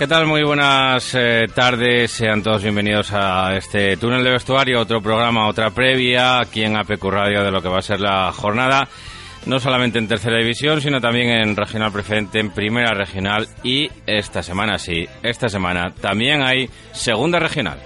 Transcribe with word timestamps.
¿Qué 0.00 0.06
tal? 0.06 0.24
Muy 0.24 0.42
buenas 0.42 1.14
eh, 1.14 1.46
tardes. 1.54 2.10
Sean 2.10 2.42
todos 2.42 2.62
bienvenidos 2.62 3.12
a 3.12 3.54
este 3.54 3.98
túnel 3.98 4.24
de 4.24 4.30
vestuario, 4.30 4.80
otro 4.80 5.02
programa, 5.02 5.46
otra 5.46 5.72
previa 5.72 6.40
aquí 6.40 6.62
en 6.62 6.74
APQ 6.74 7.04
Radio 7.04 7.44
de 7.44 7.50
lo 7.50 7.60
que 7.60 7.68
va 7.68 7.80
a 7.80 7.82
ser 7.82 8.00
la 8.00 8.32
jornada. 8.32 8.88
No 9.44 9.60
solamente 9.60 9.98
en 9.98 10.08
tercera 10.08 10.38
división, 10.38 10.80
sino 10.80 11.02
también 11.02 11.28
en 11.28 11.54
regional 11.54 11.92
preferente, 11.92 12.40
en 12.40 12.48
primera 12.48 12.94
regional 12.94 13.46
y 13.62 13.90
esta 14.06 14.42
semana 14.42 14.78
sí, 14.78 15.06
esta 15.22 15.50
semana 15.50 15.90
también 16.00 16.40
hay 16.42 16.70
segunda 16.92 17.38
regional. 17.38 17.78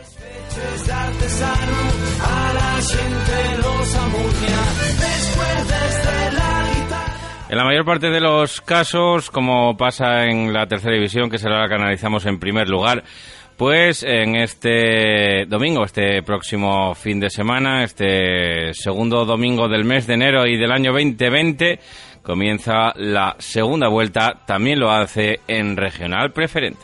En 7.48 7.58
la 7.58 7.64
mayor 7.64 7.84
parte 7.84 8.08
de 8.08 8.20
los 8.20 8.60
casos, 8.62 9.30
como 9.30 9.76
pasa 9.76 10.24
en 10.24 10.52
la 10.52 10.66
tercera 10.66 10.94
división, 10.94 11.28
que 11.28 11.38
será 11.38 11.60
la 11.60 11.68
que 11.68 11.74
analizamos 11.74 12.24
en 12.24 12.38
primer 12.38 12.68
lugar, 12.68 13.04
pues 13.56 14.02
en 14.02 14.34
este 14.34 15.44
domingo, 15.46 15.84
este 15.84 16.22
próximo 16.22 16.94
fin 16.94 17.20
de 17.20 17.28
semana, 17.28 17.84
este 17.84 18.72
segundo 18.72 19.26
domingo 19.26 19.68
del 19.68 19.84
mes 19.84 20.06
de 20.06 20.14
enero 20.14 20.46
y 20.46 20.56
del 20.56 20.72
año 20.72 20.92
2020, 20.92 21.78
comienza 22.22 22.92
la 22.96 23.36
segunda 23.38 23.88
vuelta, 23.88 24.40
también 24.46 24.80
lo 24.80 24.90
hace 24.90 25.40
en 25.46 25.76
regional 25.76 26.32
preferente. 26.32 26.80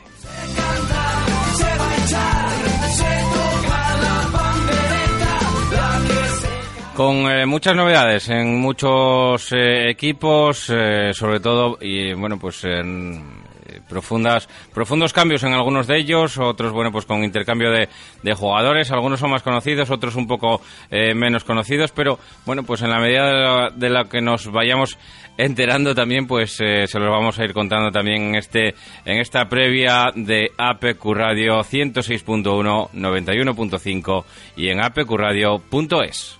Con 7.00 7.30
eh, 7.30 7.46
muchas 7.46 7.74
novedades 7.74 8.28
en 8.28 8.60
muchos 8.60 9.52
eh, 9.52 9.88
equipos, 9.88 10.68
eh, 10.68 11.12
sobre 11.14 11.40
todo, 11.40 11.78
y 11.80 12.12
bueno, 12.12 12.38
pues 12.38 12.62
en 12.64 13.40
profundas, 13.88 14.46
profundos 14.74 15.14
cambios 15.14 15.42
en 15.44 15.54
algunos 15.54 15.86
de 15.86 15.96
ellos, 15.96 16.36
otros, 16.36 16.72
bueno, 16.72 16.92
pues 16.92 17.06
con 17.06 17.24
intercambio 17.24 17.70
de, 17.70 17.88
de 18.22 18.34
jugadores, 18.34 18.90
algunos 18.90 19.18
son 19.18 19.30
más 19.30 19.42
conocidos, 19.42 19.88
otros 19.90 20.14
un 20.14 20.26
poco 20.26 20.60
menos 20.90 21.44
conocidos, 21.44 21.90
pero 21.90 22.18
bueno, 22.44 22.64
pues 22.64 22.82
en 22.82 22.90
la 22.90 22.98
medida 22.98 23.70
de 23.70 23.88
lo, 23.88 24.04
que 24.06 24.20
nos 24.20 24.52
vayamos 24.52 24.98
enterando 25.38 25.94
también, 25.94 26.26
pues 26.26 26.52
se 26.52 26.98
los 26.98 27.10
vamos 27.10 27.38
a 27.38 27.44
ir 27.44 27.54
contando 27.54 27.90
también 27.90 28.24
en 28.24 28.34
este, 28.34 28.74
en 29.06 29.20
esta 29.20 29.48
previa 29.48 30.10
de 30.14 30.50
APQ 30.58 31.02
Radio 31.14 31.60
106.1, 31.60 32.90
91.5 32.90 34.24
y 34.56 34.68
en 34.68 34.84
apqradio.es. 34.84 36.39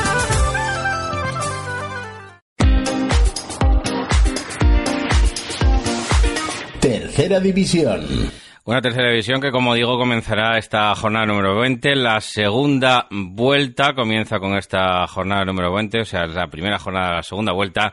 Tercera 7.31 7.39
división. 7.39 8.31
Una 8.63 8.79
tercera 8.79 9.09
división 9.09 9.41
que, 9.41 9.49
como 9.49 9.73
digo, 9.73 9.97
comenzará 9.97 10.59
esta 10.59 10.93
jornada 10.93 11.25
número 11.25 11.59
20. 11.59 11.95
La 11.95 12.21
segunda 12.21 13.07
vuelta 13.09 13.95
comienza 13.95 14.37
con 14.37 14.55
esta 14.55 15.07
jornada 15.07 15.43
número 15.45 15.73
20, 15.73 16.01
o 16.01 16.05
sea, 16.05 16.27
la 16.27 16.45
primera 16.45 16.77
jornada 16.77 17.09
de 17.09 17.15
la 17.15 17.23
segunda 17.23 17.53
vuelta, 17.53 17.91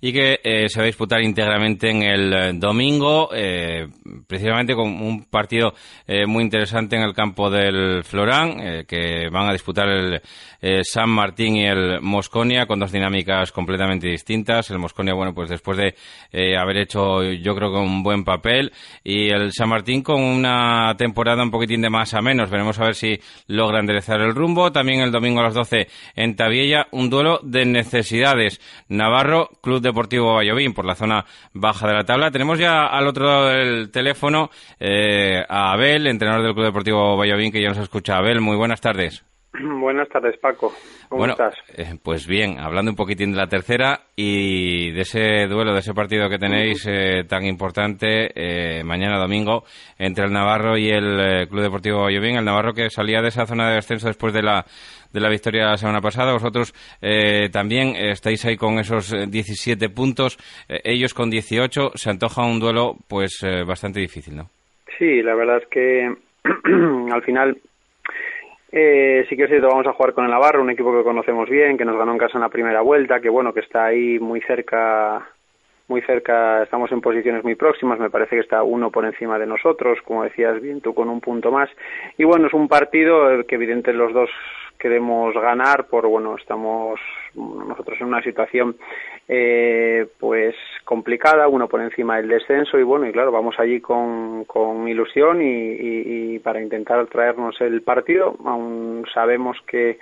y 0.00 0.12
que 0.12 0.40
eh, 0.42 0.68
se 0.68 0.80
va 0.80 0.82
a 0.82 0.86
disputar 0.86 1.22
íntegramente 1.22 1.90
en 1.90 2.02
el 2.02 2.32
eh, 2.32 2.52
domingo, 2.54 3.30
eh, 3.32 3.86
precisamente 4.26 4.74
con 4.74 4.88
un 4.88 5.24
partido 5.26 5.72
muy 6.26 6.42
interesante 6.42 6.96
en 6.96 7.02
el 7.02 7.14
campo 7.14 7.50
del 7.50 8.02
Florán, 8.02 8.84
que 8.86 9.28
van 9.30 9.48
a 9.48 9.52
disputar 9.52 9.86
el 9.88 10.20
San 10.82 11.10
Martín 11.10 11.56
y 11.56 11.66
el 11.66 12.00
Mosconia, 12.00 12.64
con 12.64 12.80
dos 12.80 12.90
dinámicas 12.90 13.52
completamente 13.52 14.08
distintas. 14.08 14.70
El 14.70 14.78
Mosconia, 14.78 15.12
bueno, 15.12 15.34
pues 15.34 15.50
después 15.50 15.76
de 15.76 16.56
haber 16.56 16.78
hecho, 16.78 17.22
yo 17.22 17.54
creo 17.54 17.70
que 17.70 17.78
un 17.78 18.02
buen 18.02 18.24
papel, 18.24 18.72
y 19.04 19.28
el 19.28 19.52
San 19.52 19.68
Martín 19.68 20.02
con 20.08 20.22
una 20.22 20.94
temporada 20.96 21.42
un 21.42 21.50
poquitín 21.50 21.82
de 21.82 21.90
más 21.90 22.14
a 22.14 22.22
menos. 22.22 22.48
Veremos 22.48 22.78
a 22.80 22.84
ver 22.84 22.94
si 22.94 23.20
logra 23.46 23.78
enderezar 23.78 24.22
el 24.22 24.34
rumbo. 24.34 24.72
También 24.72 25.00
el 25.00 25.12
domingo 25.12 25.40
a 25.40 25.42
las 25.42 25.52
12 25.52 25.86
en 26.16 26.34
Tabiella, 26.34 26.86
un 26.92 27.10
duelo 27.10 27.40
de 27.42 27.66
necesidades. 27.66 28.58
Navarro, 28.88 29.50
Club 29.60 29.82
Deportivo 29.82 30.32
Vallovín, 30.32 30.72
por 30.72 30.86
la 30.86 30.94
zona 30.94 31.26
baja 31.52 31.86
de 31.86 31.92
la 31.92 32.04
tabla. 32.04 32.30
Tenemos 32.30 32.58
ya 32.58 32.86
al 32.86 33.06
otro 33.06 33.26
lado 33.26 33.48
del 33.48 33.90
teléfono 33.90 34.48
eh, 34.80 35.44
a 35.46 35.72
Abel, 35.72 36.06
entrenador 36.06 36.42
del 36.42 36.54
Club 36.54 36.64
Deportivo 36.64 37.14
Vallovín, 37.18 37.52
que 37.52 37.60
ya 37.60 37.68
nos 37.68 37.76
escucha. 37.76 38.16
Abel, 38.16 38.40
muy 38.40 38.56
buenas 38.56 38.80
tardes. 38.80 39.22
Buenas 39.80 40.08
tardes, 40.08 40.36
Paco. 40.38 40.72
¿Cómo 41.08 41.26
estás? 41.26 41.54
Eh, 41.76 41.94
pues 42.02 42.26
bien, 42.26 42.58
hablando 42.58 42.90
un 42.90 42.96
poquitín 42.96 43.32
de 43.32 43.38
la 43.38 43.46
tercera 43.46 44.00
y 44.14 44.90
de 44.92 45.00
ese 45.00 45.46
duelo, 45.46 45.72
de 45.72 45.80
ese 45.80 45.94
partido 45.94 46.28
que 46.28 46.38
tenéis 46.38 46.86
eh, 46.86 47.24
tan 47.26 47.46
importante 47.46 48.30
eh, 48.34 48.84
mañana 48.84 49.18
domingo 49.18 49.64
entre 49.98 50.26
el 50.26 50.32
Navarro 50.32 50.76
y 50.76 50.90
el 50.90 51.48
Club 51.48 51.62
Deportivo 51.62 52.02
Vallovín. 52.02 52.36
El 52.36 52.44
Navarro 52.44 52.74
que 52.74 52.90
salía 52.90 53.22
de 53.22 53.28
esa 53.28 53.46
zona 53.46 53.68
de 53.68 53.76
descenso 53.76 54.08
después 54.08 54.32
de 54.32 54.42
la 54.42 54.64
de 55.12 55.20
la 55.20 55.30
victoria 55.30 55.70
la 55.70 55.78
semana 55.78 56.02
pasada. 56.02 56.34
Vosotros 56.34 56.74
también 57.50 57.96
estáis 57.96 58.44
ahí 58.44 58.58
con 58.58 58.78
esos 58.78 59.10
17 59.30 59.88
puntos, 59.88 60.36
ellos 60.68 61.14
con 61.14 61.30
18. 61.30 61.92
Se 61.94 62.10
antoja 62.10 62.44
un 62.44 62.60
duelo 62.60 62.94
pues 63.08 63.40
bastante 63.66 64.00
difícil, 64.00 64.36
¿no? 64.36 64.50
Sí, 64.98 65.22
la 65.22 65.34
verdad 65.34 65.62
es 65.62 65.68
que 65.70 66.14
al 67.10 67.22
final 67.22 67.56
eh, 68.70 69.24
sí 69.28 69.36
que 69.36 69.44
es 69.44 69.48
cierto, 69.48 69.68
vamos 69.68 69.86
a 69.86 69.92
jugar 69.92 70.12
con 70.12 70.24
el 70.24 70.30
Navarro, 70.30 70.62
un 70.62 70.70
equipo 70.70 70.92
que 70.96 71.02
conocemos 71.02 71.48
bien, 71.48 71.78
que 71.78 71.84
nos 71.84 71.96
ganó 71.96 72.12
en 72.12 72.18
casa 72.18 72.36
en 72.36 72.42
la 72.42 72.50
primera 72.50 72.82
vuelta, 72.82 73.20
que 73.20 73.30
bueno, 73.30 73.54
que 73.54 73.60
está 73.60 73.86
ahí 73.86 74.18
muy 74.18 74.40
cerca, 74.42 75.26
muy 75.88 76.02
cerca, 76.02 76.62
estamos 76.62 76.92
en 76.92 77.00
posiciones 77.00 77.42
muy 77.42 77.54
próximas, 77.54 77.98
me 77.98 78.10
parece 78.10 78.36
que 78.36 78.42
está 78.42 78.62
uno 78.62 78.90
por 78.90 79.06
encima 79.06 79.38
de 79.38 79.46
nosotros, 79.46 79.98
como 80.04 80.24
decías 80.24 80.60
bien 80.60 80.82
tú, 80.82 80.94
con 80.94 81.08
un 81.08 81.20
punto 81.20 81.50
más. 81.50 81.70
Y 82.18 82.24
bueno, 82.24 82.46
es 82.46 82.52
un 82.52 82.68
partido 82.68 83.44
que 83.46 83.54
evidentemente 83.54 83.92
los 83.94 84.12
dos 84.12 84.30
queremos 84.78 85.34
ganar, 85.34 85.86
por 85.86 86.06
bueno, 86.06 86.36
estamos 86.36 87.00
nosotros 87.34 87.98
en 88.00 88.06
una 88.06 88.22
situación 88.22 88.76
eh, 89.28 90.06
pues 90.18 90.54
complicada, 90.84 91.48
uno 91.48 91.68
por 91.68 91.82
encima 91.82 92.16
del 92.16 92.28
descenso 92.28 92.78
y 92.78 92.82
bueno, 92.82 93.06
y 93.06 93.12
claro, 93.12 93.30
vamos 93.30 93.56
allí 93.58 93.80
con, 93.80 94.44
con 94.44 94.88
ilusión 94.88 95.42
y, 95.42 95.76
y 96.34 96.38
para 96.38 96.62
intentar 96.62 97.06
traernos 97.08 97.60
el 97.60 97.82
partido, 97.82 98.36
aún 98.44 99.04
sabemos 99.12 99.58
que 99.66 99.98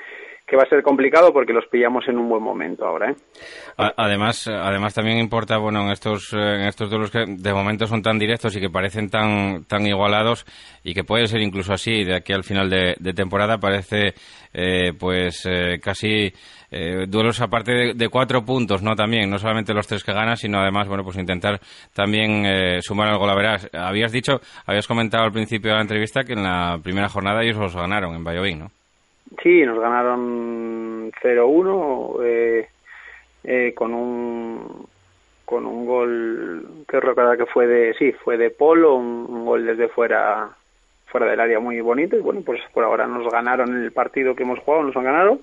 que 0.46 0.56
va 0.56 0.62
a 0.62 0.68
ser 0.68 0.82
complicado 0.82 1.32
porque 1.32 1.52
los 1.52 1.66
pillamos 1.66 2.06
en 2.08 2.18
un 2.18 2.28
buen 2.28 2.42
momento 2.42 2.86
ahora. 2.86 3.10
¿eh? 3.10 3.14
Además, 3.76 4.46
además 4.46 4.94
también 4.94 5.18
importa, 5.18 5.58
bueno, 5.58 5.82
en 5.82 5.90
estos 5.90 6.32
en 6.32 6.62
estos 6.62 6.88
duelos 6.88 7.10
que 7.10 7.24
de 7.26 7.52
momento 7.52 7.86
son 7.86 8.02
tan 8.02 8.18
directos 8.18 8.56
y 8.56 8.60
que 8.60 8.70
parecen 8.70 9.10
tan 9.10 9.64
tan 9.64 9.86
igualados 9.86 10.46
y 10.84 10.94
que 10.94 11.04
puede 11.04 11.26
ser 11.26 11.40
incluso 11.40 11.72
así 11.72 12.04
de 12.04 12.14
aquí 12.14 12.32
al 12.32 12.44
final 12.44 12.70
de, 12.70 12.94
temporada 13.14 13.58
parece 13.58 14.14
eh, 14.52 14.92
pues 14.98 15.46
eh, 15.46 15.80
casi 15.82 16.32
eh, 16.70 17.06
duelos 17.08 17.40
aparte 17.40 17.72
de, 17.72 17.94
de, 17.94 18.08
cuatro 18.08 18.44
puntos, 18.44 18.82
no 18.82 18.94
también, 18.94 19.30
no 19.30 19.38
solamente 19.38 19.72
los 19.72 19.86
tres 19.86 20.02
que 20.02 20.12
ganas, 20.12 20.40
sino 20.40 20.58
además, 20.58 20.88
bueno, 20.88 21.04
pues 21.04 21.16
intentar 21.16 21.60
también 21.94 22.44
eh, 22.44 22.78
sumar 22.82 23.08
algo. 23.08 23.26
La 23.26 23.34
verás, 23.34 23.68
habías 23.72 24.12
dicho, 24.12 24.40
habías 24.66 24.86
comentado 24.86 25.24
al 25.24 25.32
principio 25.32 25.70
de 25.70 25.76
la 25.76 25.82
entrevista 25.82 26.24
que 26.24 26.32
en 26.32 26.42
la 26.42 26.78
primera 26.82 27.08
jornada 27.08 27.42
ellos 27.42 27.56
los 27.56 27.74
ganaron 27.74 28.14
en 28.14 28.24
Valladolid, 28.24 28.56
¿no? 28.56 28.70
Sí, 29.42 29.64
nos 29.64 29.78
ganaron 29.80 31.10
0-1 31.22 32.16
eh, 32.22 32.68
eh, 33.44 33.74
con 33.74 33.92
un 33.92 34.86
con 35.44 35.64
un 35.64 35.86
gol 35.86 36.66
que 36.88 37.00
recuerda 37.00 37.36
que 37.36 37.46
fue 37.46 37.66
de 37.68 37.94
sí 37.94 38.12
fue 38.12 38.36
de 38.36 38.50
Polo 38.50 38.96
un, 38.96 39.44
gol 39.44 39.64
desde 39.64 39.88
fuera 39.88 40.50
fuera 41.06 41.26
del 41.26 41.38
área 41.38 41.60
muy 41.60 41.80
bonito 41.80 42.16
y 42.16 42.20
bueno 42.20 42.42
pues 42.44 42.60
por 42.74 42.82
ahora 42.82 43.06
nos 43.06 43.30
ganaron 43.30 43.82
el 43.82 43.92
partido 43.92 44.34
que 44.34 44.42
hemos 44.42 44.58
jugado 44.60 44.84
nos 44.84 44.96
han 44.96 45.04
ganado. 45.04 45.38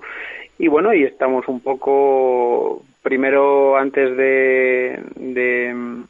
Y 0.57 0.67
bueno 0.67 0.93
y 0.93 1.03
estamos 1.03 1.47
un 1.47 1.61
poco 1.61 2.83
primero 3.01 3.77
antes 3.77 4.15
de, 4.15 5.01
de 5.15 6.03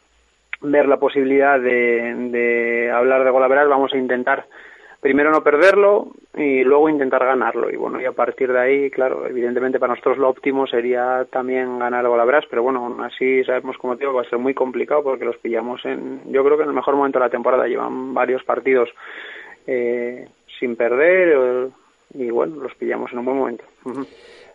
ver 0.62 0.88
la 0.88 0.98
posibilidad 0.98 1.60
de, 1.60 2.16
de 2.32 2.92
hablar 2.92 3.24
de 3.24 3.32
golaveras 3.32 3.68
vamos 3.68 3.94
a 3.94 3.98
intentar 3.98 4.46
primero 5.04 5.32
no 5.32 5.44
perderlo 5.44 6.08
y 6.34 6.64
luego 6.64 6.90
intentar 6.90 7.26
ganarlo. 7.26 7.70
Y 7.70 7.76
bueno, 7.76 8.02
y 8.02 8.06
a 8.06 8.14
partir 8.14 8.52
de 8.52 8.60
ahí, 8.60 8.90
claro, 8.90 9.28
evidentemente 9.28 9.78
para 9.78 9.94
nosotros 9.94 10.18
lo 10.18 10.30
óptimo 10.30 10.66
sería 10.66 11.28
también 11.30 11.78
ganar 11.78 12.06
la 12.06 12.24
Brás, 12.24 12.46
pero 12.50 12.64
bueno, 12.64 12.98
así 13.04 13.44
sabemos, 13.44 13.78
como 13.78 13.98
digo, 13.98 14.14
va 14.14 14.22
a 14.22 14.30
ser 14.30 14.40
muy 14.40 14.54
complicado 14.54 15.04
porque 15.04 15.26
los 15.26 15.38
pillamos 15.38 15.84
en, 15.84 16.22
yo 16.32 16.44
creo 16.44 16.56
que 16.56 16.64
en 16.64 16.70
el 16.70 16.76
mejor 16.76 16.96
momento 16.96 17.20
de 17.20 17.26
la 17.26 17.30
temporada, 17.30 17.68
llevan 17.68 18.14
varios 18.14 18.44
partidos 18.46 18.90
eh, 19.68 20.28
sin 20.58 20.78
perder 20.78 21.68
y 22.14 22.30
bueno, 22.30 22.64
los 22.64 22.74
pillamos 22.76 23.12
en 23.12 23.20
un 23.20 23.26
buen 23.26 23.38
momento. 23.38 23.66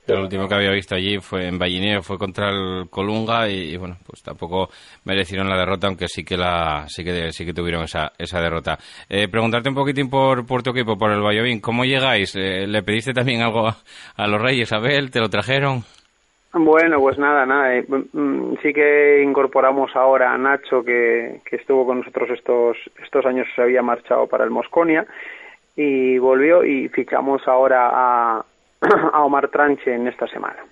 El 0.08 0.20
último 0.20 0.48
que 0.48 0.54
había 0.54 0.70
visto 0.70 0.94
allí 0.94 1.18
fue 1.18 1.48
en 1.48 1.58
Ballineo, 1.58 2.02
fue 2.02 2.16
contra 2.16 2.48
el 2.48 2.88
Colunga 2.88 3.46
y, 3.48 3.76
bueno, 3.76 3.96
pues 4.06 4.22
tampoco 4.22 4.70
merecieron 5.04 5.50
la 5.50 5.58
derrota, 5.58 5.86
aunque 5.86 6.08
sí 6.08 6.24
que 6.24 6.36
la 6.36 6.84
sí 6.88 7.04
que 7.04 7.30
sí 7.30 7.44
que 7.44 7.52
tuvieron 7.52 7.82
esa 7.82 8.12
esa 8.16 8.40
derrota. 8.40 8.78
Eh, 9.08 9.28
preguntarte 9.28 9.68
un 9.68 9.74
poquitín 9.74 10.08
por, 10.08 10.46
por 10.46 10.62
tu 10.62 10.70
equipo, 10.70 10.96
por 10.96 11.12
el 11.12 11.20
Valladolid, 11.20 11.60
¿cómo 11.60 11.84
llegáis? 11.84 12.34
Eh, 12.36 12.66
¿Le 12.66 12.82
pediste 12.82 13.12
también 13.12 13.42
algo 13.42 13.68
a, 13.68 14.26
los 14.26 14.40
Reyes, 14.40 14.72
Abel? 14.72 15.10
¿Te 15.10 15.20
lo 15.20 15.28
trajeron? 15.28 15.82
Bueno, 16.54 16.98
pues 17.00 17.18
nada, 17.18 17.44
nada. 17.44 17.76
Eh, 17.76 17.84
mm, 17.86 18.54
sí 18.62 18.72
que 18.72 19.22
incorporamos 19.22 19.94
ahora 19.94 20.32
a 20.32 20.38
Nacho, 20.38 20.82
que, 20.82 21.40
que 21.44 21.56
estuvo 21.56 21.84
con 21.84 21.98
nosotros 21.98 22.30
estos 22.30 22.78
estos 23.04 23.26
años, 23.26 23.46
se 23.54 23.60
había 23.60 23.82
marchado 23.82 24.26
para 24.26 24.44
el 24.44 24.50
Mosconia 24.50 25.06
y 25.76 26.18
volvió 26.18 26.64
y 26.64 26.88
fichamos 26.88 27.46
ahora 27.46 27.90
a, 27.92 28.44
a 29.12 29.22
Omar 29.22 29.48
Tranche 29.48 29.94
en 29.94 30.08
esta 30.08 30.26
semana. 30.26 30.64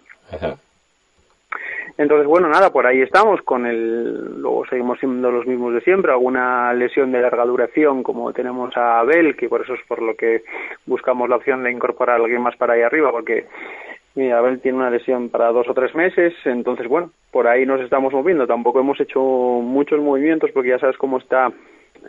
Entonces, 1.98 2.26
bueno, 2.26 2.48
nada, 2.48 2.70
por 2.70 2.86
ahí 2.86 3.00
estamos 3.00 3.40
con 3.42 3.64
el, 3.64 4.40
luego 4.40 4.66
seguimos 4.66 4.98
siendo 4.98 5.30
los 5.30 5.46
mismos 5.46 5.72
de 5.72 5.80
siempre, 5.80 6.12
alguna 6.12 6.72
lesión 6.74 7.10
de 7.10 7.22
larga 7.22 7.46
duración 7.46 8.02
como 8.02 8.32
tenemos 8.34 8.76
a 8.76 9.00
Abel, 9.00 9.34
que 9.34 9.48
por 9.48 9.62
eso 9.62 9.74
es 9.74 9.80
por 9.88 10.02
lo 10.02 10.14
que 10.14 10.42
buscamos 10.84 11.28
la 11.30 11.36
opción 11.36 11.62
de 11.62 11.72
incorporar 11.72 12.20
a 12.20 12.24
alguien 12.24 12.42
más 12.42 12.54
para 12.56 12.74
ahí 12.74 12.82
arriba, 12.82 13.10
porque 13.12 13.46
mira, 14.14 14.38
Abel 14.38 14.60
tiene 14.60 14.76
una 14.76 14.90
lesión 14.90 15.30
para 15.30 15.52
dos 15.52 15.66
o 15.68 15.74
tres 15.74 15.94
meses, 15.94 16.34
entonces, 16.44 16.86
bueno, 16.86 17.10
por 17.30 17.46
ahí 17.46 17.64
nos 17.64 17.80
estamos 17.80 18.12
moviendo, 18.12 18.46
tampoco 18.46 18.80
hemos 18.80 19.00
hecho 19.00 19.20
muchos 19.20 19.98
movimientos 19.98 20.50
porque 20.52 20.70
ya 20.70 20.78
sabes 20.78 20.98
cómo 20.98 21.16
está 21.16 21.50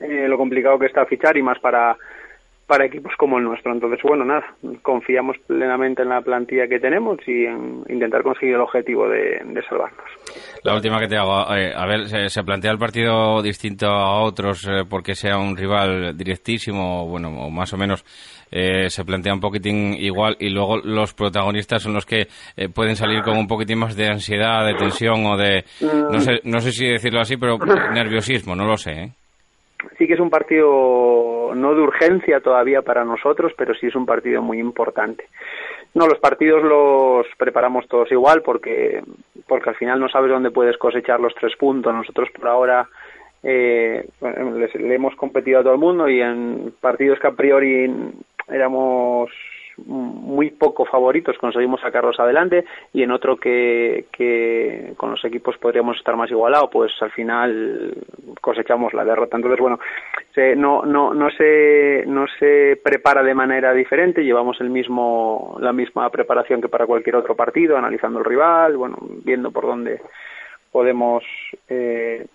eh, 0.02 0.26
lo 0.28 0.38
complicado 0.38 0.78
que 0.80 0.88
está 0.88 1.06
fichar 1.06 1.38
y 1.38 1.42
más 1.42 1.60
para 1.60 1.96
para 2.68 2.86
equipos 2.86 3.14
como 3.18 3.38
el 3.38 3.46
nuestro. 3.46 3.72
Entonces, 3.72 4.00
bueno, 4.04 4.26
nada, 4.26 4.46
confiamos 4.82 5.38
plenamente 5.48 6.04
en 6.04 6.10
la 6.10 6.22
plantilla 6.22 6.68
que 6.68 6.80
tenemos 6.80 7.18
y 7.26 7.46
en 7.46 7.84
intentar 7.88 8.22
conseguir 8.24 8.56
el 8.56 8.62
objetivo 8.62 9.08
de, 9.08 9.40
salvarnos. 9.68 10.06
La 10.64 10.76
última 10.76 11.00
que 11.00 11.08
te 11.08 11.18
hago, 11.18 11.56
eh, 11.56 11.74
a 11.74 11.86
ver, 11.88 12.08
¿se, 12.30 12.44
plantea 12.44 12.72
el 12.72 12.78
partido 12.78 13.42
distinto 13.42 13.88
a 13.88 14.22
otros 14.22 14.68
eh, 14.68 14.84
porque 14.88 15.16
sea 15.16 15.38
un 15.38 15.56
rival 15.56 16.16
directísimo, 16.16 17.08
bueno, 17.08 17.30
o 17.30 17.50
más 17.50 17.74
o 17.74 17.78
menos 17.78 18.04
eh, 18.52 18.90
se 18.90 19.06
plantea 19.06 19.34
un 19.34 19.40
poquitín 19.40 19.94
igual 19.94 20.36
y 20.40 20.50
luego 20.50 20.78
los 20.78 21.14
protagonistas 21.14 21.82
son 21.82 21.94
los 21.94 22.06
que 22.06 22.28
pueden 22.74 22.96
salir 22.96 23.22
con 23.24 23.38
un 23.38 23.48
poquitín 23.48 23.80
más 23.80 23.96
de 23.96 24.08
ansiedad, 24.08 24.66
de 24.66 24.76
tensión 24.76 25.26
o 25.26 25.38
de, 25.38 25.64
no 25.82 26.20
sé, 26.20 26.42
no 26.44 26.60
sé 26.60 26.72
si 26.72 26.86
decirlo 26.88 27.22
así, 27.22 27.38
pero 27.38 27.58
nerviosismo, 27.58 28.56
no 28.56 28.66
lo 28.66 28.78
sé, 28.78 28.92
¿eh? 28.92 29.12
Sí 29.98 30.08
que 30.08 30.14
es 30.14 30.20
un 30.20 30.30
partido 30.30 31.52
no 31.56 31.74
de 31.74 31.82
urgencia 31.82 32.40
todavía 32.40 32.82
para 32.82 33.04
nosotros, 33.04 33.54
pero 33.58 33.74
sí 33.76 33.88
es 33.88 33.96
un 33.96 34.06
partido 34.06 34.42
muy 34.42 34.60
importante. 34.60 35.26
No, 35.94 36.08
los 36.08 36.20
partidos 36.20 36.64
los 36.64 37.26
preparamos 37.38 37.88
todos 37.88 38.12
igual 38.12 38.42
porque, 38.42 39.02
porque 39.48 39.70
al 39.70 39.76
final 39.76 40.00
no 40.00 40.10
sabes 40.10 40.32
dónde 40.32 40.52
puedes 40.52 40.78
cosechar 40.78 41.20
los 41.20 41.34
tres 41.36 41.56
puntos. 41.56 41.94
Nosotros 41.94 42.30
por 42.32 42.48
ahora 42.48 42.88
eh, 43.44 44.08
le 44.22 44.96
hemos 44.96 45.16
competido 45.16 45.60
a 45.60 45.64
todo 45.64 45.74
el 45.74 45.80
mundo 45.80 46.10
y 46.10 46.22
en 46.22 46.74
partidos 46.80 47.20
que 47.20 47.28
a 47.28 47.32
priori 47.32 47.92
éramos 48.48 49.30
muy 49.86 50.52
poco 50.52 50.86
favoritos 50.86 51.38
conseguimos 51.38 51.82
sacarlos 51.82 52.20
adelante 52.20 52.66
y 52.94 53.04
en 53.04 53.12
otro 53.12 53.38
que, 53.38 54.06
que 54.12 54.94
con 54.98 55.12
los 55.12 55.24
equipos 55.24 55.58
podríamos 55.58 55.98
estar 55.98 56.16
más 56.16 56.32
igualados, 56.32 56.70
pues 56.72 56.92
al 57.02 57.12
final 57.12 57.94
cosechamos 58.42 58.94
la 58.94 59.06
derrota. 59.06 59.38
Entonces, 59.38 59.60
bueno, 59.60 59.80
se, 60.34 60.56
no, 60.56 60.84
no, 60.84 61.14
no, 61.14 61.30
se, 61.32 62.04
no 62.08 62.26
se 62.40 62.80
prepara 62.84 63.24
de 63.24 63.34
manera 63.34 63.74
diferente, 63.74 64.24
llevamos 64.24 64.60
el 64.62 64.70
mismo, 64.70 65.58
la 65.60 65.74
misma 65.74 66.10
preparación 66.10 66.62
que 66.62 66.70
para 66.70 66.86
cualquier 66.86 67.16
otro 67.16 67.36
partido, 67.36 67.78
analizando 67.78 68.20
el 68.20 68.26
rival, 68.26 68.78
bueno, 68.78 68.98
viendo 69.24 69.52
por 69.52 69.66
dónde 69.66 70.02
podemos 70.72 71.24
eh, 71.70 72.26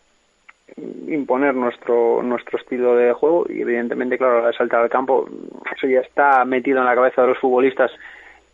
imponer 0.77 1.55
nuestro 1.55 2.23
nuestro 2.23 2.59
estilo 2.59 2.97
de 2.97 3.13
juego 3.13 3.47
y 3.49 3.61
evidentemente 3.61 4.17
claro 4.17 4.45
al 4.45 4.55
saltar 4.55 4.81
al 4.81 4.89
campo 4.91 5.29
eso 5.77 5.87
ya 5.87 6.01
está 6.01 6.45
metido 6.45 6.79
en 6.79 6.87
la 6.87 6.95
cabeza 6.95 7.23
de 7.23 7.29
los 7.29 7.39
futbolistas 7.39 7.91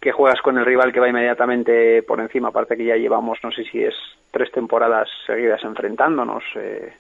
que 0.01 0.13
juegas 0.13 0.41
con 0.43 0.59
el 0.59 0.65
rival 0.65 0.93
que 0.93 1.01
va 1.01 1.09
inmediatamente 1.09 2.03
por 2.05 2.21
encima. 2.21 2.49
Aparte 2.49 2.77
que 2.77 2.85
ya 2.85 2.97
llevamos 2.97 3.39
no 3.43 3.51
sé 3.53 3.65
si 3.65 3.83
es 3.83 3.95
tres 4.31 4.51
temporadas 4.53 5.09
seguidas 5.27 5.63
enfrentándonos 5.65 6.43
eh, 6.57 6.93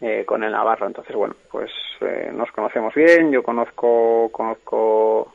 eh, 0.00 0.24
con 0.26 0.44
el 0.44 0.52
Navarro. 0.52 0.86
Entonces 0.86 1.14
bueno 1.14 1.34
pues 1.50 1.70
eh, 2.00 2.30
nos 2.32 2.50
conocemos 2.52 2.94
bien 2.94 3.30
yo 3.30 3.42
conozco 3.42 4.30
conozco 4.32 5.34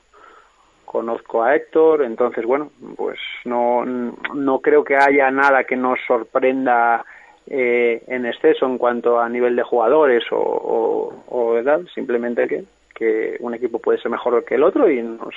conozco 0.86 1.43
a 1.43 1.55
Héctor. 1.55 2.03
Entonces 2.03 2.46
bueno 2.46 2.72
pues 2.96 3.20
no 3.46 3.86
no 3.86 4.60
creo 4.60 4.84
que 4.84 4.96
haya 4.96 5.29
nada 5.32 5.63
que 5.63 5.75
nos 5.75 6.00
sorprenda 6.08 7.05
eh, 7.47 8.03
en 8.07 8.25
exceso 8.25 8.65
en 8.65 8.77
cuanto 8.77 9.19
a 9.19 9.29
nivel 9.29 9.55
de 9.55 9.63
jugadores 9.63 10.23
o, 10.31 11.13
o, 11.27 11.57
edad, 11.57 11.81
simplemente 11.93 12.47
que, 12.47 12.63
que 12.95 13.38
un 13.39 13.53
equipo 13.53 13.79
puede 13.79 14.00
ser 14.00 14.12
mejor 14.12 14.43
que 14.45 14.55
el 14.55 14.63
otro 14.63 14.89
y 14.89 15.01
nos 15.01 15.35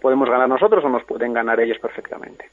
podemos 0.00 0.28
ganar 0.28 0.48
nosotros 0.48 0.84
o 0.84 0.88
nos 0.88 1.04
pueden 1.04 1.32
ganar 1.32 1.60
ellos 1.60 1.78
perfectamente. 1.78 2.46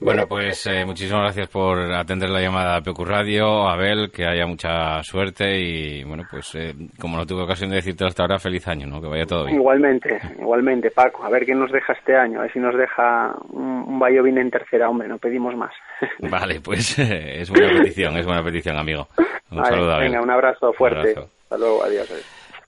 Bueno, 0.00 0.26
pues 0.28 0.64
eh, 0.68 0.84
muchísimas 0.86 1.22
gracias 1.22 1.48
por 1.48 1.76
atender 1.92 2.30
la 2.30 2.40
llamada 2.40 2.76
a 2.76 2.80
PQ 2.80 3.04
Radio, 3.04 3.68
Abel, 3.68 4.12
que 4.12 4.24
haya 4.24 4.46
mucha 4.46 5.02
suerte 5.02 5.58
y, 5.58 6.04
bueno, 6.04 6.22
pues 6.30 6.54
eh, 6.54 6.72
como 7.00 7.16
no 7.16 7.26
tuve 7.26 7.42
ocasión 7.42 7.70
de 7.70 7.76
decirte 7.76 8.04
hasta 8.06 8.22
ahora, 8.22 8.38
feliz 8.38 8.68
año, 8.68 8.86
¿no? 8.86 9.00
Que 9.00 9.08
vaya 9.08 9.26
todo 9.26 9.46
bien. 9.46 9.56
Igualmente, 9.56 10.20
igualmente, 10.38 10.92
Paco. 10.92 11.24
A 11.24 11.30
ver 11.30 11.44
qué 11.44 11.52
nos 11.52 11.72
deja 11.72 11.94
este 11.94 12.14
año, 12.14 12.38
a 12.38 12.42
ver 12.42 12.52
si 12.52 12.60
nos 12.60 12.76
deja 12.76 13.34
un, 13.50 14.00
un 14.00 14.38
en 14.38 14.50
tercera, 14.52 14.88
hombre, 14.88 15.08
no 15.08 15.18
pedimos 15.18 15.56
más. 15.56 15.72
Vale, 16.20 16.60
pues 16.60 16.98
es 16.98 17.50
buena 17.50 17.68
petición, 17.68 18.16
es 18.16 18.26
buena 18.26 18.42
petición, 18.42 18.76
amigo. 18.76 19.08
Un 19.50 19.64
saludo, 19.64 19.94
Abel. 19.94 20.08
Venga, 20.08 20.22
un 20.22 20.30
abrazo 20.30 20.72
fuerte. 20.72 21.10
Hasta 21.10 21.58
luego, 21.58 21.82
adiós. 21.82 22.08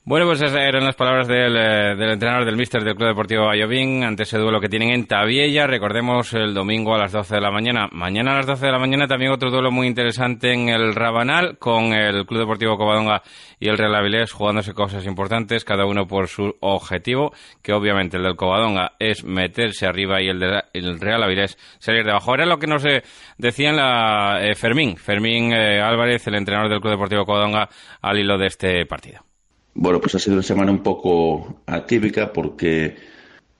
Bueno, 0.03 0.25
pues 0.25 0.41
esas 0.41 0.57
eran 0.57 0.85
las 0.85 0.97
palabras 0.97 1.29
del, 1.29 1.55
eh, 1.55 1.95
del 1.95 2.13
entrenador 2.13 2.47
del 2.47 2.57
míster 2.57 2.83
del 2.83 2.95
Club 2.95 3.09
Deportivo 3.09 3.45
Vallovín 3.45 4.03
ante 4.03 4.23
ese 4.23 4.39
duelo 4.39 4.59
que 4.59 4.71
tienen 4.71 4.93
en 4.93 5.07
Tabiella. 5.07 5.67
Recordemos 5.67 6.33
el 6.33 6.55
domingo 6.55 6.95
a 6.95 6.99
las 6.99 7.13
12 7.13 7.35
de 7.35 7.41
la 7.43 7.51
mañana. 7.51 7.87
Mañana 7.93 8.33
a 8.33 8.37
las 8.37 8.47
12 8.47 8.65
de 8.65 8.73
la 8.73 8.79
mañana 8.79 9.07
también 9.07 9.31
otro 9.31 9.51
duelo 9.51 9.71
muy 9.71 9.87
interesante 9.87 10.55
en 10.55 10.71
el 10.71 10.95
Rabanal 10.95 11.59
con 11.59 11.93
el 11.93 12.25
Club 12.25 12.41
Deportivo 12.41 12.79
Covadonga 12.79 13.23
y 13.61 13.69
el 13.69 13.77
Real 13.77 13.95
Avilés 13.95 14.33
jugándose 14.33 14.73
cosas 14.73 15.05
importantes, 15.05 15.67
cada 15.67 15.85
uno 15.85 16.07
por 16.07 16.29
su 16.29 16.57
objetivo, 16.61 17.35
que 17.63 17.75
obviamente 17.75 18.17
el 18.17 18.23
del 18.23 18.37
Covadonga 18.37 18.93
es 18.99 19.23
meterse 19.23 19.87
arriba 19.87 20.23
y 20.23 20.29
el 20.29 20.41
del 20.41 20.99
Real 20.99 21.23
Avilés 21.23 21.59
salir 21.79 22.05
debajo. 22.05 22.31
Ahora 22.31 22.47
lo 22.47 22.59
que 22.59 22.67
nos 22.67 22.87
eh, 22.87 23.03
decía 23.37 23.71
la, 23.73 24.41
eh, 24.41 24.55
Fermín, 24.55 24.97
Fermín 24.97 25.53
Álvarez, 25.53 26.27
el 26.27 26.37
entrenador 26.37 26.71
del 26.71 26.81
Club 26.81 26.93
Deportivo 26.95 27.27
Covadonga, 27.27 27.69
al 28.01 28.19
hilo 28.19 28.39
de 28.39 28.47
este 28.47 28.87
partido. 28.87 29.30
Bueno, 29.75 30.01
pues 30.01 30.15
ha 30.15 30.19
sido 30.19 30.35
una 30.35 30.43
semana 30.43 30.73
un 30.73 30.83
poco 30.83 31.63
atípica 31.67 32.33
porque 32.33 32.97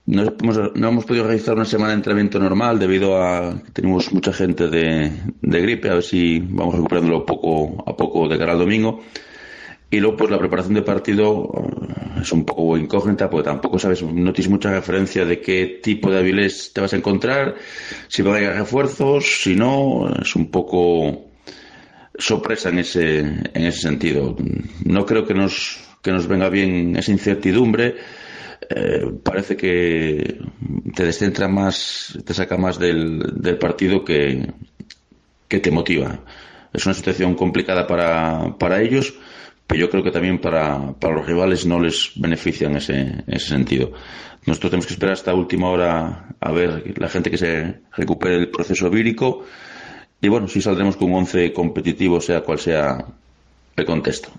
no 0.05 0.23
hemos, 0.23 0.75
no 0.75 0.87
hemos 0.89 1.05
podido 1.05 1.25
realizar 1.25 1.55
una 1.55 1.65
semana 1.65 1.89
de 1.89 1.97
entrenamiento 1.97 2.39
normal 2.39 2.79
debido 2.79 3.21
a 3.21 3.61
que 3.63 3.71
tenemos 3.71 4.11
mucha 4.11 4.33
gente 4.33 4.67
de, 4.67 5.11
gripe, 5.41 5.89
a 5.89 5.95
ver 5.95 6.03
si 6.03 6.39
vamos 6.39 6.75
recuperándolo 6.75 7.25
poco 7.25 7.83
a 7.87 7.95
poco 7.95 8.27
de 8.27 8.37
cara 8.37 8.53
al 8.53 8.59
domingo. 8.59 9.01
Y 9.89 9.99
luego, 9.99 10.17
pues 10.17 10.31
la 10.31 10.39
preparación 10.39 10.73
de 10.73 10.83
partido 10.83 11.51
eh, 11.53 12.21
es 12.21 12.31
un 12.31 12.45
poco 12.45 12.77
incógnita 12.77 13.29
porque 13.29 13.49
tampoco 13.49 13.77
sabes, 13.77 14.01
no 14.01 14.31
tienes 14.33 14.49
mucha 14.49 14.71
referencia 14.71 15.25
de 15.25 15.41
qué 15.41 15.79
tipo 15.83 16.09
de 16.09 16.19
hábiles 16.19 16.71
te 16.73 16.81
vas 16.81 16.93
a 16.93 16.97
encontrar, 16.97 17.55
si 18.07 18.21
van 18.21 18.35
a 18.35 18.37
haber 18.37 18.53
refuerzos, 18.59 19.41
si 19.43 19.55
no, 19.55 20.09
es 20.21 20.35
un 20.35 20.49
poco 20.49 21.25
sorpresa 22.17 22.69
en 22.69 22.79
ese, 22.79 23.19
en 23.19 23.65
ese 23.65 23.81
sentido. 23.81 24.35
No 24.85 25.05
creo 25.05 25.25
que 25.25 25.33
nos 25.33 25.90
que 26.01 26.11
nos 26.11 26.27
venga 26.27 26.49
bien 26.49 26.95
esa 26.95 27.11
incertidumbre. 27.11 27.95
Eh, 28.69 29.05
parece 29.23 29.55
que 29.57 30.39
te 30.95 31.03
descentra 31.03 31.47
más, 31.47 32.17
te 32.25 32.33
saca 32.33 32.57
más 32.57 32.79
del, 32.79 33.19
del 33.35 33.57
partido 33.57 34.03
que, 34.03 34.51
que 35.47 35.59
te 35.59 35.71
motiva. 35.71 36.19
Es 36.73 36.85
una 36.85 36.95
situación 36.95 37.35
complicada 37.35 37.85
para, 37.85 38.57
para 38.57 38.81
ellos, 38.81 39.13
pero 39.67 39.81
yo 39.81 39.89
creo 39.89 40.03
que 40.03 40.11
también 40.11 40.39
para, 40.39 40.93
para 40.93 41.15
los 41.15 41.25
rivales 41.25 41.65
no 41.65 41.79
les 41.79 42.11
beneficia 42.15 42.67
en 42.67 42.77
ese, 42.77 42.99
en 42.99 43.23
ese 43.27 43.47
sentido. 43.47 43.91
Nosotros 44.45 44.71
tenemos 44.71 44.87
que 44.87 44.93
esperar 44.93 45.13
hasta 45.13 45.33
última 45.33 45.69
hora 45.69 46.35
a 46.39 46.51
ver 46.51 46.97
la 46.97 47.09
gente 47.09 47.29
que 47.29 47.37
se 47.37 47.81
recupere 47.95 48.37
el 48.37 48.49
proceso 48.49 48.89
vírico 48.89 49.45
y 50.21 50.29
bueno, 50.29 50.47
si 50.47 50.61
saldremos 50.61 50.95
con 50.97 51.11
un 51.11 51.19
once 51.19 51.51
competitivo, 51.51 52.21
sea 52.21 52.41
cual 52.41 52.59
sea 52.59 53.05
el 53.75 53.85
contexto. 53.85 54.31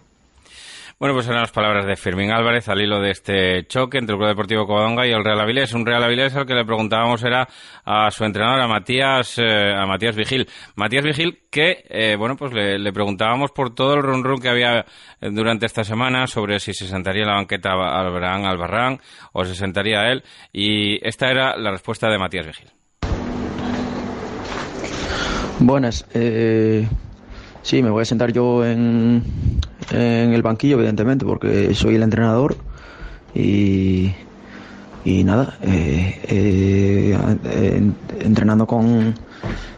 Bueno, 1.03 1.17
pues 1.17 1.27
eran 1.27 1.41
las 1.41 1.51
palabras 1.51 1.85
de 1.85 1.97
Fermín 1.97 2.31
Álvarez 2.31 2.69
al 2.69 2.81
hilo 2.81 3.01
de 3.01 3.11
este 3.11 3.67
choque 3.67 3.99
entre 3.99 4.15
el 4.15 4.21
Club 4.21 4.29
Deportivo 4.29 4.69
Covadonga 4.69 5.05
y 5.05 5.11
el 5.11 5.25
Real 5.25 5.41
Avilés. 5.41 5.75
Un 5.75 5.85
Real 5.85 6.01
Avilés 6.05 6.37
al 6.37 6.47
que 6.47 6.55
le 6.55 6.65
preguntábamos 6.65 7.25
era 7.25 7.49
a 7.85 8.09
su 8.13 8.25
entrenador, 8.25 8.61
a 8.61 8.69
Matías, 8.69 9.37
eh, 9.39 9.75
a 9.77 9.85
Matías 9.85 10.15
Vigil. 10.15 10.49
Matías 10.77 11.03
Vigil 11.03 11.41
que, 11.51 11.85
eh, 11.89 12.15
bueno, 12.17 12.37
pues 12.37 12.53
le, 12.53 12.93
preguntábamos 12.93 13.51
por 13.51 13.75
todo 13.75 13.95
el 13.95 14.03
run 14.05 14.23
run 14.23 14.41
que 14.41 14.49
había 14.49 14.85
durante 15.21 15.67
esta 15.67 15.83
semana 15.83 16.29
sobre 16.29 16.61
si 16.61 16.73
se 16.73 16.87
sentaría 16.87 17.23
en 17.23 17.31
la 17.31 17.35
banqueta 17.35 17.73
Albarrán 17.73 18.45
Albarrán 18.45 19.01
o 19.33 19.45
se 19.45 19.57
sentaría 19.57 20.03
él. 20.03 20.23
Y 20.53 21.05
esta 21.05 21.33
era 21.33 21.57
la 21.57 21.73
respuesta 21.73 22.09
de 22.09 22.19
Matías 22.19 22.47
Vigil. 22.47 22.71
Buenas. 25.59 26.07
Eh, 26.15 26.87
sí, 27.63 27.83
me 27.83 27.91
voy 27.91 28.03
a 28.03 28.05
sentar 28.05 28.33
yo 28.33 28.65
en, 28.65 29.25
en 29.91 30.33
el 30.33 30.43
banquillo, 30.43 30.77
evidentemente, 30.77 31.25
porque 31.25 31.75
soy 31.75 31.97
el 31.97 32.03
entrenador 32.03 32.57
y, 33.35 34.13
y 35.05 35.25
nada, 35.25 35.59
eh, 35.63 36.21
eh, 36.29 37.83
entrenando 38.21 38.67
con, 38.67 39.15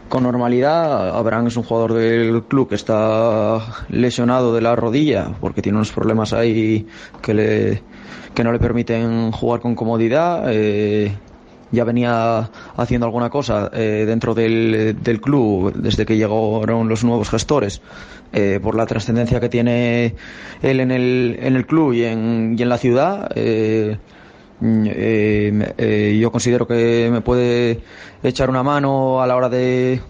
con 0.09 0.23
normalidad. 0.23 1.09
Abraham 1.17 1.47
es 1.47 1.57
un 1.57 1.63
jugador 1.63 1.93
del 1.93 2.43
club 2.43 2.69
que 2.69 2.75
está 2.75 3.59
lesionado 3.89 4.53
de 4.53 4.61
la 4.61 4.75
rodilla 4.75 5.31
porque 5.39 5.61
tiene 5.61 5.77
unos 5.77 5.91
problemas 5.91 6.33
ahí 6.33 6.87
que, 7.21 7.33
le, 7.33 7.81
que 8.33 8.43
no 8.43 8.51
le 8.51 8.59
permiten 8.59 9.31
jugar 9.31 9.61
con 9.61 9.75
comodidad. 9.75 10.43
Eh, 10.47 11.11
ya 11.71 11.83
venía 11.83 12.49
haciendo 12.77 13.07
alguna 13.07 13.29
cosa 13.29 13.69
eh, 13.73 14.05
dentro 14.07 14.33
del, 14.33 14.97
del, 15.01 15.19
club 15.19 15.73
desde 15.73 16.05
que 16.05 16.15
llegaron 16.15 16.87
los 16.87 17.03
nuevos 17.03 17.29
gestores 17.29 17.81
eh, 18.35 18.59
por 18.61 18.75
la 18.75 18.85
trascendencia 18.85 19.39
que 19.39 19.49
tiene 19.49 20.13
él 20.61 20.79
en 20.79 20.91
el, 20.91 21.39
en 21.41 21.55
el 21.55 21.65
club 21.65 21.93
y 21.93 22.03
en, 22.03 22.55
y 22.57 22.61
en 22.61 22.69
la 22.69 22.77
ciudad. 22.77 23.31
Eh, 23.35 23.97
Mm, 24.59 24.87
eh, 24.89 25.73
eh, 25.77 26.17
yo 26.19 26.31
considero 26.31 26.65
que 26.65 27.09
me 27.11 27.19
puede 27.19 27.81
echar 28.23 28.49
una 28.49 28.63
mano 28.63 29.21
a 29.21 29.27
la 29.27 29.35
hora 29.35 29.49
de, 29.49 30.01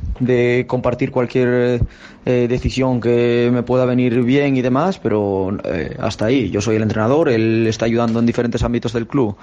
compartir 0.68 1.12
cualquier 1.12 1.82
eh, 2.26 2.48
decisión 2.48 3.02
que 3.02 3.50
me 3.52 3.64
pueda 3.64 3.86
venir 3.86 4.22
bien 4.24 4.56
y 4.56 4.62
demás, 4.62 5.00
pero 5.00 5.58
hasta 6.00 6.26
ahí. 6.26 6.50
Yo 6.52 6.62
soy 6.62 6.76
el 6.76 6.84
entrenador, 6.84 7.30
él 7.30 7.66
está 7.68 7.86
ayudando 7.86 8.20
en 8.20 8.26
diferentes 8.26 8.64
ámbitos 8.64 8.94
del 8.94 9.08
club 9.08 9.36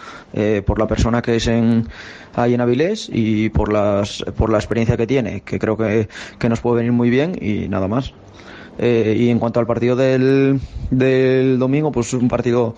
por 0.65 0.79
la 0.79 0.87
persona 0.87 1.21
que 1.21 1.37
es 1.37 1.47
en, 1.49 1.89
ahí 2.35 2.55
en 2.55 2.61
Avilés 2.61 3.11
y 3.13 3.49
por, 3.51 3.73
las, 3.73 4.25
por 4.37 4.51
la 4.51 4.59
experiencia 4.59 4.97
que 4.97 5.07
tiene, 5.07 5.41
que 5.43 5.59
creo 5.59 5.77
que, 5.77 6.09
que 6.39 6.49
nos 6.49 6.61
puede 6.61 6.77
venir 6.79 6.93
muy 6.93 7.11
bien 7.11 7.37
y 7.41 7.69
nada 7.69 7.89
más. 7.89 8.15
Y 8.79 9.29
en 9.29 9.39
cuanto 9.39 9.61
al 9.61 9.67
partido 9.67 9.97
del, 9.97 10.61
del 10.91 11.59
domingo, 11.59 11.93
pues 11.93 12.13
un 12.15 12.29
partido 12.29 12.75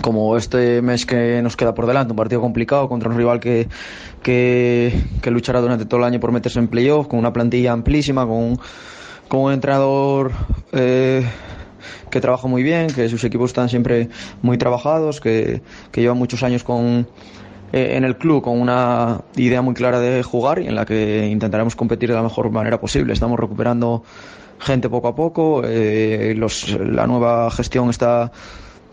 como 0.00 0.36
este 0.36 0.82
mes 0.82 1.06
que 1.06 1.40
nos 1.42 1.56
queda 1.56 1.74
por 1.74 1.86
delante, 1.86 2.12
un 2.12 2.16
partido 2.16 2.40
complicado 2.40 2.88
contra 2.88 3.08
un 3.10 3.16
rival 3.16 3.40
que, 3.40 3.68
que, 4.22 4.92
luchará 5.26 5.60
durante 5.60 5.86
todo 5.86 6.00
el 6.00 6.04
año 6.04 6.20
por 6.20 6.32
meterse 6.32 6.58
en 6.58 6.68
playoff, 6.68 7.06
con 7.06 7.18
una 7.18 7.32
plantilla 7.32 7.72
amplísima, 7.72 8.26
con, 8.26 8.58
con 9.28 9.40
un 9.40 9.52
entrenador 9.52 10.32
eh, 10.72 11.24
que 12.10 12.20
trabaja 12.20 12.48
muy 12.48 12.62
bien, 12.62 12.88
que 12.88 13.08
sus 13.08 13.22
equipos 13.24 13.50
están 13.50 13.68
siempre 13.68 14.08
muy 14.42 14.58
trabajados, 14.58 15.20
que, 15.20 15.62
que 15.92 16.00
llevan 16.00 16.18
muchos 16.18 16.42
años 16.42 16.64
con, 16.64 17.06
eh, 17.72 17.96
en 17.96 18.04
el 18.04 18.16
club 18.16 18.42
con 18.42 18.60
una 18.60 19.22
idea 19.36 19.62
muy 19.62 19.74
clara 19.74 20.00
de 20.00 20.22
jugar 20.22 20.60
y 20.60 20.66
en 20.66 20.74
la 20.74 20.84
que 20.84 21.26
intentaremos 21.26 21.76
competir 21.76 22.08
de 22.08 22.16
la 22.16 22.22
mejor 22.22 22.50
manera 22.50 22.80
posible. 22.80 23.12
Estamos 23.12 23.38
recuperando 23.38 24.04
gente 24.58 24.88
poco 24.88 25.08
a 25.08 25.14
poco, 25.14 25.62
eh, 25.64 26.34
los, 26.36 26.78
la 26.78 27.06
nueva 27.06 27.50
gestión 27.50 27.90
está 27.90 28.32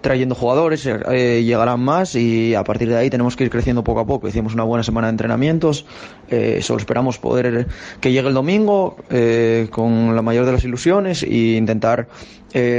trayendo 0.02 0.36
jugadores, 0.36 0.86
eh, 0.86 1.44
llegarán 1.44 1.80
más 1.80 2.16
y 2.16 2.56
a 2.56 2.64
partir 2.64 2.90
de 2.90 2.98
ahí 2.98 3.10
tenemos 3.10 3.36
que 3.36 3.46
ir 3.46 3.50
creciendo 3.50 3.84
poco 3.84 4.02
a 4.02 4.06
poco. 4.06 4.28
Hicimos 4.28 4.54
una 4.54 4.64
buena 4.64 4.84
semana 4.84 5.08
de 5.08 5.12
entrenamientos, 5.12 5.86
eh, 6.30 6.60
solo 6.62 6.80
esperamos 6.80 7.20
poder 7.20 7.68
que 8.00 8.12
llegue 8.12 8.28
el 8.28 8.34
domingo 8.34 8.98
eh, 9.10 9.68
con 9.72 10.16
la 10.16 10.22
mayor 10.22 10.46
de 10.46 10.52
las 10.54 10.64
ilusiones 10.64 11.24
e 11.24 11.56
intentar 11.56 12.08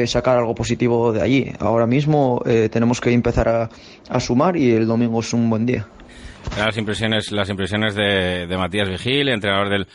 sacar 0.04 0.36
algo 0.36 0.54
positivo 0.54 1.12
de 1.12 1.22
allí. 1.22 1.52
Ahora 1.58 1.86
mismo 1.86 2.42
tenemos 2.70 3.00
que 3.00 3.10
empezar 3.10 3.48
a, 3.48 3.70
a 4.10 4.20
sumar 4.20 4.54
y 4.54 4.70
el 4.72 4.86
domingo 4.86 5.20
es 5.20 5.32
un 5.32 5.48
buen 5.48 5.64
día. 5.64 5.86
Las 6.58 6.76
impresiones, 6.76 7.32
las 7.32 7.48
impresiones 7.48 7.94
de 7.94 8.54
Matías 8.58 8.90
Vigil, 8.90 9.30
entrenador 9.30 9.70
del 9.70 9.86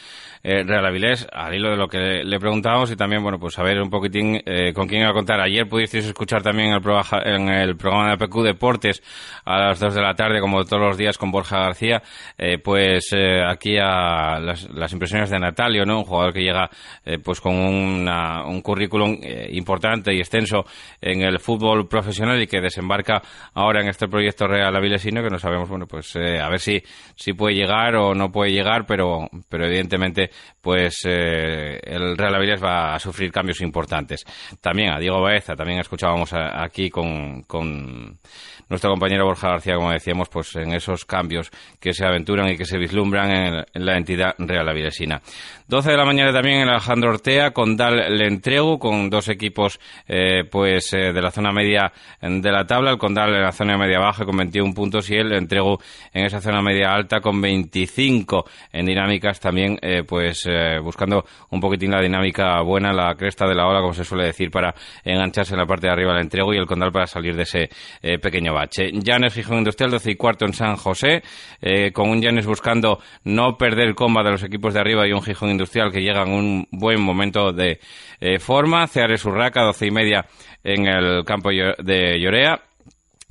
eh, 0.44 0.63
Real 0.63 0.86
Avilés, 0.86 1.27
al 1.32 1.53
hilo 1.53 1.72
de 1.72 1.77
lo 1.77 1.88
que 1.88 2.24
le 2.24 2.39
preguntábamos 2.39 2.91
y 2.91 2.96
también, 2.96 3.24
bueno, 3.24 3.39
pues 3.39 3.53
saber 3.53 3.82
un 3.82 3.89
poquitín 3.89 4.41
eh, 4.46 4.74
con 4.74 4.88
quién 4.88 5.01
iba 5.01 5.12
a 5.12 5.13
contar. 5.13 5.39
Ayer 5.41 5.67
pudisteis 5.67 6.06
escuchar 6.06 6.41
también 6.41 6.74
el 6.74 6.82
en 7.25 7.50
el 7.50 7.75
programa 7.75 8.12
de 8.12 8.17
PQ 8.17 8.44
Deportes 8.44 9.01
a 9.46 9.60
las 9.60 9.79
2 9.79 9.96
de 9.96 10.01
la 10.01 10.13
tarde, 10.13 10.39
como 10.39 10.63
todos 10.65 10.82
los 10.82 10.98
días, 10.98 11.17
con 11.17 11.32
Borja 11.32 11.58
García, 11.60 12.01
eh, 12.38 12.58
pues 12.58 13.10
eh, 13.13 13.41
aquí 13.46 13.77
a 13.77 14.39
las, 14.39 14.94
impresiones 14.94 15.29
de 15.29 15.39
Natalio, 15.39 15.86
¿no? 15.86 16.00
Un 16.00 16.06
jugador 16.06 16.34
que 16.34 16.41
llega 16.41 16.70
eh, 17.06 17.17
pues 17.20 17.41
con 17.41 17.56
un 17.56 18.62
currículum 18.62 19.17
importante 19.50 20.13
y 20.13 20.20
extenso 20.20 20.65
en 21.01 21.22
el 21.22 21.39
fútbol 21.39 21.88
profesional 21.88 22.41
y 22.41 22.48
que 22.48 22.62
desembarca 22.62 23.22
ahora 23.53 23.82
en 23.82 23.89
este 23.89 24.08
proyecto 24.08 24.48
Real 24.48 24.75
Avilesino 24.75 25.22
que 25.22 25.29
no 25.29 25.39
sabemos, 25.39 25.70
bueno, 25.70 25.86
pues 25.88 26.15
a 26.15 26.50
ver 26.50 26.60
si, 26.60 26.82
si 27.15 27.34
puede 27.34 27.56
llegar 27.56 27.96
o 27.96 28.13
no 28.13 28.32
puede 28.32 28.51
llegar, 28.51 28.86
pero, 28.86 29.29
pero 29.50 29.65
evidentemente 29.65 30.26
pues 30.62 31.01
eh, 31.05 31.79
el 31.84 32.17
Real 32.17 32.36
Avilés 32.36 32.63
va 32.63 32.96
a 32.96 33.00
sufrir 33.00 33.31
cambios 33.31 33.62
importantes. 33.62 34.24
También 34.62 34.91
a 34.91 35.00
Diego 35.00 35.22
Baeza, 35.22 35.55
también 35.55 35.79
escuchábamos 35.79 36.31
aquí 36.34 36.89
con, 36.89 37.43
con 37.43 38.17
nuestro 38.69 38.89
compañero 38.91 39.25
Borja 39.25 39.50
García, 39.50 39.75
como 39.75 39.91
decíamos, 39.91 40.29
pues 40.29 40.55
en 40.55 40.74
esos 40.74 41.05
cambios 41.05 41.50
que 41.79 41.93
se 41.93 42.05
aventuran 42.05 42.50
y 42.50 42.57
que 42.57 42.65
se 42.65 42.77
vislumbran 42.77 43.31
en, 43.31 43.65
la 43.74 43.97
entidad 43.97 44.36
Real 44.38 44.67
Avilesina. 44.67 45.21
12 45.67 45.91
de 45.91 45.97
la 45.97 46.05
mañana 46.05 46.31
también 46.31 46.62
en 46.62 46.69
Alejandro 46.69 47.09
Ortea 47.09 47.51
con 47.51 47.75
Dal 47.75 48.17
Lentregu, 48.17 48.79
con 48.79 49.09
dos 49.09 49.27
equipos 49.29 49.79
eh, 50.07 50.43
pues 50.50 50.93
eh, 50.93 51.12
de 51.12 51.21
la 51.21 51.31
zona 51.31 51.51
media 51.51 51.91
de 52.21 52.51
la 52.51 52.65
tabla, 52.65 52.91
el 52.91 52.97
Condal 52.97 53.33
en 53.36 53.41
la 53.41 53.51
zona 53.51 53.77
media 53.77 54.00
baja 54.00 54.25
con 54.25 54.38
21 54.38 54.74
puntos 54.74 55.09
y 55.09 55.15
el 55.15 55.33
Entregu 55.33 55.77
en 56.13 56.25
esa 56.25 56.39
zona 56.39 56.62
media 56.62 56.93
alta 56.93 57.19
con 57.19 57.41
25 57.41 58.45
en 58.71 58.86
dinámicas 58.86 59.39
también 59.39 59.77
eh, 59.81 60.03
pues 60.03 60.45
eh, 60.47 60.79
buscando 60.81 61.25
un 61.51 61.59
poquitín 61.59 61.91
la 61.91 62.01
dinámica 62.01 62.62
buena, 62.62 62.93
la 62.93 63.15
cresta 63.15 63.47
de 63.47 63.55
la 63.55 63.67
ola 63.67 63.81
como 63.81 63.93
se 63.93 64.03
suele 64.03 64.25
decir 64.25 64.50
para 64.51 64.74
engancharse 65.03 65.53
en 65.53 65.59
la 65.59 65.65
parte 65.65 65.88
de 65.88 65.93
arriba 65.93 66.13
del 66.13 66.24
Entregu 66.24 66.53
y 66.53 66.57
el 66.57 66.65
Condal 66.65 66.91
para 66.91 67.07
salir 67.07 67.36
de 67.36 67.43
ese 67.43 67.69
eh, 68.01 68.19
pequeño 68.19 68.53
bache. 68.58 68.92
Llanes 68.92 69.34
Gijón 69.34 69.60
Industrial 69.60 69.92
12 69.92 70.12
y 70.12 70.16
cuarto 70.16 70.46
en 70.46 70.54
San 70.54 70.76
José 70.76 71.24
con 71.94 72.10
un 72.10 72.22
Llanes 72.22 72.46
buscando 72.46 73.00
no 73.24 73.58
perder 73.58 73.88
el 73.88 73.96
comba 73.96 74.24
de 74.24 74.32
los 74.32 74.44
equipos 74.44 74.74
de 74.74 74.80
arriba 74.80 75.08
y 75.08 75.12
un 75.12 75.22
Gijón 75.22 75.50
Industrial 75.50 75.92
que 75.92 76.02
llega 76.02 76.24
en 76.24 76.32
un 76.32 76.68
buen 76.72 77.02
momento 77.02 77.54
de 77.54 77.80
forma. 78.40 78.88
Ceares 78.88 79.24
Urraca 79.26 79.62
12 79.64 79.88
y 79.88 79.92
media 79.92 80.26
en 80.64 80.88
el 80.88 81.24
campo 81.24 81.50
de 81.50 82.20
Llorea. 82.20 82.66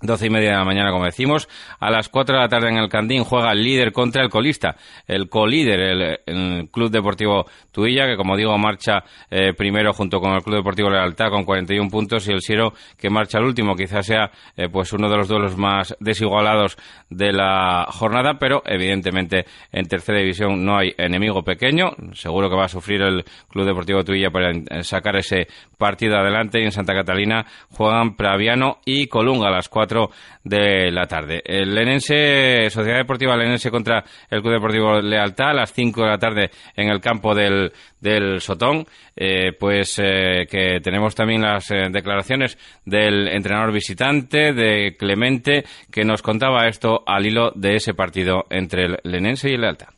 Doce 0.02 0.26
y 0.26 0.30
media 0.30 0.50
de 0.50 0.56
la 0.58 0.64
mañana, 0.66 0.90
como 0.90 1.06
decimos. 1.06 1.48
A 1.80 1.90
las 1.90 2.10
cuatro 2.10 2.36
de 2.36 2.42
la 2.42 2.50
tarde 2.50 2.68
en 2.68 2.76
el 2.76 2.90
Candín 2.90 3.24
juega 3.24 3.52
el 3.52 3.64
líder 3.64 3.92
contra 3.92 4.22
el 4.22 4.28
colista. 4.28 4.76
El 5.06 5.30
colíder, 5.30 6.20
el, 6.26 6.68
Club 6.70 6.90
Deportivo 6.90 7.46
Tuilla, 7.72 8.06
que 8.06 8.14
como 8.14 8.36
digo 8.36 8.58
marcha 8.58 9.04
eh, 9.30 9.54
primero 9.56 9.94
junto 9.94 10.20
con 10.20 10.34
el 10.34 10.42
Club 10.42 10.56
Deportivo 10.56 10.90
Lealtad 10.90 11.30
con 11.30 11.44
41 11.44 11.88
puntos 11.88 12.28
y 12.28 12.32
el 12.32 12.42
Siero 12.42 12.74
que 12.98 13.08
marcha 13.08 13.38
el 13.38 13.46
último. 13.46 13.74
Quizás 13.74 14.04
sea 14.04 14.30
eh, 14.54 14.68
pues 14.70 14.92
uno 14.92 15.08
de 15.08 15.16
los 15.16 15.28
duelos 15.28 15.56
más 15.56 15.96
desigualados 15.98 16.76
de 17.08 17.32
la 17.32 17.86
jornada, 17.88 18.34
pero 18.38 18.62
evidentemente 18.66 19.46
en 19.72 19.88
tercera 19.88 20.18
división 20.18 20.62
no 20.62 20.76
hay 20.76 20.92
enemigo 20.98 21.42
pequeño. 21.42 21.92
Seguro 22.12 22.50
que 22.50 22.56
va 22.56 22.66
a 22.66 22.68
sufrir 22.68 23.00
el 23.00 23.24
Club 23.48 23.64
Deportivo 23.64 24.04
Tuilla 24.04 24.28
para 24.30 24.52
sacar 24.82 25.16
ese 25.16 25.46
partido 25.78 26.18
adelante 26.18 26.60
y 26.60 26.64
en 26.64 26.72
Santa 26.72 26.92
Catalina 26.92 27.46
juegan 27.70 28.14
Praviano 28.14 28.80
y 28.84 29.06
Colunga 29.06 29.48
a 29.48 29.52
las 29.52 29.70
cuatro 29.86 30.10
de 30.42 30.90
la 30.90 31.06
tarde. 31.06 31.40
El 31.44 31.74
Lenense, 31.74 32.68
Sociedad 32.70 32.98
Deportiva 32.98 33.36
Lenense 33.36 33.70
contra 33.70 34.04
el 34.28 34.42
Club 34.42 34.54
Deportivo 34.54 35.00
Lealtad 35.00 35.50
a 35.50 35.54
las 35.54 35.72
5 35.72 36.02
de 36.02 36.08
la 36.08 36.18
tarde 36.18 36.50
en 36.74 36.88
el 36.88 37.00
campo 37.00 37.34
del, 37.34 37.72
del 38.00 38.40
Sotón. 38.40 38.84
Eh, 39.14 39.52
pues 39.58 39.98
eh, 39.98 40.46
que 40.50 40.80
tenemos 40.82 41.14
también 41.14 41.42
las 41.42 41.70
eh, 41.70 41.88
declaraciones 41.90 42.58
del 42.84 43.28
entrenador 43.28 43.72
visitante, 43.72 44.52
de 44.52 44.96
Clemente, 44.98 45.64
que 45.90 46.04
nos 46.04 46.20
contaba 46.20 46.66
esto 46.66 47.02
al 47.06 47.24
hilo 47.24 47.52
de 47.54 47.76
ese 47.76 47.94
partido 47.94 48.44
entre 48.50 48.86
el 48.86 48.96
Lenense 49.04 49.48
y 49.48 49.54
el 49.54 49.60
Lealtad. 49.60 49.95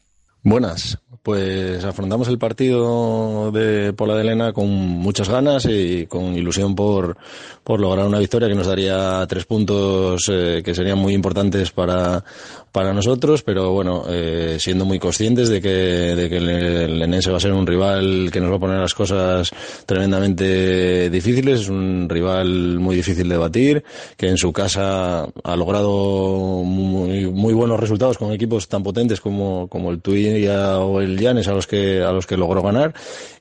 Buenas. 0.48 0.98
Pues 1.22 1.84
afrontamos 1.84 2.26
el 2.28 2.38
partido 2.38 3.52
de 3.52 3.92
Pola 3.92 4.14
de 4.14 4.22
Elena 4.22 4.54
con 4.54 4.66
muchas 4.70 5.28
ganas 5.28 5.66
y 5.68 6.06
con 6.06 6.34
ilusión 6.34 6.74
por, 6.74 7.18
por 7.62 7.78
lograr 7.78 8.06
una 8.06 8.18
victoria 8.18 8.48
que 8.48 8.54
nos 8.54 8.66
daría 8.66 9.26
tres 9.28 9.44
puntos 9.44 10.26
eh, 10.32 10.62
que 10.64 10.74
serían 10.74 10.96
muy 10.96 11.12
importantes 11.12 11.70
para, 11.70 12.24
para 12.72 12.92
nosotros, 12.92 13.42
pero 13.42 13.72
bueno, 13.72 14.04
eh, 14.08 14.56
siendo 14.58 14.84
muy 14.84 14.98
conscientes 14.98 15.48
de 15.48 15.60
que, 15.60 15.68
de 15.68 16.28
que 16.28 16.36
el 16.36 16.98
Lenense 16.98 17.30
va 17.30 17.38
a 17.38 17.40
ser 17.40 17.52
un 17.52 17.66
rival 17.66 18.30
que 18.32 18.40
nos 18.40 18.50
va 18.50 18.56
a 18.56 18.60
poner 18.60 18.78
las 18.78 18.94
cosas 18.94 19.50
tremendamente 19.86 21.10
difíciles, 21.10 21.60
es 21.60 21.68
un 21.68 22.08
rival 22.08 22.78
muy 22.78 22.96
difícil 22.96 23.28
de 23.28 23.36
batir, 23.36 23.84
que 24.16 24.28
en 24.28 24.36
su 24.36 24.52
casa 24.52 25.26
ha 25.44 25.56
logrado 25.56 26.62
muy, 26.64 27.26
muy 27.26 27.54
buenos 27.54 27.80
resultados 27.80 28.18
con 28.18 28.32
equipos 28.32 28.68
tan 28.68 28.82
potentes 28.82 29.20
como, 29.20 29.68
como 29.68 29.90
el 29.90 30.00
Tuya 30.00 30.78
o 30.78 31.00
el 31.00 31.18
Llanes 31.18 31.48
a 31.48 31.52
los 31.52 31.66
que, 31.66 32.02
a 32.02 32.12
los 32.12 32.26
que 32.26 32.36
logró 32.36 32.62
ganar 32.62 32.94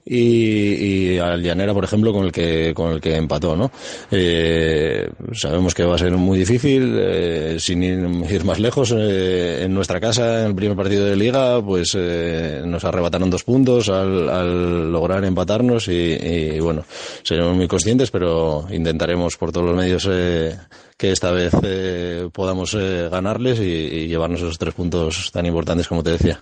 y, 0.09 1.13
y, 1.13 1.17
al 1.19 1.41
Llanera, 1.41 1.73
por 1.73 1.83
ejemplo, 1.83 2.13
con 2.13 2.25
el 2.25 2.31
que, 2.31 2.73
con 2.73 2.91
el 2.93 3.01
que 3.01 3.15
empató, 3.15 3.55
¿no? 3.55 3.71
Eh, 4.11 5.09
sabemos 5.33 5.73
que 5.73 5.83
va 5.83 5.95
a 5.95 5.97
ser 5.97 6.11
muy 6.13 6.39
difícil, 6.39 6.95
eh, 6.99 7.57
sin 7.59 7.83
ir, 7.83 8.43
más 8.45 8.59
lejos, 8.59 8.93
eh, 8.95 9.63
en 9.63 9.73
nuestra 9.73 9.99
casa, 9.99 10.41
en 10.41 10.47
el 10.47 10.55
primer 10.55 10.77
partido 10.77 11.05
de 11.05 11.15
liga, 11.15 11.61
pues 11.61 11.95
eh, 11.97 12.61
nos 12.65 12.85
arrebataron 12.85 13.29
dos 13.29 13.43
puntos 13.43 13.89
al, 13.89 14.29
al 14.29 14.91
lograr 14.91 15.25
empatarnos 15.25 15.87
y, 15.87 15.91
y, 15.91 16.59
bueno, 16.59 16.85
seremos 17.23 17.55
muy 17.55 17.67
conscientes, 17.67 18.11
pero 18.11 18.65
intentaremos 18.71 19.35
por 19.37 19.51
todos 19.51 19.67
los 19.67 19.75
medios 19.75 20.07
eh, 20.09 20.57
que 20.97 21.11
esta 21.11 21.31
vez 21.31 21.53
eh, 21.63 22.29
podamos 22.31 22.75
ganarles 22.75 23.59
y, 23.59 23.63
y 23.63 24.07
llevarnos 24.07 24.41
esos 24.41 24.57
tres 24.57 24.73
puntos 24.73 25.31
tan 25.31 25.45
importantes 25.45 25.87
como 25.87 26.03
te 26.03 26.11
decía. 26.11 26.41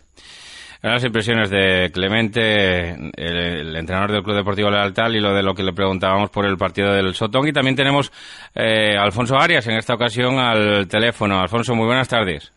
Las 0.82 1.04
impresiones 1.04 1.50
de 1.50 1.90
Clemente, 1.92 2.92
el, 2.92 3.76
entrenador 3.76 4.12
del 4.12 4.24
Club 4.24 4.36
Deportivo 4.36 4.70
Lealtad, 4.70 5.10
y 5.12 5.20
lo 5.20 5.34
de 5.34 5.44
lo 5.44 5.54
que 5.54 5.64
le 5.64 5.74
preguntábamos 5.74 6.30
por 6.30 6.46
el 6.46 6.58
partido 6.58 6.94
del 6.94 7.14
Sotón. 7.14 7.48
Y 7.48 7.54
también 7.54 7.76
tenemos 7.76 8.12
eh, 8.54 8.96
Alfonso 8.98 9.36
Arias 9.38 9.68
en 9.68 9.78
esta 9.78 9.96
ocasión 9.96 10.38
al 10.38 10.88
teléfono. 10.88 11.40
Alfonso, 11.40 11.76
muy 11.76 11.86
buenas 11.86 12.08
tardes. 12.08 12.52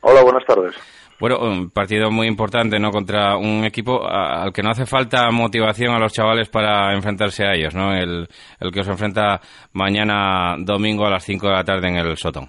Hola, 0.00 0.22
buenas 0.22 0.44
tardes. 0.44 0.74
Bueno, 1.22 1.38
un 1.38 1.70
partido 1.70 2.10
muy 2.10 2.26
importante, 2.26 2.80
¿no? 2.80 2.90
Contra 2.90 3.36
un 3.36 3.64
equipo 3.64 4.04
al 4.04 4.52
que 4.52 4.60
no 4.60 4.70
hace 4.70 4.86
falta 4.86 5.30
motivación 5.30 5.94
a 5.94 6.00
los 6.00 6.12
chavales 6.12 6.48
para 6.48 6.92
enfrentarse 6.94 7.44
a 7.44 7.54
ellos, 7.54 7.76
¿no? 7.76 7.94
El, 7.94 8.26
el 8.58 8.72
que 8.72 8.80
os 8.80 8.88
enfrenta 8.88 9.40
mañana 9.72 10.56
domingo 10.58 11.06
a 11.06 11.10
las 11.10 11.22
5 11.24 11.46
de 11.46 11.52
la 11.52 11.62
tarde 11.62 11.88
en 11.90 11.96
el 11.96 12.16
Sotón. 12.16 12.48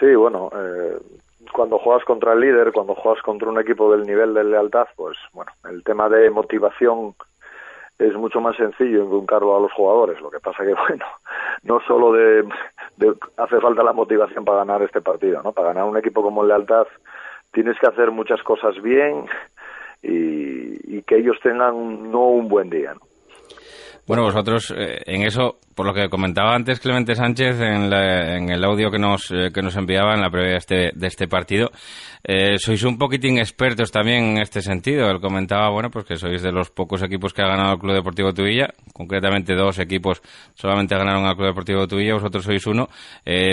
Sí, 0.00 0.12
bueno, 0.16 0.50
eh, 0.52 0.98
cuando 1.52 1.78
juegas 1.78 2.04
contra 2.04 2.32
el 2.32 2.40
líder, 2.40 2.72
cuando 2.72 2.94
juegas 2.94 3.22
contra 3.22 3.48
un 3.48 3.60
equipo 3.60 3.92
del 3.92 4.06
nivel 4.06 4.34
de 4.34 4.44
lealtad, 4.44 4.86
pues 4.96 5.16
bueno, 5.32 5.52
el 5.68 5.84
tema 5.84 6.08
de 6.08 6.30
motivación 6.30 7.14
es 7.98 8.14
mucho 8.14 8.40
más 8.40 8.56
sencillo 8.56 9.04
inculcarlo 9.04 9.56
a 9.56 9.60
los 9.60 9.72
jugadores. 9.72 10.20
Lo 10.20 10.30
que 10.30 10.40
pasa 10.40 10.64
que, 10.64 10.74
bueno, 10.88 11.04
no 11.62 11.80
solo 11.86 12.12
de, 12.12 12.44
hace 13.36 13.60
falta 13.60 13.82
la 13.82 13.92
motivación 13.92 14.44
para 14.44 14.58
ganar 14.58 14.82
este 14.82 15.00
partido, 15.00 15.42
¿no? 15.42 15.52
Para 15.52 15.68
ganar 15.68 15.84
un 15.84 15.96
equipo 15.96 16.22
como 16.22 16.42
el 16.42 16.48
Lealtad 16.48 16.86
tienes 17.52 17.78
que 17.78 17.86
hacer 17.86 18.10
muchas 18.10 18.42
cosas 18.42 18.80
bien 18.80 19.26
y, 20.02 20.96
y 20.96 21.02
que 21.02 21.16
ellos 21.16 21.38
tengan 21.42 22.10
no 22.10 22.28
un 22.28 22.48
buen 22.48 22.70
día, 22.70 22.94
¿no? 22.94 23.11
Bueno, 24.12 24.24
vosotros 24.24 24.74
eh, 24.76 25.00
en 25.06 25.22
eso, 25.22 25.58
por 25.74 25.86
lo 25.86 25.94
que 25.94 26.10
comentaba 26.10 26.54
antes 26.54 26.80
Clemente 26.80 27.14
Sánchez 27.14 27.58
en, 27.62 27.90
en 27.90 28.50
el 28.50 28.62
audio 28.62 28.90
que 28.90 28.98
nos, 28.98 29.30
eh, 29.30 29.48
que 29.54 29.62
nos 29.62 29.74
enviaba 29.74 30.12
en 30.12 30.20
la 30.20 30.28
previa 30.28 30.58
este, 30.58 30.90
de 30.94 31.06
este 31.06 31.28
partido, 31.28 31.70
eh, 32.22 32.58
sois 32.58 32.82
un 32.82 32.98
poquitín 32.98 33.38
expertos 33.38 33.90
también 33.90 34.36
en 34.36 34.42
este 34.42 34.60
sentido. 34.60 35.08
Él 35.08 35.18
comentaba, 35.18 35.70
bueno, 35.70 35.90
pues 35.90 36.04
que 36.04 36.16
sois 36.16 36.42
de 36.42 36.52
los 36.52 36.68
pocos 36.68 37.02
equipos 37.02 37.32
que 37.32 37.40
ha 37.40 37.46
ganado 37.46 37.72
el 37.72 37.78
Club 37.78 37.94
Deportivo 37.94 38.34
Tuilla, 38.34 38.68
concretamente 38.92 39.54
dos 39.54 39.78
equipos 39.78 40.20
solamente 40.54 40.94
ganaron 40.94 41.24
al 41.24 41.34
Club 41.34 41.46
Deportivo 41.46 41.88
Tuilla, 41.88 42.12
vosotros 42.12 42.44
sois 42.44 42.66
uno. 42.66 42.90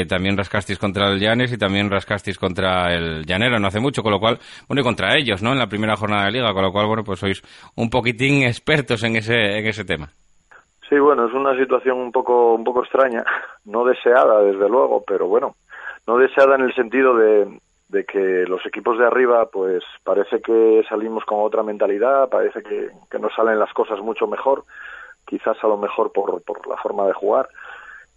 también 0.09 0.35
rascasteis 0.35 0.77
contra 0.77 1.07
el 1.07 1.21
Llanes 1.21 1.53
y 1.53 1.57
también 1.57 1.89
rascasteis 1.89 2.37
contra 2.37 2.93
el 2.93 3.25
Llanero 3.25 3.61
no 3.61 3.67
hace 3.69 3.79
mucho, 3.79 4.03
con 4.03 4.11
lo 4.11 4.19
cual, 4.19 4.37
bueno, 4.67 4.81
y 4.81 4.83
contra 4.83 5.17
ellos, 5.17 5.41
¿no? 5.41 5.53
En 5.53 5.57
la 5.57 5.67
primera 5.67 5.95
jornada 5.95 6.25
de 6.25 6.33
liga, 6.33 6.51
con 6.51 6.63
lo 6.63 6.73
cual, 6.73 6.87
bueno, 6.87 7.05
pues 7.05 7.21
sois 7.21 7.41
un 7.75 7.89
poquitín 7.89 8.43
expertos 8.43 9.03
en 9.03 9.15
ese, 9.15 9.57
en 9.57 9.65
ese 9.65 9.85
tema. 9.85 10.11
Sí, 10.89 10.97
bueno, 10.97 11.27
es 11.27 11.33
una 11.33 11.55
situación 11.55 11.99
un 11.99 12.11
poco, 12.11 12.55
un 12.55 12.63
poco 12.63 12.83
extraña, 12.83 13.23
no 13.65 13.85
deseada, 13.85 14.41
desde 14.41 14.67
luego, 14.67 15.03
pero 15.05 15.27
bueno, 15.27 15.55
no 16.07 16.17
deseada 16.17 16.55
en 16.55 16.61
el 16.61 16.73
sentido 16.73 17.15
de, 17.15 17.47
de 17.89 18.05
que 18.05 18.45
los 18.47 18.65
equipos 18.65 18.97
de 18.97 19.05
arriba, 19.05 19.45
pues 19.45 19.83
parece 20.03 20.41
que 20.41 20.83
salimos 20.89 21.25
con 21.25 21.41
otra 21.41 21.61
mentalidad, 21.61 22.27
parece 22.29 22.63
que, 22.63 22.89
que 23.09 23.19
nos 23.19 23.33
salen 23.35 23.59
las 23.59 23.71
cosas 23.71 23.99
mucho 23.99 24.25
mejor, 24.25 24.63
quizás 25.27 25.63
a 25.63 25.67
lo 25.67 25.77
mejor 25.77 26.11
por, 26.11 26.41
por 26.41 26.67
la 26.67 26.77
forma 26.77 27.05
de 27.05 27.13
jugar, 27.13 27.47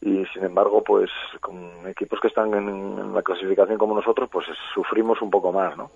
y 0.00 0.24
sin 0.32 0.42
embargo, 0.42 0.82
pues 0.82 1.10
con 1.42 1.70
equipos 1.86 2.20
que 2.20 2.28
están 2.28 2.54
en, 2.54 2.68
en, 2.68 3.14
la 3.14 3.22
clasificación 3.22 3.76
como 3.76 3.94
nosotros, 3.94 4.30
pues 4.32 4.46
sufrimos 4.74 5.20
un 5.20 5.30
poco 5.30 5.52
más, 5.52 5.76
¿no? 5.76 5.90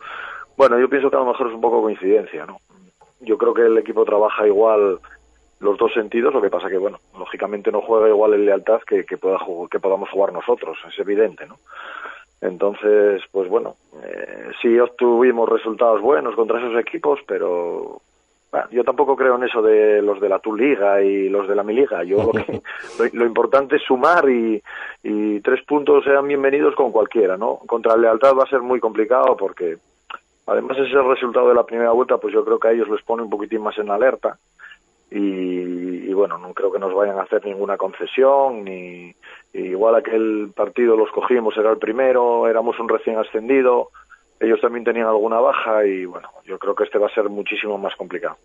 Bueno, 0.58 0.78
yo 0.78 0.88
pienso 0.90 1.10
que 1.10 1.16
a 1.16 1.20
lo 1.20 1.26
mejor 1.26 1.48
es 1.48 1.54
un 1.54 1.60
poco 1.60 1.80
coincidencia, 1.80 2.44
¿no? 2.44 2.58
Yo 3.20 3.38
creo 3.38 3.54
que 3.54 3.62
el 3.62 3.78
equipo 3.78 4.04
trabaja 4.04 4.46
igual 4.46 5.00
los 5.60 5.78
dos 5.78 5.92
sentidos, 5.92 6.34
lo 6.34 6.42
que 6.42 6.50
pasa 6.50 6.68
que, 6.68 6.78
bueno, 6.78 6.98
lógicamente 7.18 7.72
no 7.72 7.80
juega 7.80 8.08
igual 8.08 8.34
en 8.34 8.46
lealtad 8.46 8.80
que, 8.86 9.04
que, 9.04 9.16
pueda, 9.16 9.38
que 9.70 9.80
podamos 9.80 10.10
jugar 10.10 10.32
nosotros, 10.32 10.78
es 10.86 10.98
evidente, 10.98 11.46
¿no? 11.46 11.56
Entonces, 12.42 13.22
pues 13.32 13.48
bueno, 13.48 13.76
eh, 14.04 14.50
sí 14.60 14.78
obtuvimos 14.78 15.48
resultados 15.48 16.02
buenos 16.02 16.34
contra 16.34 16.58
esos 16.58 16.78
equipos, 16.78 17.20
pero 17.26 18.02
bueno, 18.52 18.68
yo 18.70 18.84
tampoco 18.84 19.16
creo 19.16 19.36
en 19.36 19.44
eso 19.44 19.62
de 19.62 20.02
los 20.02 20.20
de 20.20 20.28
la 20.28 20.38
tu 20.38 20.54
liga 20.54 21.02
y 21.02 21.30
los 21.30 21.48
de 21.48 21.54
la 21.54 21.62
mi 21.62 21.72
liga. 21.72 22.04
Yo 22.04 22.18
lo, 22.18 22.32
que, 22.32 22.60
lo, 22.98 23.20
lo, 23.20 23.26
importante 23.26 23.76
es 23.76 23.82
sumar 23.82 24.28
y, 24.28 24.62
y 25.02 25.40
tres 25.40 25.64
puntos 25.64 26.04
sean 26.04 26.28
bienvenidos 26.28 26.74
con 26.74 26.92
cualquiera, 26.92 27.38
¿no? 27.38 27.58
Contra 27.66 27.96
lealtad 27.96 28.36
va 28.36 28.44
a 28.44 28.50
ser 28.50 28.60
muy 28.60 28.80
complicado 28.80 29.34
porque 29.34 29.78
además 30.46 30.76
ese 30.76 31.00
resultado 31.00 31.48
de 31.48 31.54
la 31.54 31.64
primera 31.64 31.92
vuelta, 31.92 32.18
pues 32.18 32.34
yo 32.34 32.44
creo 32.44 32.58
que 32.58 32.68
a 32.68 32.72
ellos 32.72 32.88
les 32.90 33.02
pone 33.02 33.22
un 33.22 33.30
poquitín 33.30 33.62
más 33.62 33.78
en 33.78 33.90
alerta 33.90 34.38
y, 35.10 35.18
y, 35.18 36.12
bueno, 36.12 36.38
no 36.38 36.52
creo 36.52 36.72
que 36.72 36.78
nos 36.78 36.94
vayan 36.94 37.18
a 37.18 37.22
hacer 37.22 37.44
ninguna 37.44 37.76
concesión, 37.76 38.64
ni 38.64 39.14
igual 39.52 39.94
aquel 39.94 40.50
partido 40.54 40.96
los 40.96 41.10
cogimos, 41.10 41.56
era 41.56 41.70
el 41.70 41.78
primero, 41.78 42.48
éramos 42.48 42.78
un 42.78 42.88
recién 42.88 43.18
ascendido, 43.18 43.90
ellos 44.40 44.60
también 44.60 44.84
tenían 44.84 45.06
alguna 45.06 45.40
baja 45.40 45.86
y 45.86 46.04
bueno, 46.04 46.28
yo 46.44 46.58
creo 46.58 46.74
que 46.74 46.84
este 46.84 46.98
va 46.98 47.06
a 47.06 47.14
ser 47.14 47.28
muchísimo 47.28 47.78
más 47.78 47.94
complicado. 47.96 48.36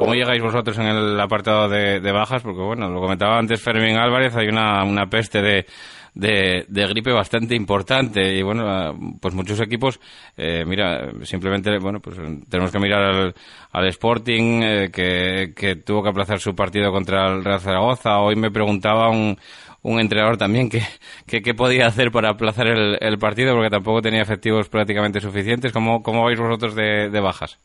¿Cómo 0.00 0.14
llegáis 0.14 0.40
vosotros 0.40 0.78
en 0.78 0.86
el 0.86 1.20
apartado 1.20 1.68
de, 1.68 2.10
bajas? 2.10 2.42
Porque 2.42 2.62
bueno, 2.62 2.88
lo 2.88 3.02
comentaba 3.02 3.38
antes 3.38 3.60
Fermín 3.60 3.98
Álvarez, 3.98 4.34
hay 4.34 4.48
una, 4.48 4.82
una 4.82 5.10
peste 5.10 5.42
de, 5.42 5.66
de, 6.14 6.64
de, 6.66 6.86
gripe 6.86 7.12
bastante 7.12 7.54
importante 7.54 8.34
y 8.34 8.40
bueno, 8.40 8.98
pues 9.20 9.34
muchos 9.34 9.60
equipos, 9.60 10.00
eh, 10.38 10.64
mira, 10.66 11.10
simplemente, 11.24 11.76
bueno, 11.78 12.00
pues 12.00 12.16
tenemos 12.48 12.72
que 12.72 12.78
mirar 12.78 13.02
al, 13.02 13.34
al 13.72 13.88
Sporting 13.88 14.62
eh, 14.62 14.90
que, 14.90 15.52
que 15.54 15.76
tuvo 15.76 16.02
que 16.02 16.08
aplazar 16.08 16.40
su 16.40 16.54
partido 16.54 16.90
contra 16.90 17.26
el 17.34 17.44
Real 17.44 17.60
Zaragoza. 17.60 18.20
Hoy 18.20 18.36
me 18.36 18.50
preguntaba 18.50 19.10
un, 19.10 19.36
un 19.82 20.00
entrenador 20.00 20.38
también 20.38 20.70
que, 20.70 20.82
que, 21.26 21.42
que, 21.42 21.52
podía 21.52 21.86
hacer 21.86 22.10
para 22.10 22.30
aplazar 22.30 22.68
el, 22.68 22.96
el, 23.02 23.18
partido 23.18 23.54
porque 23.54 23.68
tampoco 23.68 24.00
tenía 24.00 24.22
efectivos 24.22 24.70
prácticamente 24.70 25.20
suficientes. 25.20 25.72
¿Cómo, 25.72 26.02
cómo 26.02 26.24
vais 26.24 26.40
vosotros 26.40 26.74
de, 26.74 27.10
de 27.10 27.20
bajas? 27.20 27.58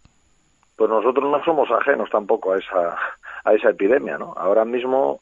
Pues 0.76 0.90
nosotros 0.90 1.30
no 1.30 1.44
somos 1.44 1.70
ajenos 1.72 2.10
tampoco 2.10 2.54
a 2.54 2.58
esa 2.60 2.98
a 3.44 3.54
esa 3.54 3.70
epidemia, 3.70 4.18
¿no? 4.18 4.34
Ahora 4.36 4.66
mismo 4.66 5.20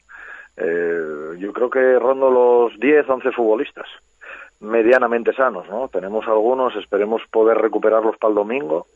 eh, 0.58 1.36
yo 1.40 1.52
creo 1.54 1.70
que 1.70 2.00
rondo 2.00 2.30
los 2.30 2.80
10, 2.80 3.10
11 3.10 3.32
futbolistas 3.32 3.88
medianamente 4.60 5.34
sanos, 5.34 5.68
¿no? 5.70 5.90
Tenemos 5.90 6.26
algunos, 6.28 6.76
esperemos 6.78 7.22
poder 7.30 7.58
recuperarlos 7.58 8.18
para 8.18 8.30
el 8.30 8.36
domingo 8.36 8.88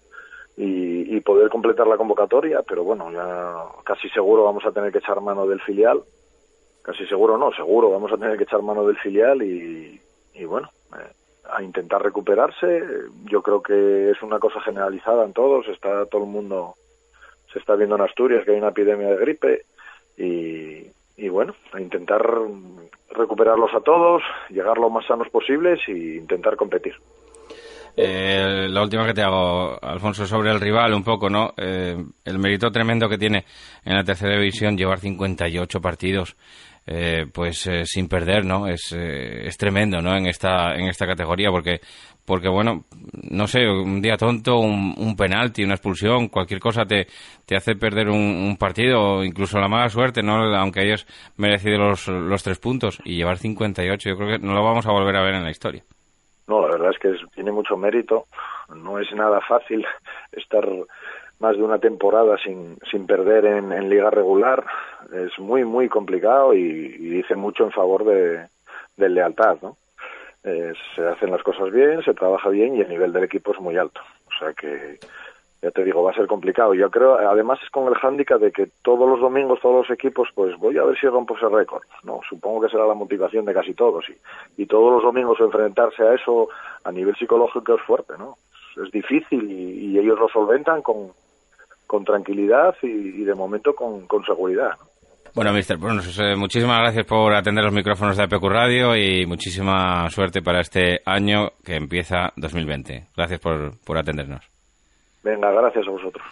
y, 0.56 1.16
y 1.16 1.20
poder 1.22 1.50
completar 1.50 1.88
la 1.88 1.98
convocatoria, 1.98 2.62
pero 2.64 2.84
bueno, 2.84 3.12
ya 3.12 3.54
casi 3.84 4.10
seguro 4.10 4.46
vamos 4.46 4.66
a 4.66 4.72
tener 4.72 4.92
que 4.92 5.00
echar 5.00 5.20
mano 5.20 5.46
del 5.46 5.62
filial, 5.62 6.02
casi 6.84 7.06
seguro 7.06 7.38
no, 7.38 7.52
seguro 7.52 7.92
vamos 7.92 8.14
a 8.14 8.18
tener 8.18 8.38
que 8.38 8.46
echar 8.46 8.62
mano 8.62 8.88
del 8.88 8.98
filial 8.98 9.44
y, 9.44 10.00
y 10.34 10.46
bueno, 10.46 10.70
eh, 10.98 11.12
a 11.52 11.64
intentar 11.64 12.02
recuperarse. 12.02 12.84
Yo 13.26 13.42
creo 13.42 13.62
que 13.62 14.12
es 14.12 14.22
una 14.22 14.40
cosa 14.40 14.62
generalizada 14.62 15.26
en 15.26 15.34
todos. 15.34 15.68
Está 15.68 16.06
todo 16.06 16.24
el 16.24 16.30
mundo, 16.30 16.76
se 17.52 17.60
está 17.60 17.76
viendo 17.76 17.96
en 17.96 18.02
Asturias 18.02 18.44
que 18.46 18.52
hay 18.52 18.58
una 18.58 18.70
epidemia 18.70 19.10
de 19.10 19.18
gripe 19.18 19.62
y, 20.18 20.88
y 21.18 21.30
bueno, 21.30 21.54
a 21.74 21.82
intentar 21.82 22.22
recuperarlos 23.12 23.74
a 23.74 23.82
todos, 23.82 24.22
llegar 24.50 24.78
lo 24.78 24.90
más 24.90 25.06
sanos 25.06 25.30
posibles 25.30 25.80
e 25.88 26.18
intentar 26.18 26.56
competir. 26.56 26.94
Eh, 28.00 28.68
la 28.70 28.84
última 28.84 29.08
que 29.08 29.14
te 29.16 29.24
hago, 29.24 29.76
Alfonso, 29.82 30.28
sobre 30.28 30.52
el 30.52 30.62
rival 30.62 30.94
un 30.94 31.04
poco, 31.04 31.32
¿no? 31.32 31.54
Eh, 31.58 31.98
el 32.26 32.38
mérito 32.38 32.70
tremendo 32.70 33.10
que 33.10 33.18
tiene 33.18 33.44
en 33.84 33.96
la 33.96 34.04
tercera 34.04 34.38
división 34.38 34.78
llevar 34.78 35.00
58 35.00 35.82
partidos 35.82 36.36
eh, 36.90 37.26
pues 37.34 37.68
eh, 37.68 37.86
sin 37.86 38.08
perder, 38.08 38.46
¿no? 38.46 38.66
Es, 38.66 38.94
eh, 38.94 39.46
es 39.46 39.58
tremendo, 39.58 40.02
¿no? 40.02 40.16
En 40.16 40.26
esta, 40.26 40.74
en 40.74 40.88
esta 40.88 41.06
categoría, 41.06 41.52
porque, 41.52 41.82
porque 42.26 42.48
bueno, 42.48 42.86
no 43.30 43.46
sé, 43.46 43.68
un 43.68 44.02
día 44.02 44.16
tonto, 44.16 44.58
un, 44.58 44.96
un 44.98 45.16
penalti, 45.18 45.66
una 45.66 45.74
expulsión, 45.74 46.30
cualquier 46.30 46.62
cosa 46.62 46.86
te, 46.86 47.08
te 47.46 47.58
hace 47.58 47.76
perder 47.76 48.08
un, 48.08 48.22
un 48.22 48.56
partido, 48.56 49.22
incluso 49.22 49.60
la 49.60 49.68
mala 49.68 49.90
suerte, 49.90 50.24
¿no? 50.24 50.56
Aunque 50.56 50.80
hayas 50.80 51.06
merecido 51.36 51.78
los, 51.78 52.08
los 52.08 52.42
tres 52.42 52.58
puntos 52.58 53.02
y 53.04 53.18
llevar 53.18 53.38
58, 53.38 54.10
yo 54.10 54.16
creo 54.16 54.30
que 54.30 54.46
no 54.46 54.54
lo 54.54 54.64
vamos 54.64 54.88
a 54.88 54.92
volver 54.94 55.18
a 55.18 55.24
ver 55.24 55.36
en 55.36 55.44
la 55.44 55.52
historia. 55.52 55.84
No, 56.48 56.62
la 56.62 56.78
verdad 56.78 56.92
es 56.92 57.00
que 57.00 57.28
tiene 57.36 57.52
mucho 57.52 57.76
mérito, 57.76 58.28
no 58.74 58.98
es 58.98 59.12
nada 59.14 59.42
fácil 59.42 59.86
estar 60.32 60.66
más 61.40 61.56
de 61.56 61.64
una 61.64 61.80
temporada 61.80 62.38
sin, 62.38 62.78
sin 62.90 63.06
perder 63.06 63.46
en, 63.46 63.72
en 63.72 63.90
liga 63.90 64.10
regular 64.10 64.66
es 65.14 65.38
muy 65.40 65.64
muy 65.64 65.88
complicado 65.88 66.54
y, 66.54 66.90
dice 66.98 67.36
mucho 67.36 67.64
en 67.64 67.72
favor 67.72 68.04
de, 68.06 68.48
lealtad 68.98 69.58
no 69.62 69.78
eh, 70.44 70.74
se 70.96 71.06
hacen 71.06 71.32
las 71.32 71.44
cosas 71.44 71.72
bien 71.72 72.04
se 72.04 72.14
trabaja 72.14 72.50
bien 72.50 72.76
y 72.76 72.82
el 72.82 72.90
nivel 72.90 73.14
del 73.14 73.24
equipo 73.24 73.52
es 73.52 73.60
muy 73.60 73.78
alto. 73.78 74.02
O 74.28 74.40
sea 74.40 74.54
que 74.54 75.00
ya 75.62 75.72
te 75.72 75.84
digo 75.84 76.04
va 76.04 76.12
a 76.12 76.16
ser 76.16 76.28
complicado. 76.28 76.74
Yo 76.76 76.92
creo 76.92 77.18
además 77.18 77.60
es 77.64 77.70
con 77.70 77.88
el 77.88 77.96
hándicap 77.96 78.40
de 78.40 78.52
que 78.52 78.68
todos 78.84 79.10
los 79.10 79.20
domingos 79.20 79.60
todos 79.60 79.88
los 79.88 79.96
equipos 79.96 80.30
pues 80.34 80.58
voy 80.58 80.78
a 80.78 80.84
ver 80.84 80.98
si 80.98 81.08
rompo 81.08 81.36
ese 81.38 81.50
récord 81.50 81.84
no 82.04 82.22
supongo 82.28 82.62
que 82.62 82.70
será 82.70 82.88
la 82.88 82.94
motivación 82.94 83.46
de 83.46 83.54
casi 83.54 83.74
todos 83.74 84.06
y, 84.10 84.62
y 84.62 84.66
todos 84.66 84.92
los 84.92 85.04
domingos 85.04 85.40
enfrentarse 85.40 86.04
a 86.04 86.14
eso 86.14 86.50
a 86.84 86.92
nivel 86.92 87.16
psicológico 87.16 87.76
es 87.76 87.82
fuerte 87.82 88.14
no 88.18 88.38
es 88.84 88.92
difícil 88.92 89.52
y 89.52 89.98
ellos 89.98 90.20
lo 90.20 90.30
solventan 90.30 90.84
con 90.84 91.12
con 91.88 92.04
tranquilidad 92.04 92.76
y, 92.84 92.88
y 93.22 93.24
de 93.24 93.34
momento 93.34 93.74
con, 93.74 94.06
con 94.06 94.24
seguridad. 94.26 94.72
¿no? 94.80 94.98
Bueno, 95.38 95.54
mister, 95.54 95.78
bueno, 95.78 96.02
eh, 96.02 96.36
muchísimas 96.36 96.80
gracias 96.80 97.06
por 97.06 97.36
atender 97.36 97.64
los 97.64 97.72
micrófonos 97.72 98.18
de 98.18 98.24
APQ 98.24 98.44
Radio 98.46 98.96
y 98.96 99.24
muchísima 99.28 100.10
suerte 100.10 100.42
para 100.42 100.62
este 100.62 101.02
año 101.06 101.50
que 101.64 101.76
empieza 101.76 102.34
2020. 102.38 103.04
Gracias 103.16 103.40
por, 103.40 103.74
por 103.86 104.00
atendernos. 104.00 104.44
Venga, 105.24 105.52
gracias 105.52 105.88
a 105.88 105.92
vosotros. 105.92 106.26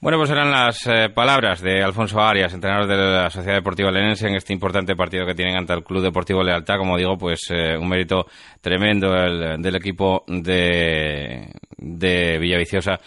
Bueno, 0.00 0.16
pues 0.16 0.30
eran 0.30 0.50
las 0.50 0.86
eh, 0.86 1.10
palabras 1.14 1.60
de 1.60 1.82
Alfonso 1.82 2.18
Arias, 2.18 2.54
entrenador 2.54 2.86
de 2.86 2.96
la 2.96 3.28
Sociedad 3.28 3.58
Deportiva 3.58 3.90
Lenense, 3.90 4.26
en 4.26 4.36
este 4.36 4.54
importante 4.54 4.96
partido 4.96 5.26
que 5.26 5.34
tienen 5.34 5.58
ante 5.58 5.74
el 5.74 5.84
Club 5.84 6.02
Deportivo 6.02 6.42
Lealtad. 6.42 6.78
Como 6.78 6.96
digo, 6.96 7.18
pues 7.18 7.40
eh, 7.50 7.76
un 7.76 7.90
mérito 7.90 8.24
tremendo 8.62 9.14
el, 9.14 9.60
del 9.60 9.76
equipo 9.76 10.24
de, 10.26 11.52
de 11.76 12.38
Villaviciosa 12.38 12.98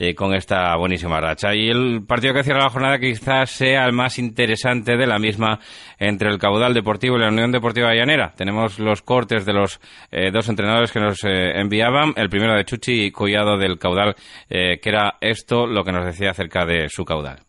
eh, 0.00 0.14
con 0.14 0.32
esta 0.32 0.76
buenísima 0.76 1.20
racha. 1.20 1.54
Y 1.56 1.68
el 1.68 2.04
partido 2.06 2.32
que 2.32 2.44
cierra 2.44 2.62
la 2.62 2.70
jornada 2.70 3.00
quizás 3.00 3.50
sea 3.50 3.84
el 3.84 3.92
más 3.92 4.20
interesante 4.20 4.96
de 4.96 5.06
la 5.08 5.18
misma 5.18 5.58
entre 5.98 6.30
el 6.30 6.38
Caudal 6.38 6.72
Deportivo 6.72 7.16
y 7.16 7.20
la 7.20 7.28
Unión 7.28 7.50
Deportiva 7.50 7.92
Llanera. 7.92 8.32
Tenemos 8.36 8.78
los 8.78 9.02
cortes 9.02 9.44
de 9.44 9.52
los 9.52 9.80
eh, 10.12 10.30
dos 10.30 10.48
entrenadores 10.48 10.92
que 10.92 11.00
nos 11.00 11.24
eh, 11.24 11.58
enviaban. 11.60 12.12
El 12.14 12.30
primero 12.30 12.54
de 12.54 12.64
Chuchi 12.64 13.10
Collado 13.10 13.58
del 13.58 13.76
Caudal, 13.76 14.14
que 14.48 14.80
era 14.84 15.16
esto 15.20 15.66
lo 15.66 15.82
que 15.82 15.90
nos 15.90 16.04
decía 16.06 16.30
acerca 16.30 16.64
de 16.64 16.88
su 16.88 17.04
caudal. 17.04 17.40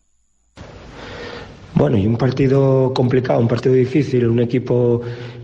Bueno, 1.80 1.96
y 1.96 2.06
un 2.06 2.16
partido 2.16 2.92
complicado, 2.92 3.40
un 3.40 3.48
partido 3.48 3.74
difícil, 3.74 4.26
un 4.26 4.40
equipo 4.40 5.00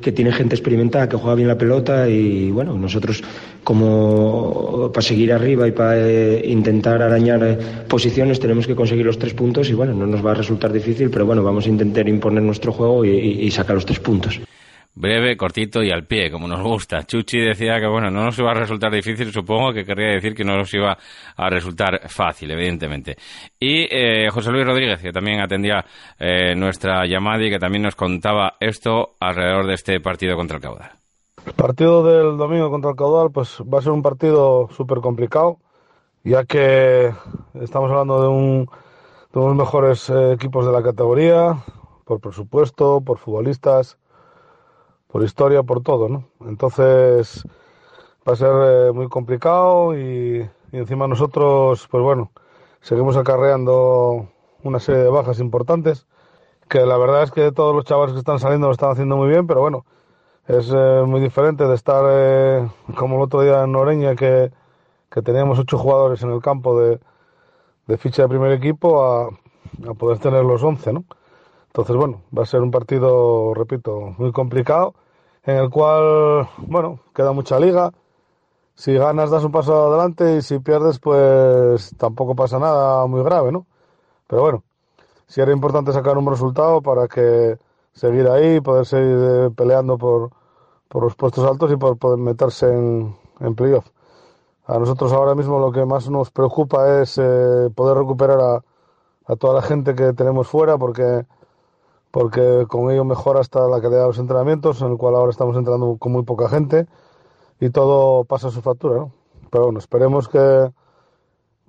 que 0.07 0.13
tiene 0.13 0.31
gente 0.31 0.55
experimentada, 0.55 1.09
que 1.09 1.17
juega 1.17 1.35
bien 1.35 1.49
la 1.49 1.59
pelota 1.59 2.09
y 2.09 2.53
bueno, 2.53 2.79
nosotros 2.79 3.25
como 3.65 4.89
para 4.95 5.05
seguir 5.05 5.33
arriba 5.33 5.67
y 5.67 5.73
para 5.73 5.99
eh, 5.99 6.45
intentar 6.47 7.03
arañar 7.03 7.43
eh, 7.43 7.59
posiciones 7.89 8.39
tenemos 8.39 8.69
que 8.69 8.77
conseguir 8.77 9.05
los 9.05 9.19
tres 9.19 9.35
puntos 9.35 9.69
y 9.69 9.73
bueno, 9.73 9.95
no 9.95 10.07
nos 10.07 10.25
va 10.25 10.31
a 10.31 10.35
resultar 10.35 10.73
difícil, 10.73 11.11
pero 11.11 11.27
bueno, 11.27 11.43
vamos 11.43 11.67
a 11.67 11.71
intentar 11.71 12.09
imponer 12.09 12.45
nuestro 12.45 12.71
juego 12.71 13.05
y, 13.05 13.51
sacar 13.51 13.75
los 13.75 13.85
tres 13.85 13.99
puntos 13.99 14.39
breve, 14.97 15.37
cortito 15.37 15.83
y 15.83 15.91
al 15.91 16.05
pie, 16.05 16.31
como 16.31 16.49
nos 16.49 16.63
gusta. 16.63 17.05
Chuchi 17.05 17.39
decía 17.39 17.79
que, 17.79 17.87
bueno, 17.87 18.11
no 18.11 18.25
nos 18.25 18.39
iba 18.39 18.51
a 18.51 18.55
resultar 18.55 18.91
difícil, 18.91 19.31
supongo 19.31 19.73
que 19.73 19.85
querría 19.85 20.15
decir 20.15 20.35
que 20.35 20.43
no 20.43 20.57
nos 20.57 20.73
iba 20.75 20.97
a 21.37 21.51
resultar 21.51 22.09
fácil, 22.09 22.51
evidentemente. 22.51 23.17
Y 23.61 23.87
eh, 23.91 24.29
José 24.31 24.51
Luis 24.51 24.67
Rodríguez, 24.67 25.01
que 25.01 25.13
también 25.13 25.41
atendía 25.41 25.85
eh, 26.19 26.55
nuestra 26.57 27.07
llamada 27.07 27.45
y 27.45 27.51
que 27.51 27.59
también 27.59 27.83
nos 27.83 27.95
contaba 27.95 28.55
esto 28.59 29.11
alrededor 29.21 29.67
de 29.67 29.75
este 29.75 30.01
partido 30.01 30.35
contra 30.35 30.57
el 30.57 30.63
Caudal. 30.63 30.91
El 31.45 31.53
partido 31.53 32.03
del 32.03 32.37
domingo 32.37 32.71
contra 32.71 32.91
el 32.91 32.97
Caudal, 32.97 33.31
pues 33.31 33.63
va 33.63 33.79
a 33.79 33.83
ser 33.83 33.93
un 33.93 34.03
partido 34.03 34.69
súper 34.77 34.99
complicado, 34.99 35.59
ya 36.25 36.45
que 36.45 37.13
estamos 37.55 37.91
hablando 37.91 38.23
de 38.23 38.29
un 38.29 38.71
de 39.33 39.41
unos 39.41 39.57
mejores 39.57 40.09
eh, 40.09 40.33
equipos 40.33 40.65
de 40.65 40.73
la 40.73 40.83
categoría, 40.83 41.63
por 42.07 42.21
presupuesto, 42.21 43.03
por 43.03 43.19
futbolistas, 43.19 43.99
por 45.09 45.23
historia, 45.23 45.63
por 45.63 45.83
todo, 45.83 46.09
¿no? 46.09 46.25
Entonces 46.47 47.45
va 48.29 48.33
a 48.33 48.37
ser 48.37 48.53
eh, 48.53 48.93
muy 48.93 49.09
complicado 49.09 49.97
y, 49.97 50.49
y, 50.73 50.77
encima 50.77 51.07
nosotros, 51.07 51.87
pues 51.91 52.03
bueno, 52.03 52.33
seguimos 52.81 53.17
acarreando 53.17 54.29
una 54.63 54.81
serie 54.81 55.03
de 55.03 55.09
bajas 55.09 55.39
importantes, 55.41 56.07
que 56.69 56.81
la 56.85 56.97
verdad 56.99 57.23
es 57.23 57.31
que 57.31 57.53
todos 57.53 57.75
los 57.75 57.85
chavales 57.85 58.13
que 58.15 58.19
están 58.19 58.39
saliendo 58.39 58.67
lo 58.67 58.73
están 58.73 58.91
haciendo 58.91 59.17
muy 59.17 59.29
bien, 59.29 59.47
pero 59.47 59.61
bueno, 59.61 59.85
es 60.49 60.71
eh, 60.75 61.03
muy 61.07 61.21
diferente 61.21 61.65
de 61.65 61.75
estar 61.75 62.05
eh, 62.09 62.69
como 62.97 63.17
el 63.17 63.23
otro 63.23 63.43
día 63.43 63.63
en 63.65 63.73
Noreña, 63.73 64.17
que, 64.17 64.53
que 65.11 65.23
teníamos 65.23 65.59
ocho 65.59 65.79
jugadores 65.79 66.23
en 66.23 66.31
el 66.31 66.41
campo 66.41 66.79
de, 66.81 67.01
de 67.87 67.97
ficha 67.99 68.23
de 68.23 68.29
primer 68.29 68.53
equipo, 68.53 69.05
a, 69.05 69.29
a 69.89 69.95
poder 69.95 70.19
tener 70.19 70.45
los 70.45 70.63
once, 70.63 70.93
¿no? 70.93 71.05
Entonces, 71.77 71.97
bueno, 71.97 72.23
va 72.37 72.43
a 72.45 72.47
ser 72.47 72.63
un 72.63 72.71
partido, 72.71 73.53
repito, 73.53 74.15
muy 74.17 74.33
complicado, 74.33 74.95
en 75.43 75.57
el 75.57 75.69
cual, 75.69 76.49
bueno, 76.57 77.01
queda 77.15 77.33
mucha 77.33 77.61
liga. 77.61 77.93
Si 78.75 78.95
ganas, 78.95 79.31
das 79.31 79.45
un 79.45 79.53
paso 79.53 79.89
adelante 79.89 80.39
y 80.39 80.43
si 80.43 80.59
pierdes, 80.59 80.99
pues 80.99 81.95
tampoco 81.99 82.35
pasa 82.35 82.59
nada 82.59 83.07
muy 83.07 83.23
grave, 83.23 83.53
¿no? 83.53 83.67
Pero 84.27 84.41
bueno, 84.41 84.65
sí 85.27 85.43
era 85.43 85.53
importante 85.53 85.93
sacar 85.93 86.17
un 86.17 86.27
resultado 86.27 86.81
para 86.81 87.09
que 87.09 87.59
seguir 87.93 88.27
ahí, 88.29 88.59
poder 88.63 88.87
seguir 88.87 89.19
eh, 89.21 89.51
peleando 89.55 89.99
por, 89.99 90.31
por 90.89 91.03
los 91.03 91.15
puestos 91.15 91.45
altos 91.45 91.71
y 91.71 91.77
por 91.77 91.99
poder 91.99 92.19
meterse 92.19 92.73
en, 92.73 93.15
en 93.41 93.55
playoff. 93.55 93.87
A 94.67 94.79
nosotros 94.79 95.13
ahora 95.13 95.35
mismo 95.35 95.59
lo 95.59 95.73
que 95.73 95.85
más 95.85 96.09
nos 96.09 96.31
preocupa 96.31 97.03
es 97.03 97.19
eh, 97.19 97.69
poder 97.75 97.99
recuperar 97.99 98.41
a, 98.41 98.65
a 99.27 99.37
toda 99.37 99.57
la 99.57 99.63
gente 99.63 99.95
que 99.95 100.15
tenemos 100.15 100.49
fuera 100.49 100.79
porque 100.79 101.27
porque 102.17 102.65
con 102.67 102.91
ello 102.91 103.05
mejora 103.05 103.41
hasta 103.41 103.69
la 103.69 103.79
calidad 103.79 104.01
de 104.01 104.07
los 104.07 104.19
entrenamientos, 104.19 104.81
en 104.81 104.93
el 104.93 104.97
cual 104.97 105.17
ahora 105.17 105.31
estamos 105.31 105.55
entrenando 105.55 105.99
con 105.99 106.13
muy 106.13 106.23
poca 106.23 106.49
gente 106.49 106.87
y 107.61 107.69
todo 107.69 108.25
pasa 108.25 108.49
a 108.49 108.51
su 108.51 108.63
factura, 108.63 108.97
¿no? 108.97 109.13
Pero 109.51 109.65
bueno, 109.65 109.79
esperemos 109.81 110.27
que, 110.27 110.73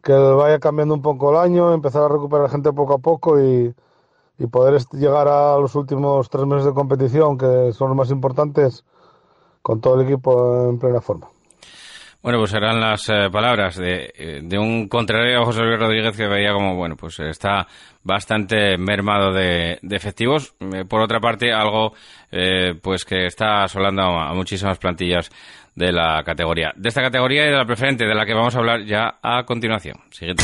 que 0.04 0.14
vaya 0.14 0.60
cambiando 0.60 0.94
un 0.94 1.02
poco 1.02 1.32
el 1.32 1.38
año, 1.38 1.74
empezar 1.74 2.04
a 2.04 2.08
recuperar 2.08 2.50
gente 2.50 2.72
poco 2.72 2.94
a 2.94 3.00
poco 3.00 3.38
y, 3.42 3.76
y 4.38 4.48
poder 4.48 4.82
llegar 4.94 5.28
a 5.28 5.58
los 5.58 5.76
últimos 5.76 6.30
tres 6.30 6.46
meses 6.46 6.64
de 6.64 6.74
competición, 6.74 7.38
que 7.38 7.74
son 7.74 7.90
los 7.90 7.98
más 7.98 8.10
importantes, 8.10 8.86
con 9.62 9.82
todo 9.82 10.00
el 10.00 10.08
equipo 10.08 10.70
en 10.70 10.80
plena 10.80 11.02
forma. 11.02 11.28
Bueno, 12.28 12.40
pues 12.40 12.52
serán 12.52 12.82
las 12.82 13.08
eh, 13.08 13.30
palabras 13.32 13.78
de, 13.78 14.12
eh, 14.14 14.42
de, 14.44 14.60
un 14.60 14.90
contrario 14.90 15.40
a 15.40 15.46
José 15.46 15.62
Luis 15.62 15.80
Rodríguez 15.80 16.18
que 16.18 16.28
veía 16.28 16.52
como, 16.52 16.76
bueno, 16.76 16.98
pues 16.98 17.18
está 17.22 17.66
bastante 18.04 18.78
mermado 18.78 19.32
de, 19.32 19.80
de 19.82 19.96
efectivos. 19.96 20.54
Eh, 20.60 20.84
por 20.84 21.00
otra 21.00 21.22
parte, 21.22 21.54
algo 21.54 21.94
pues 22.82 23.06
que 23.06 23.28
está 23.28 23.64
asolando 23.64 24.02
a 24.02 24.34
muchísimas 24.34 24.78
plantillas 24.78 25.32
de 25.74 25.94
la 25.94 26.22
categoría. 26.26 26.74
De 26.76 26.90
esta 26.90 27.02
categoría 27.02 27.46
y 27.46 27.50
de 27.50 27.56
la 27.56 27.66
preferente, 27.66 28.04
de 28.04 28.14
la 28.14 28.26
que 28.26 28.34
vamos 28.34 28.54
a 28.56 28.60
hablar 28.60 28.84
ya 28.84 29.20
a 29.24 29.46
continuación. 29.46 29.96
Siguiente. 30.12 30.44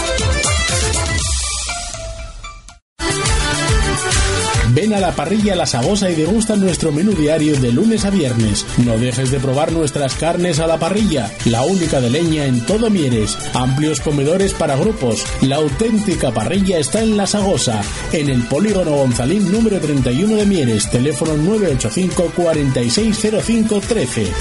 La 5.11 5.17
parrilla 5.17 5.57
La 5.57 5.65
Sagosa 5.65 6.09
y 6.09 6.15
degusta 6.15 6.55
nuestro 6.55 6.93
menú 6.93 7.11
diario 7.11 7.59
de 7.59 7.73
lunes 7.73 8.05
a 8.05 8.09
viernes. 8.09 8.65
No 8.85 8.97
dejes 8.97 9.29
de 9.29 9.41
probar 9.41 9.73
nuestras 9.73 10.15
carnes 10.15 10.59
a 10.59 10.67
la 10.67 10.79
parrilla, 10.79 11.29
la 11.43 11.63
única 11.63 11.99
de 11.99 12.09
leña 12.09 12.45
en 12.45 12.61
todo 12.65 12.89
Mieres. 12.89 13.37
Amplios 13.53 13.99
comedores 13.99 14.53
para 14.53 14.77
grupos. 14.77 15.25
La 15.41 15.57
auténtica 15.57 16.31
parrilla 16.31 16.77
está 16.77 17.01
en 17.01 17.17
La 17.17 17.27
Sagosa, 17.27 17.81
en 18.13 18.29
el 18.29 18.43
polígono 18.43 18.91
Gonzalín 18.91 19.51
número 19.51 19.81
31 19.81 20.33
de 20.37 20.45
Mieres. 20.45 20.89
Teléfono 20.89 21.35
985 21.35 22.31
460513. 22.33 24.31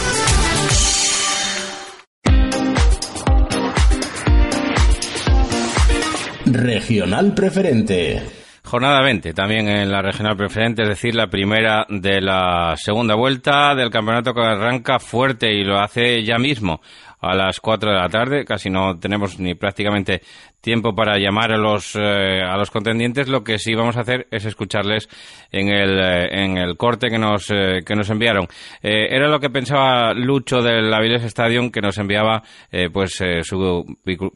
Regional 6.47 7.35
Preferente. 7.35 8.40
Jornada 8.71 9.03
20, 9.03 9.35
también 9.35 9.67
en 9.67 9.91
la 9.91 10.01
regional 10.01 10.37
preferente, 10.37 10.83
es 10.83 10.89
decir, 10.89 11.17
la 11.17 11.27
primera 11.27 11.87
de 11.89 12.21
la 12.21 12.75
segunda 12.77 13.17
vuelta 13.17 13.75
del 13.75 13.91
campeonato 13.91 14.33
que 14.33 14.43
arranca 14.43 15.01
fuerte 15.01 15.53
y 15.53 15.65
lo 15.65 15.81
hace 15.81 16.23
ya 16.23 16.39
mismo 16.39 16.81
a 17.21 17.35
las 17.35 17.59
4 17.59 17.91
de 17.91 17.97
la 17.97 18.09
tarde. 18.09 18.45
Casi 18.45 18.71
no 18.71 18.97
tenemos 18.97 19.41
ni 19.41 19.57
prácticamente 19.57 20.23
tiempo 20.61 20.95
para 20.95 21.19
llamar 21.19 21.51
a 21.51 21.59
los, 21.59 21.97
eh, 21.97 22.43
a 22.49 22.57
los 22.57 22.71
contendientes. 22.71 23.27
Lo 23.27 23.43
que 23.43 23.59
sí 23.59 23.75
vamos 23.75 23.97
a 23.97 24.03
hacer 24.03 24.29
es 24.31 24.45
escucharles 24.45 25.09
en 25.51 25.69
el, 25.71 25.99
eh, 25.99 26.45
en 26.45 26.57
el 26.57 26.77
corte 26.77 27.11
que 27.11 27.19
nos, 27.19 27.51
eh, 27.51 27.81
que 27.85 27.97
nos 27.97 28.09
enviaron. 28.09 28.47
era 28.83 29.27
lo 29.27 29.41
que 29.41 29.51
pensaba 29.51 30.15
Lucho 30.15 30.63
del 30.63 30.95
Avilés 30.95 31.25
Stadium, 31.25 31.73
que 31.73 31.81
nos 31.81 31.99
enviaba 31.99 32.45
pues 32.93 33.21
su 33.43 33.85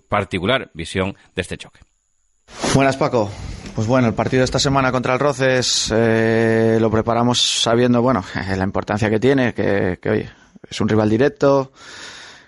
particular 0.08 0.72
visión 0.74 1.14
de 1.36 1.42
este 1.42 1.56
choque. 1.56 1.78
Buenas, 2.74 2.96
Paco. 2.96 3.30
Pues 3.74 3.88
bueno, 3.88 4.06
el 4.06 4.14
partido 4.14 4.40
de 4.40 4.44
esta 4.44 4.60
semana 4.60 4.92
contra 4.92 5.14
el 5.14 5.18
Roces 5.18 5.92
eh, 5.92 6.78
lo 6.80 6.90
preparamos 6.90 7.40
sabiendo, 7.42 8.00
bueno, 8.02 8.24
la 8.56 8.62
importancia 8.62 9.10
que 9.10 9.18
tiene, 9.18 9.52
que, 9.52 9.98
que 10.00 10.10
oye, 10.10 10.30
es 10.70 10.80
un 10.80 10.88
rival 10.88 11.10
directo, 11.10 11.72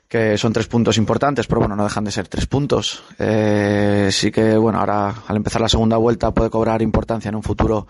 que 0.09 0.39
son 0.39 0.53
tres 0.53 0.69
puntos 0.69 0.99
importantes, 0.99 1.47
pero 1.47 1.61
bueno, 1.61 1.75
no 1.75 1.85
dejan 1.85 2.05
de 2.05 2.13
ser 2.13 2.29
tres 2.29 2.47
puntos. 2.47 3.03
Eh, 3.19 4.09
sí 4.13 4.31
que, 4.31 4.57
bueno, 4.57 4.79
ahora 4.79 5.15
al 5.27 5.37
empezar 5.37 5.61
la 5.61 5.69
segunda 5.69 5.97
vuelta 5.97 6.31
puede 6.31 6.49
cobrar 6.49 6.81
importancia 6.81 7.29
en 7.29 7.35
un 7.35 7.43
futuro 7.43 7.89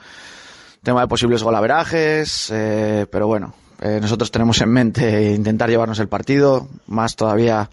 tema 0.83 1.03
de 1.03 1.09
posibles 1.09 1.43
golaverajes, 1.43 2.51
eh, 2.55 3.07
pero 3.11 3.27
bueno, 3.27 3.55
eh, 3.83 3.99
nosotros 4.01 4.31
tenemos 4.31 4.61
en 4.63 4.71
mente 4.71 5.35
intentar 5.35 5.69
llevarnos 5.69 5.99
el 5.99 6.09
partido, 6.09 6.69
más 6.87 7.17
todavía 7.17 7.69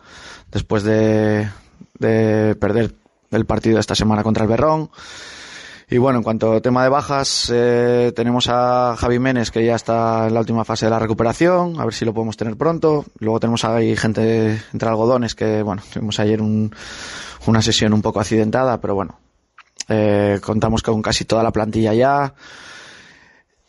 después 0.51 0.83
de, 0.83 1.47
de 1.99 2.55
perder 2.59 2.95
el 3.31 3.45
partido 3.45 3.75
de 3.75 3.81
esta 3.81 3.95
semana 3.95 4.23
contra 4.23 4.43
el 4.43 4.49
Berrón. 4.49 4.89
Y 5.89 5.97
bueno, 5.97 6.19
en 6.19 6.23
cuanto 6.23 6.53
a 6.53 6.61
tema 6.61 6.83
de 6.83 6.89
bajas, 6.89 7.51
eh, 7.53 8.11
tenemos 8.15 8.47
a 8.49 8.95
Javi 8.97 9.19
Menes 9.19 9.51
que 9.51 9.65
ya 9.65 9.75
está 9.75 10.27
en 10.27 10.33
la 10.33 10.39
última 10.39 10.63
fase 10.63 10.85
de 10.85 10.91
la 10.91 10.99
recuperación, 10.99 11.79
a 11.79 11.85
ver 11.85 11.93
si 11.93 12.05
lo 12.05 12.13
podemos 12.13 12.37
tener 12.37 12.55
pronto. 12.55 13.05
Luego 13.19 13.39
tenemos 13.39 13.63
ahí 13.65 13.95
gente 13.95 14.59
entre 14.71 14.89
algodones 14.89 15.35
que, 15.35 15.61
bueno, 15.61 15.81
tuvimos 15.91 16.19
ayer 16.19 16.41
un, 16.41 16.73
una 17.45 17.61
sesión 17.61 17.93
un 17.93 18.01
poco 18.01 18.19
accidentada, 18.19 18.79
pero 18.79 18.95
bueno, 18.95 19.19
eh, 19.89 20.39
contamos 20.41 20.81
con 20.81 21.01
casi 21.01 21.25
toda 21.25 21.43
la 21.43 21.51
plantilla 21.51 21.93
ya. 21.93 22.33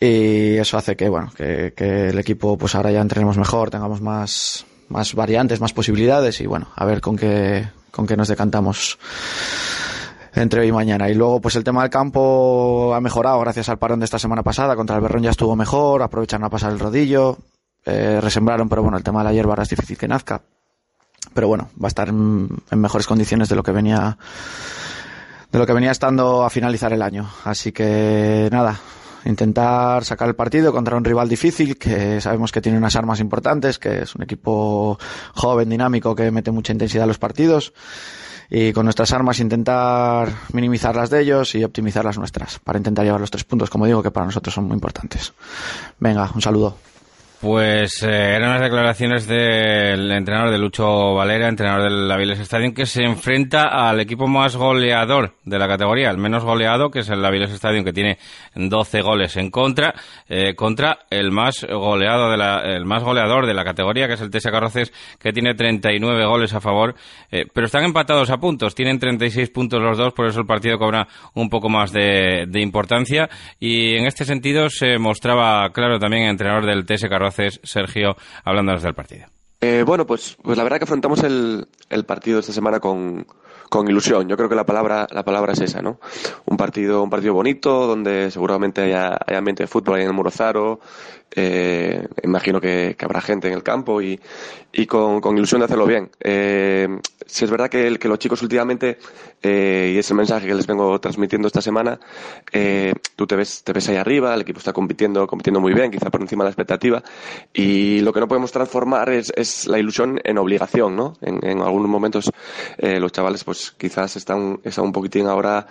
Y 0.00 0.57
eso 0.57 0.77
hace 0.77 0.96
que, 0.96 1.09
bueno, 1.09 1.33
que, 1.37 1.72
que 1.77 2.09
el 2.09 2.18
equipo 2.18 2.57
pues 2.59 2.74
ahora 2.74 2.90
ya 2.90 3.00
entrenemos 3.00 3.38
mejor, 3.38 3.70
tengamos 3.70 4.00
más, 4.00 4.66
más 4.88 5.14
variantes, 5.14 5.61
más 5.61 5.72
posibilidades 5.72 6.40
y 6.40 6.46
bueno, 6.46 6.68
a 6.74 6.85
ver 6.85 7.00
con 7.00 7.16
qué, 7.16 7.68
con 7.90 8.07
qué 8.07 8.16
nos 8.16 8.29
decantamos 8.29 8.98
entre 10.35 10.61
hoy 10.61 10.68
y 10.68 10.73
mañana. 10.73 11.09
Y 11.09 11.14
luego, 11.14 11.40
pues 11.40 11.57
el 11.57 11.64
tema 11.64 11.83
del 11.83 11.90
campo 11.90 12.92
ha 12.94 13.01
mejorado 13.01 13.38
gracias 13.40 13.68
al 13.68 13.79
parón 13.79 14.01
de 14.01 14.05
esta 14.05 14.18
semana 14.18 14.42
pasada. 14.42 14.77
Contra 14.77 14.97
el 14.97 15.03
Berrón 15.03 15.23
ya 15.23 15.31
estuvo 15.31 15.55
mejor, 15.57 16.03
aprovecharon 16.03 16.44
a 16.44 16.51
pasar 16.51 16.73
el 16.73 16.79
rodillo, 16.79 17.38
eh, 17.85 18.20
resembraron, 18.20 18.68
pero 18.68 18.83
bueno, 18.83 18.97
el 18.97 19.05
tema 19.05 19.20
de 19.20 19.25
la 19.25 19.33
hierba 19.33 19.53
ahora 19.53 19.62
es 19.62 19.68
difícil 19.68 19.97
que 19.97 20.09
nazca. 20.09 20.42
Pero 21.33 21.49
bueno, 21.49 21.70
va 21.83 21.87
a 21.87 21.88
estar 21.88 22.09
en, 22.09 22.49
en, 22.70 22.81
mejores 22.81 23.07
condiciones 23.07 23.49
de 23.49 23.57
lo 23.57 23.62
que 23.62 23.73
venía 23.73 24.18
de 25.51 25.59
lo 25.59 25.66
que 25.66 25.73
venía 25.73 25.92
estando 25.92 26.44
a 26.44 26.51
finalizar 26.51 26.92
el 26.92 27.01
año. 27.01 27.31
Así 27.44 27.70
que 27.70 28.49
nada, 28.51 28.81
intentar 29.25 30.05
sacar 30.05 30.29
el 30.29 30.35
partido 30.35 30.73
contra 30.73 30.97
un 30.97 31.05
rival 31.05 31.29
difícil 31.29 31.79
que 31.79 32.20
sabemos 32.20 32.51
que 32.51 32.61
tiene 32.61 32.77
unas 32.77 32.97
armas 32.97 33.20
importantes, 33.20 33.79
que 33.79 34.03
es 34.03 34.14
un 34.16 34.23
equipo 34.23 34.99
joven, 35.35 35.68
dinámico, 35.68 36.14
que 36.14 36.31
mete 36.33 36.51
mucha 36.51 36.73
intensidad 36.73 37.05
a 37.05 37.07
los 37.07 37.18
partidos 37.18 37.73
y 38.50 38.72
con 38.72 38.85
nuestras 38.85 39.12
armas 39.12 39.40
intentar 39.40 40.33
minimizar 40.52 40.94
las 40.96 41.11
de 41.11 41.20
ellos 41.20 41.54
y 41.54 41.64
optimizar 41.64 42.04
las 42.04 42.18
nuestras 42.18 42.59
para 42.59 42.78
intentar 42.78 43.04
llevar 43.04 43.20
los 43.20 43.30
tres 43.30 43.44
puntos, 43.44 43.70
como 43.70 43.87
digo, 43.87 44.02
que 44.02 44.11
para 44.11 44.26
nosotros 44.26 44.54
son 44.54 44.64
muy 44.64 44.74
importantes. 44.74 45.33
Venga, 45.98 46.30
un 46.35 46.42
saludo. 46.42 46.76
Pues 47.44 48.02
eh, 48.02 48.07
eran 48.07 48.52
las 48.52 48.62
declaraciones 48.62 49.26
del 49.26 50.11
entrenador 50.11 50.50
de 50.50 50.57
Lucho 50.57 51.12
Valera, 51.12 51.46
entrenador 51.46 51.90
del 51.90 52.11
Aviles 52.11 52.40
Stadium, 52.40 52.72
que 52.72 52.87
se 52.87 53.04
enfrenta 53.04 53.64
al 53.64 54.00
equipo 54.00 54.26
más 54.26 54.57
goleador 54.57 55.35
de 55.44 55.59
la 55.59 55.68
categoría, 55.68 56.09
el 56.09 56.16
menos 56.16 56.42
goleado, 56.42 56.90
que 56.90 57.00
es 57.00 57.11
el 57.11 57.22
Aviles 57.22 57.50
Stadium, 57.50 57.85
que 57.85 57.92
tiene 57.92 58.16
12 58.54 59.02
goles 59.02 59.37
en 59.37 59.50
contra, 59.50 59.94
eh, 60.26 60.54
contra 60.54 61.00
el 61.11 61.33
más 61.33 61.66
goleado 61.70 62.30
de 62.30 62.38
la, 62.38 62.61
el 62.61 62.87
más 62.87 63.02
goleador 63.02 63.46
de 63.46 63.52
la 63.52 63.62
categoría, 63.62 64.09
que 64.09 64.14
es 64.14 64.22
el 64.22 64.30
TS 64.30 64.44
Carroces, 64.44 64.90
que 65.18 65.30
tiene 65.35 65.52
39 65.52 66.24
goles 66.24 66.54
a 66.54 66.62
favor, 66.62 66.94
eh, 67.30 67.44
pero 67.52 67.66
están 67.66 67.85
empatados 67.85 68.30
a 68.30 68.38
puntos, 68.38 68.74
tienen 68.74 68.98
36 68.98 69.50
puntos 69.50 69.83
los 69.83 69.98
dos, 69.98 70.14
por 70.14 70.26
eso 70.28 70.40
el 70.40 70.46
partido 70.46 70.78
cobra 70.78 71.07
un 71.35 71.50
poco 71.50 71.68
más 71.68 71.92
de, 71.92 72.48
importancia, 72.54 73.28
y 73.61 73.96
en 73.96 74.07
este 74.07 74.24
sentido 74.24 74.70
se 74.70 74.96
mostraba 74.96 75.68
claro 75.74 75.98
también 75.98 76.22
el 76.22 76.30
entrenador 76.30 76.64
del 76.64 76.87
TS 76.87 77.07
Carroces 77.07 77.34
Sergio, 77.62 78.16
hablándonos 78.44 78.83
del 78.83 78.94
partido. 78.94 79.27
Eh, 79.61 79.83
bueno, 79.87 80.07
pues, 80.07 80.37
pues 80.42 80.59
la 80.59 80.62
verdad 80.62 80.79
que 80.79 80.85
afrontamos 80.85 81.23
el, 81.23 81.66
el 81.88 82.05
partido 82.05 82.40
esta 82.40 82.53
semana 82.53 82.81
con, 82.81 83.27
con 83.68 83.88
ilusión. 83.88 84.29
Yo 84.29 84.37
creo 84.37 84.49
que 84.49 84.55
la 84.55 84.66
palabra, 84.66 85.07
la 85.11 85.25
palabra 85.25 85.53
es 85.53 85.61
esa, 85.61 85.83
¿no? 85.83 85.99
Un 86.44 86.57
partido, 86.57 87.03
un 87.03 87.11
partido 87.11 87.35
bonito, 87.35 87.87
donde 87.87 88.31
seguramente 88.31 88.83
haya, 88.83 89.18
ambiente 89.37 89.62
de 89.62 89.66
fútbol 89.66 89.97
ahí 89.97 90.03
en 90.03 90.09
el 90.09 90.14
Morozaro. 90.14 90.81
Eh, 91.37 92.07
imagino 92.23 92.61
que, 92.61 92.97
habrá 93.01 93.20
gente 93.20 93.49
en 93.49 93.55
el 93.55 93.62
campo 93.62 94.01
y, 94.01 94.18
y 94.73 94.87
con, 94.87 95.20
con, 95.20 95.37
ilusión 95.37 95.61
de 95.61 95.64
hacerlo 95.66 95.87
bien. 95.87 96.11
Eh, 96.20 96.88
si 97.27 97.44
es 97.44 97.51
verdad 97.51 97.68
que, 97.68 97.87
el, 97.87 97.99
que 97.99 98.09
los 98.09 98.18
chicos 98.18 98.42
últimamente, 98.42 98.99
eh, 99.42 99.92
y 99.94 99.99
es 99.99 100.11
el 100.11 100.16
mensaje 100.16 100.47
que 100.47 100.55
les 100.55 100.66
vengo 100.66 101.01
transmitiendo 101.01 101.49
esta 101.49 101.61
semana, 101.61 101.99
eh, 102.53 102.92
tú 103.16 103.27
te 103.27 103.37
ves, 103.37 103.64
te 103.64 103.73
ves 103.73 103.88
ahí 103.88 103.97
arriba, 103.97 104.35
el 104.35 104.42
equipo 104.42 104.59
está 104.59 104.73
compitiendo, 104.73 105.27
compitiendo 105.27 105.61
muy 105.61 105.75
bien, 105.75 105.90
quizá 105.90 106.11
por 106.11 106.20
encima 106.20 106.44
de 106.44 106.49
la 106.49 106.51
expectativa, 106.51 107.03
y 107.53 108.01
lo 108.01 108.12
que 108.12 108.20
no 108.20 108.29
podemos 108.29 108.53
transformar 108.53 109.11
es, 109.11 109.33
es 109.37 109.66
la 109.66 109.79
ilusión 109.79 110.20
en 110.23 110.38
obligación, 110.38 110.94
¿no? 110.94 111.14
En, 111.20 111.44
en 111.44 111.61
algunos 111.61 111.88
momentos 111.88 112.31
eh, 112.79 113.01
los 113.01 113.12
chavales 113.12 113.44
pues 113.44 113.73
quizás 113.73 114.16
están, 114.16 114.61
están 114.64 114.85
un 114.85 114.92
poquitín 114.92 115.27
ahora 115.27 115.66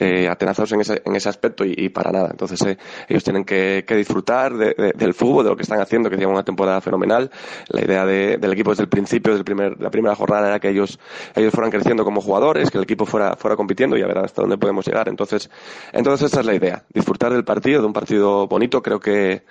eh, 0.00 0.28
atenazados 0.28 0.72
en 0.72 0.80
ese, 0.80 1.02
en 1.04 1.16
ese 1.16 1.28
aspecto 1.28 1.64
y, 1.64 1.88
para 1.88 2.12
nada. 2.12 2.28
Entonces 2.30 2.60
eh, 2.62 2.78
ellos 3.08 3.24
tienen 3.24 3.44
que, 3.44 3.84
que 3.86 3.96
disfrutar 3.96 4.56
de, 4.56 4.92
del 4.94 5.14
fútbol, 5.14 5.44
de 5.44 5.50
lo 5.50 5.56
que 5.56 5.62
están 5.62 5.80
haciendo, 5.80 6.08
que 6.08 6.16
llevan 6.16 6.34
una 6.34 6.44
temporada 6.44 6.80
fenomenal. 6.80 7.30
La 7.68 7.84
idea 7.84 8.06
de, 8.06 8.38
del 8.38 8.52
equipo 8.52 8.70
desde 8.70 8.84
el 8.84 8.88
principio, 8.88 9.32
desde 9.32 9.40
el 9.40 9.44
primer, 9.44 9.80
la 9.80 9.90
primera 9.90 10.14
jornada 10.14 10.48
era 10.48 10.60
que 10.60 10.68
ellos, 10.68 10.98
ellos 11.34 11.52
fueran 11.52 11.70
creciendo 11.70 12.04
como 12.04 12.20
jugadores, 12.20 12.70
que 12.70 12.78
el 12.78 12.84
equipo 12.84 13.06
fuera, 13.06 13.36
fuera 13.36 13.56
compitiendo 13.56 13.96
y 13.96 14.02
a 14.02 14.06
ver 14.06 14.18
hasta 14.18 14.42
dónde 14.42 14.56
podemos 14.56 14.86
llegar. 14.86 15.08
Entonces, 15.08 15.50
entonces 15.92 16.30
esa 16.30 16.40
es 16.40 16.46
la 16.46 16.54
idea, 16.54 16.84
disfrutar 16.94 17.32
del 17.32 17.44
partido, 17.44 17.80
de 17.80 17.86
un 17.86 17.92
partido 17.92 18.46
bonito. 18.46 18.82
Creo 18.82 19.00
que, 19.00 19.42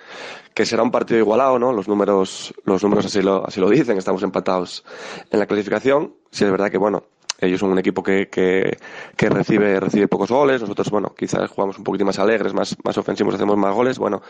que 0.54 0.64
será 0.64 0.82
un 0.82 0.90
partido 0.90 1.20
igualado, 1.20 1.58
¿no? 1.58 1.72
Los 1.72 1.88
números, 1.88 2.54
los 2.64 2.82
números 2.82 3.06
así 3.06 3.22
lo, 3.22 3.46
así 3.46 3.60
lo 3.60 3.68
dicen, 3.68 3.98
estamos 3.98 4.22
empatados 4.22 4.84
en 5.30 5.38
la 5.38 5.46
clasificación. 5.46 6.14
Si 6.30 6.44
es 6.44 6.50
verdad 6.50 6.70
que, 6.70 6.78
bueno, 6.78 7.04
ellos 7.40 7.60
son 7.60 7.70
un 7.70 7.78
equipo 7.78 8.02
que, 8.02 8.28
que, 8.28 9.28
recibe, 9.28 9.78
recibe 9.78 10.08
pocos 10.08 10.30
goles. 10.30 10.60
Nosotros, 10.60 10.90
bueno, 10.90 11.14
quizás 11.16 11.48
jugamos 11.50 11.78
un 11.78 11.84
poquito 11.84 12.04
más 12.04 12.18
alegres, 12.18 12.52
más, 12.52 12.76
más 12.82 12.98
ofensivos, 12.98 13.34
hacemos 13.34 13.56
más 13.56 13.74
goles. 13.74 13.98
Bueno, 13.98 14.22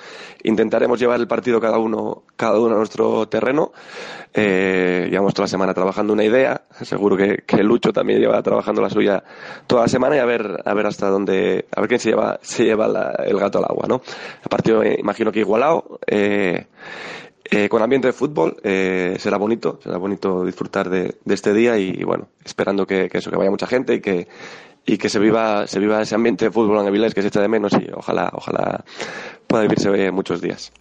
intentaremos 0.43 1.01
llevar 1.01 1.19
el 1.19 1.27
partido 1.27 1.59
cada 1.61 1.79
uno, 1.79 2.25
cada 2.37 2.61
uno 2.61 2.75
a 2.75 2.79
nuestro 2.79 3.27
terreno. 3.29 3.73
Eh, 4.35 5.09
llevamos 5.11 5.33
toda 5.33 5.45
la 5.45 5.49
semana 5.49 5.73
trabajando 5.73 6.13
una 6.13 6.25
idea. 6.25 6.63
Seguro 6.83 7.17
que, 7.17 7.45
que 7.47 7.63
Lucho 7.63 7.93
también 7.95 8.21
lleva 8.21 8.43
trabajando 8.43 8.83
la 8.83 8.91
suya 8.91 9.25
toda 9.67 9.83
la 9.83 9.89
semana 9.89 10.17
y 10.17 10.19
a 10.19 10.27
ver, 10.27 10.63
a 10.65 10.75
ver 10.75 10.87
hasta 10.87 11.09
dónde, 11.09 11.67
a 11.75 11.81
ver 11.81 11.89
quién 11.89 12.01
se 12.01 12.11
lleva, 12.11 12.39
se 12.43 12.65
lleva 12.65 12.89
la, 12.89 13.13
el 13.25 13.39
gato 13.39 13.59
al 13.59 13.65
agua, 13.65 13.87
¿no? 13.89 14.03
El 14.43 14.49
partido, 14.51 14.83
eh, 14.83 14.97
imagino 14.99 15.33
que 15.33 15.41
igualado. 15.41 15.99
Eh, 16.07 16.67
eh, 17.51 17.69
con 17.69 17.83
ambiente 17.83 18.09
de 18.09 18.13
fútbol 18.13 18.57
eh, 18.63 19.17
será 19.19 19.39
bonito, 19.39 19.79
será 19.83 19.97
bonito 19.97 20.45
disfrutar 20.45 20.89
de, 20.89 21.17
este 21.27 21.55
día 21.55 21.79
y, 21.79 22.05
bueno, 22.05 22.29
esperando 22.45 22.87
que, 22.87 23.09
eso, 23.13 23.31
que 23.31 23.37
vaya 23.37 23.51
mucha 23.51 23.67
gente 23.67 23.95
y 23.95 24.01
que, 24.01 24.29
y 24.85 24.99
que 24.99 25.09
se 25.09 25.19
viva, 25.19 25.67
se 25.67 25.79
viva 25.79 26.03
ese 26.03 26.15
ambiente 26.15 26.47
de 26.47 26.51
fútbol 26.51 26.81
en 26.81 26.89
Avilés 26.89 27.15
que 27.15 27.23
se 27.23 27.29
echa 27.29 27.41
de 27.41 27.49
menos 27.49 27.73
y 27.73 27.91
ojalá, 27.93 28.31
ojalá 28.33 28.85
pueda 29.47 29.63
vivirse 29.63 30.11
muchos 30.11 30.41
días. 30.41 30.73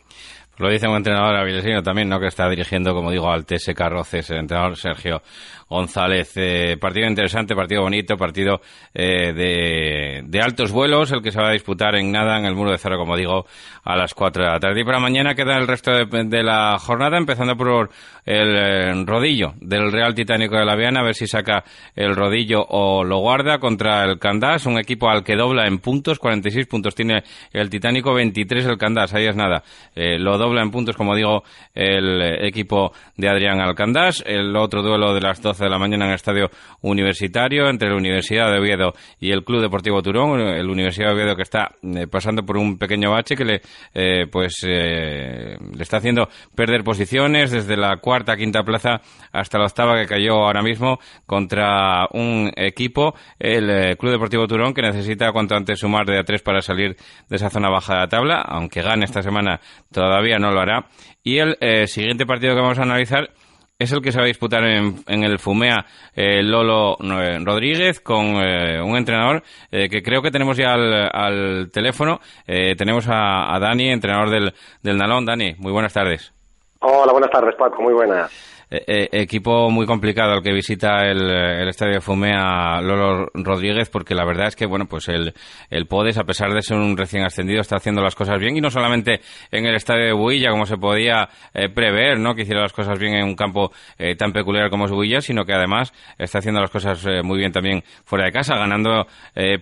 Lo 0.58 0.70
dice 0.70 0.88
un 0.88 0.96
entrenador 0.96 1.36
avilesino 1.36 1.84
también, 1.84 2.10
¿no? 2.10 2.20
Que 2.20 2.28
está 2.28 2.50
dirigiendo, 2.50 2.96
como 2.96 3.12
digo, 3.12 3.30
al 3.30 3.46
TSK 3.46 3.80
Roces, 3.90 4.32
el 4.32 4.40
entrenador 4.40 4.76
Sergio 4.76 5.22
González. 5.70 6.32
Eh, 6.36 6.78
partido 6.80 7.08
interesante, 7.08 7.56
partido 7.56 7.82
bonito, 7.82 8.18
partido 8.18 8.62
eh, 8.94 10.24
de, 10.26 10.42
altos 10.42 10.72
vuelos, 10.72 11.12
el 11.12 11.22
que 11.22 11.32
se 11.32 11.42
va 11.42 11.50
a 11.50 11.54
disputar 11.54 11.96
en 11.96 12.12
nada 12.12 12.38
en 12.38 12.46
el 12.46 12.56
muro 12.56 12.72
de 12.72 12.78
cero, 12.78 12.98
como 12.98 13.18
digo, 13.18 13.46
a 13.84 13.96
las 13.96 14.14
4 14.14 14.44
de 14.44 14.50
la 14.50 14.60
tarde. 14.60 14.82
Y 14.82 14.84
para 14.84 15.00
mañana 15.00 15.36
queda 15.36 15.58
el 15.58 15.68
resto 15.68 15.92
de, 15.92 16.06
de 16.06 16.44
la 16.44 16.78
jornada, 16.80 17.18
empezando 17.18 17.56
por 17.56 17.90
el 18.26 18.56
eh, 18.56 19.06
rodillo 19.06 19.54
del 19.62 19.92
Real 19.92 20.14
Titánico 20.14 20.58
de 20.58 20.66
la 20.66 20.76
Viana, 20.76 21.00
a 21.00 21.04
ver 21.04 21.16
si 21.16 21.28
saca 21.28 21.64
el 21.96 22.16
rodillo 22.16 22.66
o 22.68 23.04
lo 23.04 23.20
guarda 23.20 23.58
contra 23.60 24.04
el 24.04 24.20
Candás, 24.20 24.66
un 24.66 24.78
equipo 24.78 25.10
al 25.10 25.24
que 25.24 25.36
dobla 25.36 25.66
en 25.66 25.80
puntos, 25.80 26.20
46 26.20 26.68
puntos 26.68 26.94
tiene 26.94 27.24
el 27.54 27.70
Titánico, 27.70 28.14
23 28.14 28.66
el 28.66 28.78
Candás, 28.78 29.14
ahí 29.14 29.26
es 29.26 29.36
nada. 29.36 29.64
Eh, 29.96 30.20
lo 30.20 30.38
dobla 30.38 30.62
en 30.62 30.72
puntos, 30.72 30.96
como 30.96 31.16
digo, 31.16 31.44
el 31.74 32.22
equipo 32.46 32.92
de 33.16 33.30
Adrián 33.30 33.60
Alcandás. 33.62 34.24
El 34.26 34.56
otro 34.56 34.82
duelo 34.82 35.14
de 35.14 35.22
las 35.22 35.42
12 35.42 35.57
de 35.66 35.70
la 35.70 35.78
mañana 35.78 36.06
en 36.06 36.12
el 36.12 36.16
estadio 36.16 36.50
universitario 36.82 37.70
entre 37.70 37.90
la 37.90 37.96
Universidad 37.96 38.52
de 38.52 38.60
Oviedo 38.60 38.94
y 39.20 39.32
el 39.32 39.44
Club 39.44 39.62
Deportivo 39.62 40.02
Turón. 40.02 40.40
El 40.40 40.70
Universidad 40.70 41.08
de 41.08 41.14
Oviedo 41.14 41.36
que 41.36 41.44
está 41.44 41.72
eh, 41.82 42.08
pasando 42.08 42.44
por 42.44 42.58
un 42.58 42.78
pequeño 42.78 43.12
bache 43.12 43.36
que 43.36 43.46
le, 43.46 43.62
eh, 43.94 44.28
pues, 44.32 44.64
eh, 44.68 45.58
le 45.76 45.82
está 45.82 45.98
haciendo 45.98 46.30
perder 46.56 46.84
posiciones 46.84 47.52
desde 47.52 47.78
la 47.78 47.98
cuarta, 47.98 48.36
quinta 48.36 48.64
plaza 48.64 49.02
hasta 49.32 49.58
la 49.58 49.66
octava 49.66 50.00
que 50.00 50.08
cayó 50.08 50.46
ahora 50.46 50.62
mismo 50.62 51.00
contra 51.26 52.08
un 52.14 52.52
equipo, 52.56 53.16
el 53.40 53.98
Club 53.98 54.12
Deportivo 54.12 54.48
Turón, 54.48 54.74
que 54.74 54.82
necesita 54.82 55.32
cuanto 55.32 55.56
antes 55.56 55.80
sumar 55.80 56.06
de 56.06 56.20
a 56.20 56.24
tres 56.24 56.42
para 56.42 56.62
salir 56.62 56.96
de 57.30 57.36
esa 57.36 57.50
zona 57.50 57.70
baja 57.70 57.94
de 57.94 58.00
la 58.00 58.08
tabla, 58.08 58.42
aunque 58.42 58.82
gane 58.82 59.06
esta 59.06 59.22
semana 59.22 59.60
todavía 59.92 60.40
no 60.40 60.52
lo 60.52 60.60
hará. 60.60 60.88
Y 61.24 61.40
el 61.40 61.88
siguiente 61.88 62.26
partido 62.26 62.56
que 62.56 62.62
vamos 62.62 62.80
a 62.80 62.84
analizar 62.84 63.30
es 63.80 63.92
el 63.92 64.02
que 64.02 64.12
se 64.12 64.18
va 64.18 64.24
a 64.24 64.28
disputar 64.28 64.64
en, 64.64 65.04
el 65.08 65.38
Fumea 65.38 65.86
eh, 66.16 66.42
Lolo 66.42 66.98
eh, 67.00 67.40
Rodríguez 67.44 68.00
con 68.00 68.26
eh, 68.26 68.82
un 68.82 68.98
entrenador 68.98 69.44
eh, 69.72 69.88
que 69.88 70.02
creo 70.02 70.22
que 70.22 70.32
tenemos 70.32 70.58
ya 70.58 70.74
al, 70.74 71.10
al 71.14 71.72
teléfono. 71.72 72.20
Eh, 72.48 72.76
tenemos 72.76 73.08
a, 73.08 73.54
a, 73.54 73.60
Dani, 73.60 73.92
entrenador 73.92 74.30
del, 74.30 74.54
del 74.82 74.98
Nalón. 74.98 75.26
Dani, 75.26 75.56
muy 75.60 75.72
buenas 75.72 75.94
tardes. 75.94 76.34
Hola, 76.80 77.12
buenas 77.12 77.32
tardes, 77.32 77.56
Paco. 77.56 77.82
Muy 77.82 77.94
buenas. 77.94 78.32
Eh, 78.70 78.84
eh, 78.86 79.10
equipo 79.14 79.70
muy 79.70 79.86
complicado 79.86 80.34
el 80.34 80.44
que 80.44 80.52
visita 80.52 81.04
el, 81.04 81.22
el 81.22 81.70
estadio 81.70 82.02
de 82.02 82.82
Lolo 82.82 83.30
Rodríguez 83.34 83.90
porque 83.90 84.14
la 84.14 84.26
verdad 84.26 84.48
es 84.48 84.58
que 84.58 84.66
bueno 84.66 84.88
pues 84.88 85.08
el, 85.08 85.34
el 85.70 85.86
Podes 85.86 86.18
a 86.18 86.26
pesar 86.26 86.54
de 86.54 86.62
ser 86.62 86.76
un 86.76 86.98
recién 86.98 87.24
ascendido 87.24 87.62
está 87.62 87.78
haciendo 87.78 88.02
las 88.02 88.14
cosas 88.14 88.40
bien 88.40 88.58
y 88.58 88.62
no 88.62 88.70
solamente 88.70 89.22
en 89.52 89.66
el 89.66 89.76
estadio 89.76 90.08
de 90.08 90.12
Builla 90.12 90.52
como 90.52 90.66
se 90.66 90.76
podía 90.76 91.30
eh, 91.54 91.70
prever 91.70 92.20
no 92.20 92.36
que 92.36 92.42
hiciera 92.42 92.62
las 92.62 92.74
cosas 92.74 93.00
bien 93.00 93.14
en 93.14 93.24
un 93.24 93.36
campo 93.36 93.72
eh, 93.98 94.16
tan 94.18 94.34
peculiar 94.34 94.70
como 94.70 94.84
es 94.84 94.92
Builla 94.92 95.22
sino 95.22 95.46
que 95.46 95.54
además 95.54 95.94
está 96.18 96.40
haciendo 96.40 96.60
las 96.60 96.70
cosas 96.70 97.06
eh, 97.06 97.24
muy 97.24 97.38
bien 97.38 97.54
también 97.54 97.84
fuera 98.04 98.26
de 98.26 98.34
casa 98.34 98.58
ganando 98.58 99.08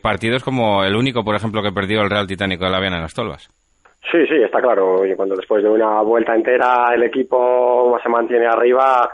partidos 0.02 0.44
como 0.44 0.84
el 0.84 0.96
único 0.96 1.24
por 1.24 1.36
ejemplo 1.36 1.62
que 1.62 1.72
perdió 1.72 2.02
el 2.02 2.10
Real 2.10 2.26
Titánico 2.26 2.65
de 2.65 2.72
la 2.72 2.80
Viana 2.80 2.96
en 2.96 3.04
las 3.04 3.13
Tolvas 3.13 3.50
Sí, 4.12 4.26
sí, 4.28 4.36
está 4.36 4.62
claro. 4.62 5.06
Y 5.06 5.15
cuando 5.15 5.36
después 5.36 5.63
de 5.63 5.70
una 5.70 6.02
vuelta 6.02 6.36
entera 6.36 6.94
el 6.94 7.04
equipo 7.04 7.98
se 8.04 8.10
mantiene 8.10 8.46
arriba, 8.46 9.10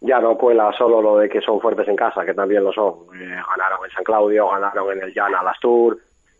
ya 0.00 0.18
no 0.18 0.36
cuela 0.36 0.72
solo 0.72 1.02
lo 1.02 1.18
de 1.18 1.28
que 1.28 1.40
son 1.40 1.60
fuertes 1.60 1.86
en 1.88 1.96
casa, 1.96 2.24
que 2.24 2.32
también 2.32 2.64
lo 2.64 2.72
son. 2.72 2.94
Eh, 3.14 3.36
ganaron 3.50 3.84
en 3.84 3.90
San 3.90 4.04
Claudio, 4.04 4.48
ganaron 4.48 4.96
en 4.96 5.04
el 5.04 5.14
Llana 5.14 5.42
Lastur, 5.42 5.98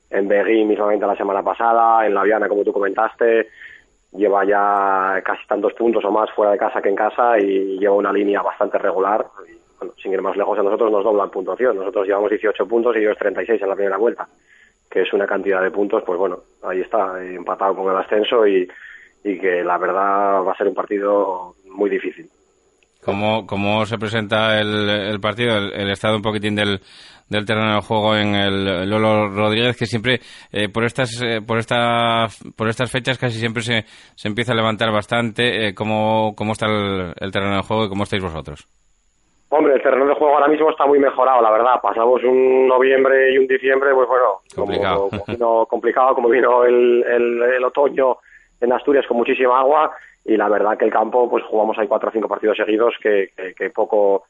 en 0.08 0.28
Begui 0.28 0.64
mismamente 0.64 1.06
la 1.06 1.16
semana 1.16 1.42
pasada, 1.42 2.06
en 2.06 2.14
La 2.14 2.22
Viana, 2.22 2.48
como 2.48 2.64
tú 2.64 2.72
comentaste, 2.72 3.48
lleva 4.12 4.44
ya 4.44 5.20
casi 5.22 5.46
tantos 5.46 5.74
puntos 5.74 6.04
o 6.04 6.10
más 6.10 6.30
fuera 6.32 6.52
de 6.52 6.58
casa 6.58 6.80
que 6.80 6.88
en 6.88 6.96
casa 6.96 7.38
y 7.38 7.78
lleva 7.78 7.94
una 7.94 8.12
línea 8.12 8.40
bastante 8.40 8.78
regular. 8.78 9.26
Y, 9.46 9.52
bueno, 9.78 9.92
sin 10.02 10.12
ir 10.12 10.22
más 10.22 10.36
lejos, 10.36 10.58
a 10.58 10.62
nosotros 10.62 10.90
nos 10.90 11.04
doblan 11.04 11.30
puntuación. 11.30 11.76
Nosotros 11.76 12.06
llevamos 12.06 12.30
18 12.30 12.66
puntos 12.66 12.96
y 12.96 13.00
ellos 13.00 13.18
36 13.18 13.60
en 13.60 13.68
la 13.68 13.74
primera 13.74 13.98
vuelta 13.98 14.26
que 14.90 15.03
es 15.03 15.12
una 15.12 15.26
cantidad 15.26 15.62
de 15.62 15.70
puntos, 15.70 16.03
pues 16.05 16.18
bueno, 16.18 16.38
ahí 16.62 16.81
está, 16.81 17.22
empatado 17.22 17.76
con 17.76 17.92
el 17.92 17.98
ascenso 17.98 18.46
y, 18.46 18.68
y 19.24 19.38
que 19.38 19.62
la 19.62 19.79
verdad 19.79 20.42
va 20.44 20.53
a 20.53 20.57
ser 20.57 20.68
un 20.68 20.74
partido 20.74 21.55
muy 21.70 21.88
difícil. 21.88 22.26
¿Cómo, 23.05 23.46
cómo 23.46 23.87
se 23.87 23.96
presenta 23.96 24.59
el, 24.61 24.88
el 24.90 25.20
partido, 25.20 25.57
el, 25.57 25.72
el, 25.72 25.90
estado 25.90 26.16
un 26.16 26.22
poquitín 26.22 26.55
del, 26.55 26.80
del 27.30 27.47
terreno 27.47 27.76
de 27.76 27.80
juego 27.80 28.14
en 28.14 28.34
el 28.34 28.91
Lolo 28.91 29.28
Rodríguez, 29.28 29.76
que 29.76 29.86
siempre 29.86 30.20
eh, 30.53 30.68
por 30.68 30.84
estas 30.84 31.22
eh, 31.22 31.41
por 31.41 31.59
esta, 31.59 32.26
por 32.57 32.68
estas 32.68 32.91
fechas 32.91 33.16
casi 33.16 33.38
siempre 33.38 33.62
se, 33.62 33.84
se 34.14 34.28
empieza 34.28 34.53
a 34.53 34.57
levantar 34.57 34.93
bastante? 34.93 35.68
Eh, 35.68 35.74
¿cómo, 35.74 36.34
¿Cómo 36.36 36.53
está 36.53 36.66
el, 36.66 37.14
el 37.18 37.32
terreno 37.32 37.57
de 37.57 37.62
juego 37.62 37.86
y 37.86 37.88
cómo 37.88 38.03
estáis 38.03 38.22
vosotros? 38.22 38.68
Hombre, 39.53 39.74
el 39.74 39.82
terreno 39.82 40.07
de 40.07 40.14
juego 40.14 40.34
ahora 40.34 40.46
mismo 40.46 40.70
está 40.70 40.86
muy 40.86 41.01
mejorado, 41.01 41.42
la 41.42 41.51
verdad. 41.51 41.80
Pasamos 41.82 42.22
un 42.22 42.68
noviembre 42.68 43.32
y 43.32 43.38
un 43.38 43.48
diciembre, 43.48 43.92
pues 43.92 44.07
bueno, 44.07 44.40
complicado, 44.55 45.09
como, 45.09 45.24
como 45.24 45.24
vino, 45.26 45.66
complicado, 45.66 46.14
como 46.14 46.28
vino 46.28 46.64
el, 46.64 47.05
el, 47.05 47.42
el, 47.42 47.64
otoño 47.64 48.18
en 48.61 48.72
Asturias 48.72 49.07
con 49.09 49.16
muchísima 49.16 49.59
agua 49.59 49.90
y 50.24 50.36
la 50.36 50.48
verdad 50.48 50.78
que 50.78 50.84
el 50.84 50.92
campo, 50.92 51.28
pues 51.28 51.42
jugamos 51.44 51.76
ahí 51.78 51.88
cuatro 51.88 52.11
o 52.11 52.12
cinco 52.12 52.28
partidos 52.28 52.57
seguidos 52.57 52.94
que, 53.03 53.30
que, 53.57 53.70
poco 53.70 54.24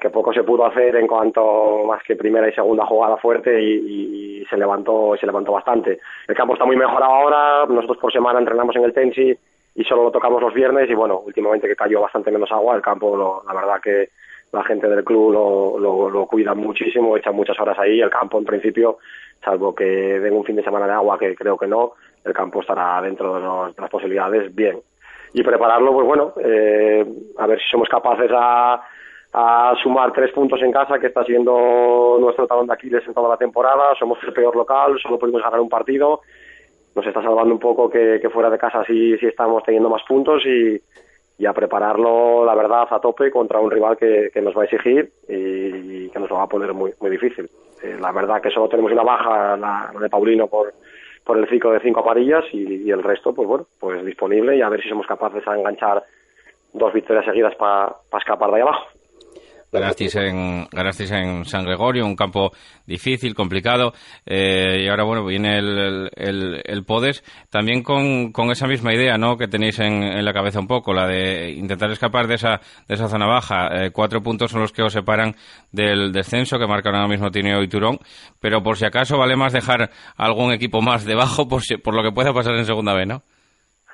que 0.00 0.08
poco 0.08 0.32
se 0.32 0.44
pudo 0.44 0.64
hacer 0.64 0.94
en 0.96 1.08
cuanto 1.08 1.82
más 1.84 2.02
que 2.04 2.14
primera 2.14 2.48
y 2.48 2.52
segunda 2.52 2.86
jugada 2.86 3.16
fuerte 3.16 3.60
y, 3.60 4.46
se 4.48 4.56
levantó 4.56 5.14
se 5.18 5.26
levantó 5.26 5.52
bastante. 5.52 6.00
El 6.26 6.34
campo 6.34 6.54
está 6.54 6.64
muy 6.64 6.76
mejorado 6.76 7.12
ahora, 7.12 7.66
nosotros 7.66 7.98
por 7.98 8.12
semana 8.12 8.38
entrenamos 8.38 8.74
en 8.74 8.84
el 8.84 8.92
Tensi 8.92 9.36
y 9.76 9.84
solo 9.84 10.04
lo 10.04 10.10
tocamos 10.10 10.42
los 10.42 10.54
viernes 10.54 10.90
y 10.90 10.94
bueno, 10.94 11.20
últimamente 11.24 11.68
que 11.68 11.76
cayó 11.76 12.00
bastante 12.00 12.32
menos 12.32 12.50
agua, 12.50 12.74
el 12.74 12.82
campo 12.82 13.42
la 13.46 13.54
verdad 13.54 13.80
que 13.80 14.08
la 14.52 14.64
gente 14.64 14.88
del 14.88 15.04
club 15.04 15.32
lo, 15.32 15.78
lo, 15.78 16.10
lo 16.10 16.26
cuida 16.26 16.54
muchísimo, 16.54 17.16
echan 17.16 17.34
muchas 17.34 17.58
horas 17.60 17.78
ahí, 17.78 18.00
el 18.00 18.10
campo 18.10 18.38
en 18.38 18.44
principio, 18.44 18.98
salvo 19.44 19.74
que 19.74 19.84
den 19.84 20.34
un 20.34 20.44
fin 20.44 20.56
de 20.56 20.64
semana 20.64 20.86
de 20.86 20.92
agua, 20.92 21.18
que 21.18 21.34
creo 21.34 21.56
que 21.56 21.66
no, 21.66 21.92
el 22.24 22.32
campo 22.32 22.60
estará 22.60 23.00
dentro 23.02 23.34
de, 23.34 23.74
las 23.80 23.90
posibilidades 23.90 24.54
bien. 24.54 24.80
Y 25.32 25.42
prepararlo, 25.42 25.92
pues 25.92 26.06
bueno, 26.06 26.34
eh, 26.42 27.06
a 27.38 27.46
ver 27.46 27.60
si 27.60 27.68
somos 27.70 27.88
capaces 27.88 28.30
a, 28.34 28.82
a 29.32 29.74
sumar 29.80 30.12
tres 30.12 30.32
puntos 30.32 30.60
en 30.62 30.72
casa, 30.72 30.98
que 30.98 31.06
está 31.06 31.24
siendo 31.24 32.16
nuestro 32.18 32.48
talón 32.48 32.66
de 32.66 32.72
Aquiles 32.72 33.06
en 33.06 33.14
toda 33.14 33.28
la 33.28 33.36
temporada. 33.36 33.94
Somos 33.96 34.18
el 34.24 34.32
peor 34.32 34.56
local, 34.56 34.98
solo 35.00 35.20
pudimos 35.20 35.42
ganar 35.42 35.60
un 35.60 35.68
partido. 35.68 36.22
Nos 36.96 37.06
está 37.06 37.22
salvando 37.22 37.54
un 37.54 37.60
poco 37.60 37.88
que, 37.88 38.18
que 38.20 38.28
fuera 38.28 38.50
de 38.50 38.58
casa 38.58 38.82
sí, 38.84 39.16
sí 39.18 39.26
estamos 39.26 39.62
teniendo 39.62 39.88
más 39.88 40.02
puntos 40.02 40.44
y, 40.44 40.80
y 41.40 41.46
a 41.46 41.54
prepararlo, 41.54 42.44
la 42.44 42.54
verdad, 42.54 42.86
a 42.90 43.00
tope 43.00 43.30
contra 43.30 43.60
un 43.60 43.70
rival 43.70 43.96
que, 43.96 44.30
que 44.30 44.42
nos 44.42 44.54
va 44.54 44.60
a 44.60 44.64
exigir 44.66 45.10
y, 45.26 46.10
que 46.10 46.18
nos 46.18 46.28
lo 46.28 46.36
va 46.36 46.42
a 46.42 46.48
poner 46.48 46.74
muy, 46.74 46.92
muy 47.00 47.10
difícil. 47.10 47.48
Eh, 47.82 47.96
la 47.98 48.12
verdad 48.12 48.42
que 48.42 48.50
solo 48.50 48.68
tenemos 48.68 48.92
una 48.92 49.02
baja, 49.02 49.56
la, 49.56 49.90
de 49.98 50.10
Paulino, 50.10 50.48
por, 50.48 50.74
por 51.24 51.38
el 51.38 51.48
ciclo 51.48 51.72
de 51.72 51.80
cinco 51.80 52.00
aparillas 52.00 52.44
y, 52.52 52.90
el 52.90 53.02
resto, 53.02 53.32
pues 53.32 53.48
bueno, 53.48 53.64
pues 53.78 54.04
disponible 54.04 54.54
y 54.54 54.60
a 54.60 54.68
ver 54.68 54.82
si 54.82 54.90
somos 54.90 55.06
capaces 55.06 55.42
de 55.42 55.50
enganchar 55.58 56.04
dos 56.74 56.92
victorias 56.92 57.24
seguidas 57.24 57.54
para 57.54 57.96
escapar 58.18 58.50
de 58.50 58.56
ahí 58.56 58.62
abajo. 58.62 58.88
Ganasteis 59.72 60.16
en, 60.16 60.66
ganasteis 60.72 61.12
en 61.12 61.44
San 61.44 61.64
Gregorio, 61.64 62.04
un 62.04 62.16
campo 62.16 62.50
difícil, 62.86 63.34
complicado, 63.34 63.92
eh, 64.26 64.82
y 64.82 64.88
ahora, 64.88 65.04
bueno, 65.04 65.24
viene 65.24 65.58
el, 65.58 66.10
el, 66.16 66.60
el 66.64 66.84
Podes, 66.84 67.22
también 67.50 67.82
con, 67.82 68.32
con, 68.32 68.50
esa 68.50 68.66
misma 68.66 68.92
idea, 68.92 69.16
¿no?, 69.16 69.36
que 69.36 69.46
tenéis 69.46 69.78
en, 69.78 70.02
en, 70.02 70.24
la 70.24 70.32
cabeza 70.32 70.58
un 70.58 70.66
poco, 70.66 70.92
la 70.92 71.06
de 71.06 71.50
intentar 71.50 71.90
escapar 71.90 72.26
de 72.26 72.34
esa, 72.34 72.60
de 72.88 72.94
esa 72.94 73.08
zona 73.08 73.26
baja. 73.26 73.68
Eh, 73.72 73.90
cuatro 73.92 74.20
puntos 74.22 74.50
son 74.50 74.62
los 74.62 74.72
que 74.72 74.82
os 74.82 74.92
separan 74.92 75.34
del 75.70 76.12
descenso, 76.12 76.58
que 76.58 76.66
marcan 76.66 76.96
ahora 76.96 77.08
mismo 77.08 77.30
Tineo 77.30 77.62
y 77.62 77.68
Turón, 77.68 77.98
pero 78.40 78.62
por 78.62 78.76
si 78.76 78.86
acaso 78.86 79.18
vale 79.18 79.36
más 79.36 79.52
dejar 79.52 79.90
algún 80.16 80.52
equipo 80.52 80.80
más 80.80 81.06
debajo 81.06 81.46
por, 81.46 81.62
por 81.82 81.94
lo 81.94 82.02
que 82.02 82.12
pueda 82.12 82.32
pasar 82.32 82.54
en 82.54 82.64
segunda 82.64 82.94
vez, 82.94 83.06
¿no? 83.06 83.22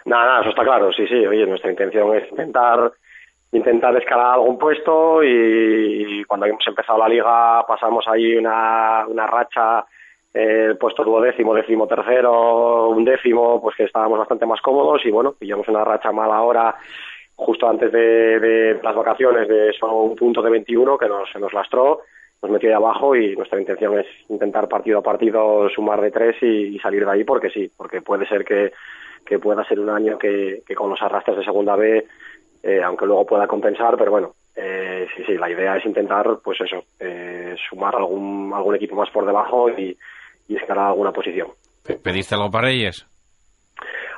Nada, 0.06 0.24
nada, 0.24 0.40
eso 0.40 0.50
está 0.50 0.62
claro, 0.62 0.90
sí, 0.92 1.04
sí, 1.08 1.26
oye, 1.26 1.44
nuestra 1.46 1.70
intención 1.70 2.16
es 2.16 2.30
intentar 2.30 2.92
intentar 3.56 3.96
escalar 3.96 4.34
algún 4.34 4.58
puesto 4.58 5.22
y, 5.22 6.24
cuando 6.24 6.44
habíamos 6.44 6.66
empezado 6.66 6.98
la 6.98 7.08
liga 7.08 7.64
pasamos 7.66 8.04
ahí 8.08 8.36
una, 8.36 9.06
una 9.06 9.26
racha 9.26 9.84
eh, 10.34 10.74
puesto 10.78 11.02
duodécimo, 11.02 11.54
décimo 11.54 11.86
tercero, 11.86 12.88
un 12.88 13.04
décimo, 13.04 13.60
pues 13.62 13.74
que 13.74 13.84
estábamos 13.84 14.18
bastante 14.18 14.44
más 14.44 14.60
cómodos 14.60 15.00
y 15.06 15.10
bueno, 15.10 15.32
pillamos 15.32 15.66
una 15.68 15.82
racha 15.82 16.12
mala 16.12 16.36
ahora 16.36 16.74
justo 17.36 17.68
antes 17.68 17.90
de, 17.92 18.78
las 18.82 18.94
vacaciones 18.94 19.48
de 19.48 19.72
solo 19.72 20.02
un 20.02 20.16
punto 20.16 20.42
de 20.42 20.50
21 20.50 20.98
que 20.98 21.08
nos, 21.08 21.28
nos 21.38 21.52
lastró, 21.52 22.00
nos 22.42 22.50
metió 22.50 22.68
ahí 22.68 22.74
abajo 22.74 23.16
y 23.16 23.34
nuestra 23.34 23.60
intención 23.60 23.98
es 23.98 24.06
intentar 24.28 24.68
partido 24.68 24.98
a 24.98 25.02
partido 25.02 25.68
sumar 25.70 26.00
de 26.00 26.10
tres 26.10 26.36
y, 26.42 26.78
salir 26.80 27.04
de 27.04 27.12
ahí 27.12 27.24
porque 27.24 27.50
sí, 27.50 27.70
porque 27.74 28.02
puede 28.02 28.26
ser 28.26 28.44
que, 28.44 28.72
que 29.24 29.38
pueda 29.38 29.64
ser 29.64 29.80
un 29.80 29.90
año 29.90 30.18
que, 30.18 30.62
que 30.66 30.74
con 30.74 30.90
los 30.90 31.00
arrastres 31.00 31.38
de 31.38 31.44
segunda 31.44 31.76
B 31.76 32.06
eh, 32.62 32.82
aunque 32.82 33.06
luego 33.06 33.26
pueda 33.26 33.46
compensar, 33.46 33.96
pero 33.96 34.10
bueno, 34.10 34.32
eh, 34.54 35.06
sí, 35.14 35.22
sí, 35.24 35.34
la 35.34 35.50
idea 35.50 35.76
es 35.76 35.84
intentar, 35.84 36.38
pues 36.42 36.60
eso, 36.60 36.84
eh, 36.98 37.54
sumar 37.68 37.94
algún, 37.96 38.52
algún 38.54 38.74
equipo 38.74 38.96
más 38.96 39.10
por 39.10 39.26
debajo 39.26 39.68
y, 39.70 39.96
y 40.48 40.56
escalar 40.56 40.88
alguna 40.88 41.12
posición. 41.12 41.48
¿Pediste 42.02 42.34
algo 42.34 42.50
para 42.50 42.68
Reyes? 42.68 43.06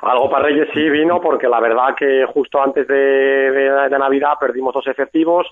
Algo 0.01 0.29
para 0.29 0.45
Reyes 0.45 0.69
sí 0.73 0.89
vino, 0.89 1.19
porque 1.19 1.47
la 1.47 1.59
verdad 1.59 1.95
que 1.97 2.25
justo 2.33 2.61
antes 2.61 2.87
de, 2.87 2.95
de, 2.95 3.99
Navidad 3.99 4.33
perdimos 4.39 4.73
dos 4.73 4.87
efectivos. 4.87 5.45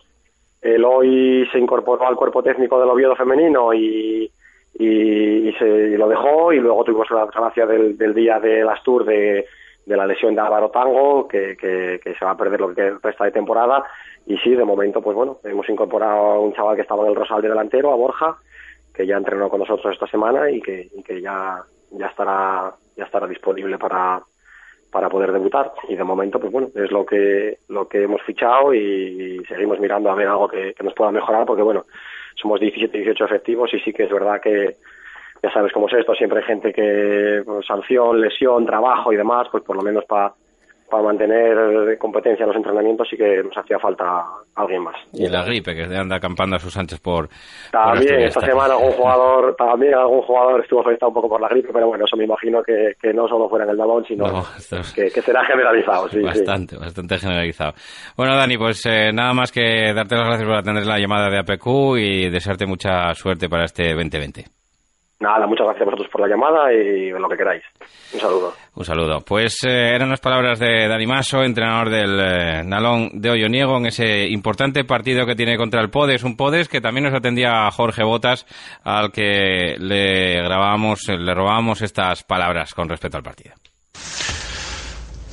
El 0.62 0.86
hoy 0.86 1.48
se 1.52 1.60
incorporó 1.60 2.08
al 2.08 2.16
cuerpo 2.16 2.42
técnico 2.42 2.80
del 2.80 2.90
Oviedo 2.90 3.16
femenino 3.16 3.74
y, 3.74 4.32
y, 4.80 5.52
se 5.60 5.98
lo 5.98 6.08
dejó. 6.08 6.54
Y 6.54 6.60
luego 6.60 6.84
tuvimos 6.86 7.10
la 7.12 7.26
gracia 7.26 7.66
del, 7.66 7.98
del 7.98 8.14
día 8.14 8.40
del 8.40 8.68
Astur 8.70 9.06
de 9.06 9.46
de 9.88 9.96
la 9.96 10.06
lesión 10.06 10.36
de 10.36 10.42
Álvaro 10.42 10.70
Tango, 10.70 11.28
que, 11.28 11.56
que, 11.56 12.14
se 12.14 12.26
va 12.26 12.32
a 12.32 12.38
perder 12.38 12.60
lo 12.60 12.76
que 12.76 12.96
resta 13.02 13.24
de 13.24 13.32
temporada. 13.32 13.86
Y 14.26 14.38
sí, 14.38 14.54
de 14.54 14.66
momento, 14.66 15.02
pues 15.02 15.16
bueno, 15.16 15.38
hemos 15.46 15.68
incorporado 15.70 16.18
a 16.18 16.40
un 16.40 16.54
chaval 16.54 16.76
que 16.76 16.82
estaba 16.82 17.04
en 17.04 17.10
el 17.10 17.16
Rosal 17.16 17.42
de 17.42 17.48
delantero, 17.48 17.94
a 17.94 17.96
Borja, 17.96 18.36
que 18.94 19.08
ya 19.08 19.16
entrenó 19.16 19.50
con 19.50 19.62
nosotros 19.62 19.94
esta 19.94 20.06
semana 20.08 20.52
y 20.52 20.62
que, 20.62 20.90
que 21.06 21.22
ya, 21.22 21.64
ya 21.92 22.08
estará, 22.08 22.74
ya 22.98 23.06
estará 23.06 23.28
disponible 23.28 23.78
para, 23.78 24.22
para 24.92 25.08
poder 25.08 25.32
debutar. 25.32 25.72
Y 25.88 25.96
de 25.96 26.04
momento, 26.04 26.38
pues 26.38 26.52
bueno, 26.52 26.68
es 26.76 26.92
lo 26.92 27.06
que, 27.06 27.60
lo 27.70 27.88
que 27.88 28.04
hemos 28.04 28.22
fichado 28.24 28.74
y, 28.74 29.42
seguimos 29.48 29.80
mirando 29.80 30.12
a 30.12 30.16
ver 30.16 30.28
algo 30.28 30.50
que, 30.50 30.74
que 30.74 30.84
nos 30.84 30.94
pueda 30.96 31.12
mejorar, 31.12 31.46
porque 31.46 31.64
bueno, 31.64 31.86
somos 32.36 32.60
17, 32.60 32.98
18 32.98 33.24
efectivos 33.24 33.74
y 33.74 33.80
sí 33.80 33.94
que 33.94 34.04
es 34.04 34.12
verdad 34.12 34.42
que 34.42 34.76
ya 35.42 35.52
sabes 35.52 35.72
cómo 35.72 35.88
es 35.88 35.94
esto, 35.94 36.14
siempre 36.14 36.40
hay 36.40 36.46
gente 36.46 36.74
que, 36.74 37.42
pues, 37.46 37.66
sanción, 37.66 38.20
lesión, 38.20 38.66
trabajo 38.66 39.12
y 39.14 39.18
demás, 39.18 39.48
pues 39.52 39.64
por 39.64 39.76
lo 39.76 39.82
menos 39.82 40.06
para 40.06 40.34
para 40.90 41.04
mantener 41.04 41.98
competencia 41.98 42.44
en 42.44 42.48
los 42.48 42.56
entrenamientos 42.56 43.08
sí 43.10 43.18
que 43.18 43.44
nos 43.44 43.58
hacía 43.58 43.78
falta 43.78 44.24
alguien 44.56 44.84
más. 44.84 44.96
Y 45.14 45.28
la 45.28 45.44
gripe 45.44 45.76
que 45.76 45.84
anda 45.84 46.16
acampando 46.16 46.56
a 46.56 46.60
sus 46.60 46.76
anchas 46.78 47.00
por 47.00 47.30
también 47.72 48.22
esta 48.22 48.42
semana 48.42 48.74
algún 48.74 48.92
jugador 48.98 49.56
también 49.56 49.96
algún 49.96 50.22
jugador 50.22 50.62
estuvo 50.62 50.82
afectado 50.82 51.10
un 51.10 51.16
poco 51.16 51.30
por 51.30 51.42
la 51.42 51.50
gripe 51.50 51.70
pero 51.74 51.88
bueno 51.88 52.06
eso 52.06 52.16
me 52.16 52.24
imagino 52.24 52.64
que, 52.64 52.94
que 53.02 53.14
no 53.14 53.28
solo 53.28 53.50
fuera 53.50 53.66
en 53.66 53.72
el 53.72 53.78
balón 53.78 54.06
sino 54.06 54.26
que, 54.96 55.10
será 55.10 55.44
generalizado 55.46 56.08
sí, 56.10 56.22
bastante 56.22 56.78
bastante 56.78 57.18
generalizado. 57.18 57.74
Bueno 58.16 58.36
Dani 58.36 58.58
pues 58.58 58.86
eh, 58.86 59.12
nada 59.12 59.34
más 59.34 59.52
que 59.52 59.94
darte 59.94 60.16
las 60.16 60.28
gracias 60.28 60.48
por 60.48 60.58
atender 60.58 60.86
la 60.86 61.00
llamada 61.00 61.30
de 61.30 61.40
APQ 61.40 61.98
y 61.98 62.30
desearte 62.30 62.66
mucha 62.66 63.14
suerte 63.14 63.50
para 63.50 63.66
este 63.66 63.94
2020 63.94 64.57
Nada, 65.20 65.48
muchas 65.48 65.66
gracias 65.66 65.82
a 65.82 65.86
vosotros 65.86 66.10
por 66.12 66.22
la 66.22 66.28
llamada 66.28 66.72
y 66.72 67.10
lo 67.10 67.28
que 67.28 67.38
queráis. 67.38 67.64
Un 68.14 68.20
saludo. 68.20 68.54
Un 68.76 68.86
saludo. 68.86 69.22
Pues 69.26 69.58
eh, 69.66 69.96
eran 69.96 70.10
las 70.10 70.20
palabras 70.20 70.60
de 70.60 70.88
Dani 70.88 71.08
Maso, 71.08 71.42
entrenador 71.42 71.90
del 71.90 72.20
eh, 72.20 72.64
Nalón 72.64 73.10
de 73.14 73.32
Olloniego, 73.32 73.78
en 73.78 73.88
ese 73.88 74.28
importante 74.28 74.84
partido 74.84 75.26
que 75.26 75.36
tiene 75.36 75.58
contra 75.58 75.82
el 75.82 75.90
Podes. 75.90 76.24
Un 76.24 76.38
Podes 76.38 76.70
que 76.70 76.82
también 76.82 77.06
nos 77.06 77.16
atendía 77.16 77.70
Jorge 77.72 78.04
Botas, 78.04 78.46
al 78.84 79.12
que 79.12 79.76
le 79.80 80.36
grabamos, 80.44 81.08
le 81.08 81.34
robamos 81.34 81.82
estas 81.82 82.24
palabras 82.24 82.76
con 82.76 82.88
respecto 82.88 83.18
al 83.18 83.24
partido. 83.24 83.56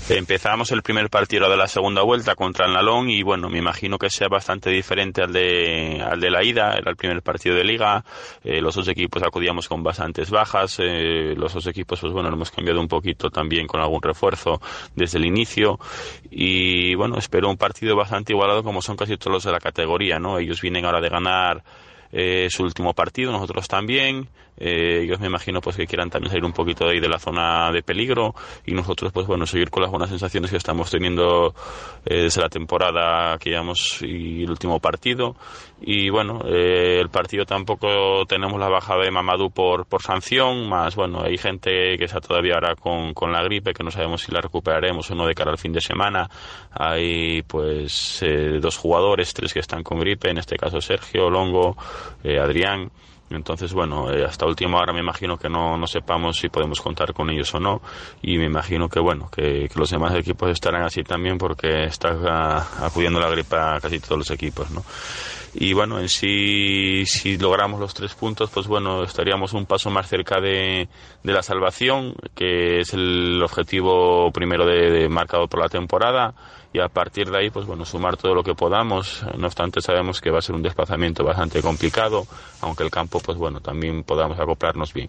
Empezamos 0.07 0.71
el 0.71 0.83
primer 0.83 1.09
partido 1.09 1.49
de 1.49 1.57
la 1.57 1.67
segunda 1.67 2.03
vuelta 2.03 2.35
contra 2.35 2.67
el 2.67 2.75
Nalón 2.75 3.09
y 3.09 3.23
bueno, 3.23 3.49
me 3.49 3.59
imagino 3.59 3.97
que 3.97 4.11
sea 4.11 4.29
bastante 4.29 4.69
diferente 4.69 5.23
al 5.23 5.33
de, 5.33 6.03
al 6.07 6.21
de 6.21 6.31
la 6.31 6.45
ida, 6.45 6.77
era 6.77 6.91
el 6.91 6.97
primer 6.97 7.23
partido 7.23 7.57
de 7.57 7.65
liga, 7.65 8.05
eh, 8.45 8.61
los 8.61 8.75
dos 8.75 8.87
equipos 8.89 9.23
acudíamos 9.23 9.67
con 9.67 9.83
bastantes 9.83 10.31
bajas, 10.31 10.77
eh, 10.79 11.35
los 11.35 11.55
dos 11.55 11.67
equipos 11.69 12.01
pues 12.01 12.13
bueno, 12.13 12.29
hemos 12.29 12.51
cambiado 12.51 12.81
un 12.81 12.89
poquito 12.89 13.31
también 13.31 13.67
con 13.67 13.81
algún 13.81 14.03
refuerzo 14.03 14.61
desde 14.95 15.17
el 15.17 15.25
inicio. 15.25 15.79
Y 16.31 16.95
bueno, 16.97 17.17
espero 17.17 17.49
un 17.49 17.57
partido 17.57 17.97
bastante 17.97 18.35
igualado 18.35 18.63
como 18.63 18.83
son 18.83 18.97
casi 18.97 19.17
todos 19.17 19.33
los 19.33 19.45
de 19.45 19.53
la 19.53 19.59
categoría, 19.59 20.19
¿no? 20.19 20.39
Ellos 20.39 20.61
vienen 20.61 20.85
ahora 20.85 21.01
de 21.01 21.09
ganar 21.09 21.65
eh, 22.13 22.49
su 22.51 22.63
último 22.63 22.93
partido, 22.93 23.33
nosotros 23.33 23.67
también, 23.69 24.29
eh, 24.57 25.01
ellos 25.03 25.19
me 25.19 25.27
imagino 25.27 25.61
pues 25.61 25.77
que 25.77 25.87
quieran 25.87 26.11
también 26.11 26.31
salir 26.31 26.45
un 26.45 26.53
poquito 26.53 26.85
de 26.85 26.93
ahí 26.93 27.01
de 27.01 27.09
la 27.09 27.19
zona 27.19 27.73
de 27.73 27.83
peligro 27.83 28.35
y 28.65 28.73
nosotros 28.73 29.13
pues 29.13 29.27
bueno 29.27 29.47
seguir 29.47 29.71
con 29.71 29.83
las 29.83 29.91
buenas 29.91 30.11
sensaciones 30.11 30.51
que 30.51 30.57
estamos 30.57 30.91
teniendo 30.91 31.55
eh, 32.07 32.23
desde 32.23 32.41
la 32.41 32.49
temporada 32.49 33.37
que 33.39 33.51
llevamos 33.51 34.01
y 34.03 34.45
el 34.45 34.51
último 34.51 34.79
partido. 34.79 35.35
Y 35.81 36.09
bueno 36.09 36.41
eh, 36.47 37.01
el 37.01 37.09
partido 37.09 37.45
tampoco 37.45 38.25
tenemos 38.27 38.59
la 38.61 38.69
baja 38.69 38.97
de 38.97 39.11
Mamadou 39.11 39.51
por, 39.51 39.87
por 39.87 40.03
sanción 40.03 40.69
más 40.69 40.95
bueno 40.95 41.23
hay 41.23 41.37
gente 41.37 41.99
que 41.99 42.05
está 42.05 42.21
todavía 42.21 42.55
ahora 42.55 42.77
con, 42.77 43.13
con 43.13 43.33
la 43.33 43.43
gripe 43.43 43.75
que 43.75 43.83
no 43.83 43.91
sabemos 43.91 44.23
si 44.23 44.33
la 44.33 44.41
recuperaremos 44.41 45.11
o 45.11 45.15
no 45.17 45.27
de 45.27 45.35
cara 45.35 45.51
al 45.51 45.59
fin 45.59 45.73
de 45.73 45.81
semana. 45.81 46.29
Hay 46.71 47.43
pues 47.43 48.25
dos 48.61 48.77
jugadores 48.77 49.35
tres 49.35 49.53
que 49.53 49.61
están 49.61 49.83
con 49.83 49.99
gripe 49.99 50.31
en 50.31 50.39
este 50.39 50.57
caso 50.57 50.81
Sergio 50.81 51.29
Longo 51.29 51.77
Adrián 52.25 52.91
entonces, 53.37 53.73
bueno, 53.73 54.11
eh, 54.11 54.25
hasta 54.25 54.47
última 54.47 54.79
hora 54.79 54.93
me 54.93 55.01
imagino 55.01 55.37
que 55.37 55.49
no, 55.49 55.77
no 55.77 55.87
sepamos 55.87 56.39
si 56.39 56.49
podemos 56.49 56.81
contar 56.81 57.13
con 57.13 57.31
ellos 57.31 57.55
o 57.55 57.61
no. 57.61 57.83
Y 58.23 58.39
me 58.39 58.47
imagino 58.47 58.89
que, 58.89 59.01
bueno, 59.01 59.29
que, 59.31 59.69
los 59.75 59.91
demás 59.91 60.15
equipos 60.15 60.51
estarán 60.51 60.83
así 60.83 61.03
también 61.03 61.39
porque 61.39 61.85
está 61.85 62.85
acudiendo 62.85 63.21
la 63.21 63.29
gripe 63.29 63.57
a 63.57 63.81
casi 63.81 63.99
todos 64.01 64.19
los 64.19 64.31
equipos, 64.31 64.71
¿no? 64.71 64.85
y 65.57 65.73
bueno, 65.73 66.01
en 66.01 66.09
sí, 66.09 67.07
si 67.07 67.39
logramos 67.39 67.79
los 67.79 67.95
tres 67.95 68.15
puntos, 68.15 68.51
pues 68.51 68.67
bueno, 68.67 69.05
estaríamos 69.05 69.53
un 69.53 69.67
paso 69.67 69.89
más 69.89 70.09
cerca 70.09 70.41
de, 70.41 70.89
de 71.23 71.33
la 71.33 71.43
salvación, 71.43 72.15
que 72.35 72.81
es 72.81 72.93
el 72.93 73.41
objetivo 73.41 74.33
primero 74.33 74.67
de, 74.67 75.09
marcado 75.09 75.47
por 75.47 75.61
la 75.61 75.69
temporada, 75.69 76.35
y 76.75 76.81
a 76.81 76.89
partir 76.89 77.31
de 77.31 77.39
ahí, 77.39 77.51
pues 77.51 77.67
bueno, 77.67 77.85
sumar 77.85 78.17
todo 78.17 78.35
lo 78.35 78.43
que 78.43 78.57
podamos. 78.57 79.25
No 79.39 79.47
obstante, 79.47 79.81
sabemos 79.81 80.21
que 80.21 80.31
va 80.31 80.41
a 80.41 80.43
ser 80.43 80.57
un 80.57 80.63
desplazamiento 80.63 81.23
bastante 81.25 81.63
complicado, 81.63 82.27
aunque 82.63 82.83
el 82.83 82.91
campo, 82.91 83.21
pues 83.21 83.39
bueno, 83.39 83.61
también 83.61 84.03
podamos 84.03 84.41
acoplarnos 84.41 84.93
bien. 84.93 85.09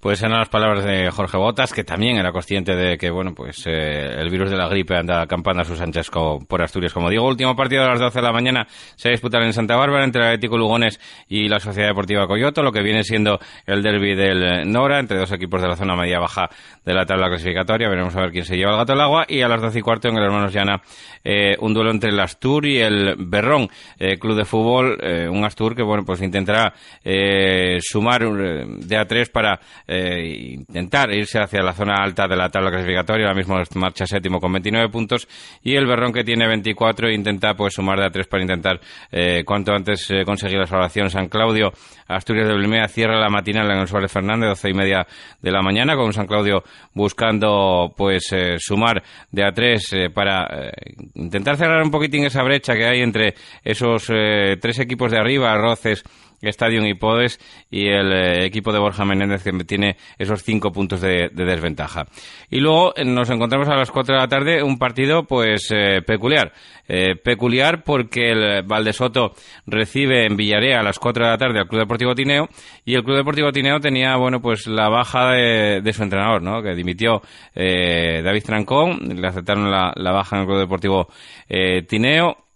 Pues 0.00 0.22
eran 0.22 0.38
las 0.38 0.48
palabras 0.48 0.82
de 0.82 1.10
Jorge 1.10 1.36
Botas, 1.36 1.74
que 1.74 1.84
también 1.84 2.16
era 2.16 2.32
consciente 2.32 2.74
de 2.74 2.96
que, 2.96 3.10
bueno, 3.10 3.34
pues 3.34 3.66
eh, 3.66 4.14
el 4.18 4.30
virus 4.30 4.50
de 4.50 4.56
la 4.56 4.66
gripe 4.66 4.96
anda 4.96 5.26
campando 5.26 5.60
a 5.60 5.66
sus 5.66 5.78
anchas 5.78 6.08
por 6.08 6.62
Asturias. 6.62 6.94
Como 6.94 7.10
digo, 7.10 7.28
último 7.28 7.54
partido 7.54 7.82
a 7.82 7.88
las 7.88 8.00
12 8.00 8.18
de 8.18 8.22
la 8.22 8.32
mañana 8.32 8.66
se 8.96 9.10
disputará 9.10 9.44
en 9.44 9.52
Santa 9.52 9.76
Bárbara 9.76 10.02
entre 10.04 10.22
el 10.22 10.28
Atlético 10.28 10.56
Lugones 10.56 10.98
y 11.28 11.48
la 11.48 11.60
Sociedad 11.60 11.88
Deportiva 11.88 12.26
Coyoto, 12.26 12.62
lo 12.62 12.72
que 12.72 12.82
viene 12.82 13.04
siendo 13.04 13.40
el 13.66 13.82
derby 13.82 14.14
del 14.14 14.72
Nora, 14.72 15.00
entre 15.00 15.18
dos 15.18 15.32
equipos 15.32 15.60
de 15.60 15.68
la 15.68 15.76
zona 15.76 15.94
media-baja 15.94 16.48
de 16.82 16.94
la 16.94 17.04
tabla 17.04 17.28
clasificatoria. 17.28 17.90
Veremos 17.90 18.16
a 18.16 18.22
ver 18.22 18.30
quién 18.30 18.46
se 18.46 18.56
lleva 18.56 18.70
el 18.70 18.78
gato 18.78 18.94
al 18.94 19.02
agua. 19.02 19.26
Y 19.28 19.42
a 19.42 19.48
las 19.48 19.60
12 19.60 19.80
y 19.80 19.82
cuarto 19.82 20.08
en 20.08 20.16
el 20.16 20.24
Hermanos 20.24 20.54
Llana, 20.54 20.80
eh, 21.22 21.56
un 21.60 21.74
duelo 21.74 21.90
entre 21.90 22.08
el 22.08 22.20
Astur 22.20 22.64
y 22.64 22.78
el 22.78 23.16
Berrón, 23.18 23.68
eh, 23.98 24.16
club 24.18 24.34
de 24.34 24.46
fútbol, 24.46 24.98
un 25.30 25.44
Astur 25.44 25.76
que, 25.76 25.82
bueno, 25.82 26.06
pues 26.06 26.22
intentará 26.22 26.72
sumar 27.80 28.22
de 28.22 28.96
a 28.96 29.04
tres 29.04 29.28
para 29.28 29.60
eh, 29.92 30.54
intentar 30.54 31.12
irse 31.12 31.40
hacia 31.40 31.64
la 31.64 31.72
zona 31.72 31.96
alta 32.00 32.28
de 32.28 32.36
la 32.36 32.48
tabla 32.48 32.70
clasificatoria. 32.70 33.26
Ahora 33.26 33.36
mismo 33.36 33.60
marcha 33.74 34.06
séptimo 34.06 34.38
con 34.38 34.52
29 34.52 34.88
puntos 34.88 35.26
y 35.64 35.74
el 35.74 35.84
Berrón 35.84 36.12
que 36.12 36.22
tiene 36.22 36.46
24 36.46 37.10
intenta 37.10 37.54
pues 37.54 37.74
sumar 37.74 37.98
de 37.98 38.06
a 38.06 38.10
tres 38.10 38.28
para 38.28 38.40
intentar 38.40 38.80
eh, 39.10 39.42
cuanto 39.44 39.72
antes 39.72 40.08
eh, 40.12 40.22
conseguir 40.24 40.58
la 40.58 40.68
salvación. 40.68 41.10
San 41.10 41.26
Claudio, 41.26 41.72
Asturias 42.06 42.46
de 42.46 42.54
Blimea 42.54 42.86
cierra 42.86 43.18
la 43.18 43.30
matinal 43.30 43.68
en 43.68 43.78
el 43.78 43.88
Suárez 43.88 44.12
Fernández, 44.12 44.50
12 44.50 44.70
y 44.70 44.74
media 44.74 45.04
de 45.42 45.50
la 45.50 45.60
mañana, 45.60 45.96
con 45.96 46.12
San 46.12 46.28
Claudio 46.28 46.62
buscando 46.94 47.92
pues 47.96 48.32
sumar 48.58 49.02
de 49.32 49.44
a 49.44 49.50
tres 49.50 49.90
para 50.14 50.70
intentar 51.14 51.56
cerrar 51.56 51.82
un 51.82 51.90
poquitín 51.90 52.24
esa 52.24 52.44
brecha 52.44 52.74
que 52.74 52.86
hay 52.86 53.00
entre 53.00 53.34
esos 53.64 54.06
tres 54.06 54.78
equipos 54.78 55.10
de 55.10 55.18
arriba, 55.18 55.56
Roces, 55.56 56.04
Stadium 56.42 56.86
y 56.86 56.94
Podes 56.94 57.38
y 57.70 57.86
el 57.86 58.12
eh, 58.12 58.44
equipo 58.44 58.72
de 58.72 58.78
Borja 58.78 59.04
Menéndez 59.04 59.42
que 59.42 59.52
tiene 59.64 59.96
esos 60.18 60.42
cinco 60.42 60.72
puntos 60.72 61.00
de, 61.00 61.30
desventaja. 61.32 62.06
Y 62.50 62.60
luego 62.60 62.94
eh, 62.96 63.04
nos 63.04 63.28
encontramos 63.30 63.68
a 63.68 63.76
las 63.76 63.90
cuatro 63.90 64.14
de 64.14 64.20
la 64.20 64.28
tarde 64.28 64.62
un 64.62 64.78
partido 64.78 65.24
pues 65.24 65.68
eh, 65.70 66.02
peculiar. 66.06 66.52
peculiar 67.22 67.84
porque 67.84 68.32
el 68.32 68.62
Valdesoto 68.62 69.34
recibe 69.66 70.26
en 70.26 70.36
Villarea 70.36 70.80
a 70.80 70.82
las 70.82 70.98
cuatro 70.98 71.24
de 71.24 71.30
la 71.30 71.38
tarde 71.38 71.60
al 71.60 71.68
Club 71.68 71.82
Deportivo 71.82 72.14
Tineo 72.14 72.48
y 72.84 72.94
el 72.94 73.04
Club 73.04 73.16
Deportivo 73.16 73.52
Tineo 73.52 73.78
tenía 73.80 74.16
bueno 74.16 74.40
pues 74.40 74.66
la 74.66 74.88
baja 74.88 75.30
de, 75.30 75.92
su 75.92 76.02
entrenador, 76.02 76.42
¿no? 76.42 76.62
que 76.62 76.74
dimitió 76.74 77.22
David 77.54 78.42
Trancón, 78.44 79.20
le 79.20 79.26
aceptaron 79.26 79.70
la, 79.70 80.12
baja 80.12 80.36
en 80.36 80.42
el 80.42 80.48
Club 80.48 80.58
Deportivo 80.58 81.08
Tineo 81.88 82.49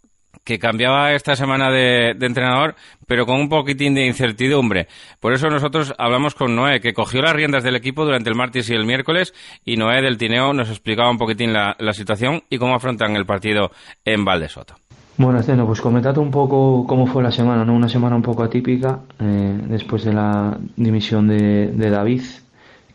que 0.44 0.58
cambiaba 0.58 1.12
esta 1.12 1.34
semana 1.34 1.70
de, 1.70 2.10
entrenador, 2.10 2.74
pero 3.06 3.26
con 3.26 3.40
un 3.40 3.48
poquitín 3.48 3.94
de 3.94 4.06
incertidumbre. 4.06 4.86
Por 5.18 5.32
eso 5.32 5.48
nosotros 5.48 5.94
hablamos 5.98 6.34
con 6.34 6.54
Noé, 6.54 6.80
que 6.80 6.92
cogió 6.92 7.22
las 7.22 7.34
riendas 7.34 7.64
del 7.64 7.76
equipo 7.76 8.04
durante 8.04 8.28
el 8.28 8.36
martes 8.36 8.68
y 8.68 8.74
el 8.74 8.84
miércoles, 8.84 9.34
y 9.64 9.76
Noé 9.76 10.02
del 10.02 10.18
Tineo 10.18 10.52
nos 10.52 10.68
explicaba 10.68 11.10
un 11.10 11.18
poquitín 11.18 11.52
la, 11.52 11.74
situación 11.92 12.42
y 12.50 12.58
cómo 12.58 12.74
afrontan 12.74 13.16
el 13.16 13.24
partido 13.24 13.70
en 14.04 14.24
Valdesoto. 14.24 14.74
Bueno, 15.16 15.38
Esteno, 15.38 15.64
pues 15.64 15.80
comentad 15.80 16.18
un 16.18 16.30
poco 16.32 16.84
cómo 16.88 17.06
fue 17.06 17.22
la 17.22 17.30
semana, 17.30 17.64
¿no? 17.64 17.72
Una 17.72 17.88
semana 17.88 18.16
un 18.16 18.22
poco 18.22 18.42
atípica, 18.42 18.98
eh, 19.20 19.60
después 19.68 20.04
de 20.04 20.12
la 20.12 20.58
dimisión 20.76 21.28
de, 21.28 21.90
David, 21.90 22.22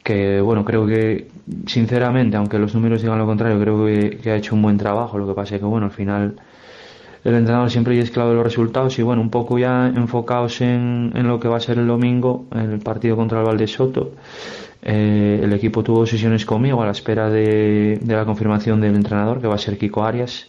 que 0.04 0.42
bueno, 0.42 0.66
creo 0.66 0.86
que 0.86 1.30
sinceramente, 1.66 2.36
aunque 2.36 2.60
los 2.60 2.76
números 2.76 3.02
digan 3.02 3.18
lo 3.18 3.26
contrario, 3.26 3.58
creo 3.58 3.86
que, 4.22 4.30
ha 4.30 4.36
hecho 4.36 4.54
un 4.54 4.62
buen 4.62 4.78
trabajo. 4.78 5.18
Lo 5.18 5.28
que 5.28 5.34
pasa 5.34 5.56
es 5.56 5.62
que 5.62 5.66
bueno, 5.66 5.86
al 5.86 5.94
final 5.94 6.36
el 7.24 7.36
entrenador 7.36 7.70
siempre 7.70 8.00
es 8.00 8.12
clave 8.12 8.30
de 8.30 8.36
los 8.36 8.44
resultados 8.44 8.98
y 9.00 9.04
bueno, 9.04 9.22
un 9.22 9.30
poco 9.30 9.58
ya 9.60 9.88
enfocados 9.88 10.62
en, 10.62 11.12
en 11.16 11.28
lo 11.28 11.40
que 11.40 11.48
va 11.48 11.58
a 11.58 11.60
ser 11.60 11.78
el 11.78 11.88
domingo, 11.88 12.46
en 12.54 12.72
el 12.72 12.80
partido 12.80 13.16
contra 13.16 13.40
el 13.40 13.46
Valdesoto. 13.46 14.14
Eh, 14.82 15.42
el 15.44 15.52
equipo 15.52 15.84
tuvo 15.84 16.06
sesiones 16.06 16.46
conmigo 16.46 16.82
a 16.82 16.86
la 16.86 16.92
espera 16.92 17.30
de, 17.30 18.00
de, 18.02 18.16
la 18.16 18.26
confirmación 18.26 18.80
del 18.80 18.96
entrenador, 18.96 19.42
que 19.42 19.48
va 19.48 19.56
a 19.56 19.58
ser 19.58 19.78
Kiko 19.78 20.04
Arias, 20.04 20.48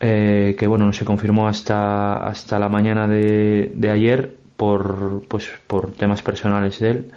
eh, 0.00 0.56
que 0.58 0.66
bueno, 0.66 0.86
no 0.86 0.92
se 0.92 1.04
confirmó 1.04 1.46
hasta, 1.46 2.16
hasta 2.16 2.58
la 2.58 2.68
mañana 2.68 3.06
de, 3.06 3.70
de 3.74 3.90
ayer 3.90 4.36
por, 4.56 5.22
pues, 5.28 5.48
por 5.66 5.92
temas 5.92 6.22
personales 6.22 6.78
de 6.80 6.90
él. 6.90 7.12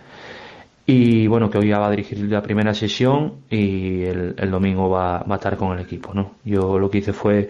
Y 0.86 1.28
bueno, 1.28 1.52
que 1.52 1.60
hoy 1.60 1.68
ya 1.68 1.78
va 1.78 1.88
a 1.88 1.92
dirigir 1.92 2.18
la 2.32 2.42
primera 2.42 2.74
sesión 2.74 3.34
y 3.50 4.02
el, 4.06 4.50
domingo 4.50 4.90
va, 4.90 5.20
va, 5.20 5.36
a 5.36 5.38
estar 5.38 5.56
con 5.56 5.78
el 5.78 5.84
equipo. 5.84 6.16
¿no? 6.16 6.32
Yo 6.44 6.80
lo 6.80 6.90
que 6.90 6.98
hice 6.98 7.14
fue 7.14 7.48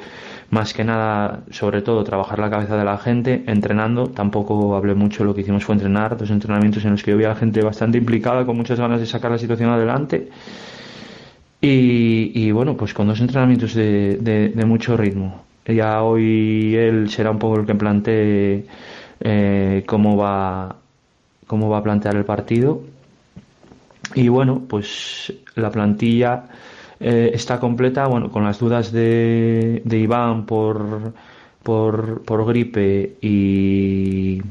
más 0.52 0.74
que 0.74 0.84
nada, 0.84 1.42
sobre 1.52 1.82
todo, 1.82 2.04
trabajar 2.04 2.40
la 2.40 2.50
cabeza 2.50 2.76
de 2.76 2.84
la 2.84 2.98
gente, 2.98 3.44
entrenando. 3.46 4.08
Tampoco 4.08 4.76
hablé 4.76 4.96
mucho, 4.96 5.24
lo 5.24 5.36
que 5.36 5.42
hicimos 5.42 5.64
fue 5.64 5.76
entrenar, 5.76 6.18
dos 6.18 6.32
entrenamientos 6.32 6.84
en 6.86 6.92
los 6.92 7.04
que 7.04 7.12
yo 7.12 7.18
vi 7.18 7.26
a 7.26 7.30
la 7.30 7.36
gente 7.36 7.62
bastante 7.62 8.00
implicada, 8.00 8.46
con 8.46 8.58
muchas 8.58 8.80
ganas 8.80 9.00
de 9.00 9.06
sacar 9.06 9.30
la 9.32 9.38
situación 9.38 9.70
adelante. 9.70 10.30
Y, 11.62 12.52
bueno, 12.52 12.76
pues 12.78 12.94
con 12.94 13.08
dos 13.08 13.20
entrenamientos 13.20 13.74
de, 13.74 14.18
de, 14.56 14.66
mucho 14.66 14.96
ritmo. 14.96 15.44
Ya 15.66 16.02
hoy 16.04 16.76
él 16.76 17.10
será 17.10 17.32
un 17.32 17.40
poco 17.40 17.60
el 17.60 17.66
que 17.66 17.76
plantee 17.76 18.66
eh, 19.20 19.84
cómo, 19.86 20.18
va, 20.18 20.78
cómo 21.48 21.70
va 21.70 21.80
a 21.80 21.84
plantear 21.84 22.16
el 22.16 22.26
partido. 22.26 22.82
Y 24.16 24.30
bueno, 24.30 24.64
pues 24.68 25.34
la 25.56 25.70
plantilla 25.70 26.46
eh, 27.00 27.32
está 27.34 27.60
completa, 27.60 28.08
bueno, 28.08 28.30
con 28.30 28.44
las 28.44 28.60
dudas 28.60 28.92
de, 28.92 29.82
de 29.86 29.98
Iván 29.98 30.46
por, 30.46 31.14
por, 31.64 32.24
por 32.24 32.46
gripe 32.46 33.18
y, 33.22 34.42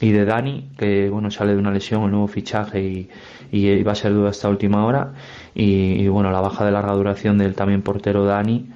y 0.00 0.10
de 0.10 0.24
Dani, 0.24 0.70
que 0.78 1.08
bueno, 1.10 1.30
sale 1.30 1.54
de 1.54 1.58
una 1.58 1.70
lesión, 1.72 2.04
el 2.04 2.10
nuevo 2.12 2.28
fichaje 2.28 2.82
y, 2.82 3.08
y 3.52 3.82
va 3.82 3.92
a 3.92 3.94
ser 3.94 4.12
duda 4.12 4.30
hasta 4.30 4.48
última 4.48 4.84
hora. 4.86 5.12
Y, 5.54 6.06
bueno, 6.08 6.30
la 6.30 6.40
baja 6.40 6.64
de 6.64 6.72
larga 6.72 6.92
duración 6.94 7.36
del 7.38 7.54
también 7.54 7.82
portero 7.82 8.24
Dani, 8.24 8.68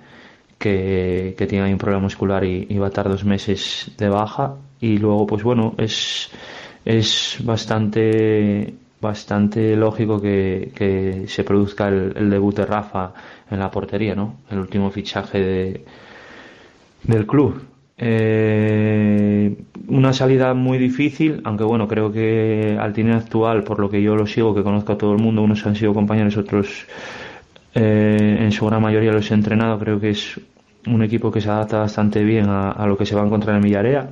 que, 0.59 1.35
que 1.39 1.47
tiene 1.47 1.67
ahí 1.67 1.73
un 1.73 1.79
problema 1.79 2.03
muscular 2.03 2.45
y, 2.45 2.67
y, 2.69 2.79
va 2.79 2.87
a 2.87 2.89
estar 2.89 3.09
dos 3.09 3.25
meses 3.25 3.91
de 3.99 4.09
baja. 4.09 4.57
Y 4.81 4.99
luego, 4.99 5.27
pues 5.27 5.43
bueno, 5.43 5.75
es, 5.79 6.31
es 6.85 7.39
bastante 7.45 8.75
bastante 9.07 9.77
lógico 9.77 10.21
que, 10.21 11.25
se 11.29 11.45
produzca 11.45 11.89
el, 11.89 12.31
debut 12.31 12.57
de 12.57 12.67
Rafa 12.67 13.13
en 13.51 13.59
la 13.59 13.71
portería, 13.71 14.15
¿no? 14.15 14.37
El 14.51 14.59
último 14.59 14.91
fichaje 14.91 15.39
de, 15.41 15.85
del 17.05 17.27
club. 17.27 17.63
Eh, 17.99 19.57
una 19.89 20.13
salida 20.13 20.53
muy 20.55 20.79
difícil, 20.79 21.41
aunque 21.45 21.65
bueno, 21.65 21.89
creo 21.89 22.13
que 22.13 22.77
al 22.79 22.93
tiene 22.93 23.15
actual, 23.15 23.65
por 23.65 23.79
lo 23.79 23.89
que 23.89 24.03
yo 24.03 24.17
lo 24.17 24.27
sigo, 24.27 24.55
que 24.55 24.63
conozco 24.63 24.93
a 24.93 24.99
todo 24.99 25.13
el 25.13 25.23
mundo, 25.23 25.43
unos 25.43 25.65
han 25.67 25.77
sido 25.77 25.95
compañeros, 25.95 26.37
otros 26.37 26.87
eh, 27.75 28.39
en 28.41 28.53
su 28.53 28.67
gran 28.67 28.83
mayoría 28.83 29.13
los 29.13 29.31
he 29.31 29.35
entrenado, 29.35 29.79
creo 29.79 30.01
que 30.01 30.11
es 30.11 30.41
un 30.87 31.03
equipo 31.03 31.31
que 31.31 31.41
se 31.41 31.49
adapta 31.49 31.79
bastante 31.79 32.23
bien 32.23 32.47
a, 32.49 32.87
lo 32.87 32.97
que 32.97 33.07
se 33.07 33.15
va 33.15 33.23
a 33.23 33.27
encontrar 33.27 33.57
en 33.57 33.63
Villarea 33.63 34.11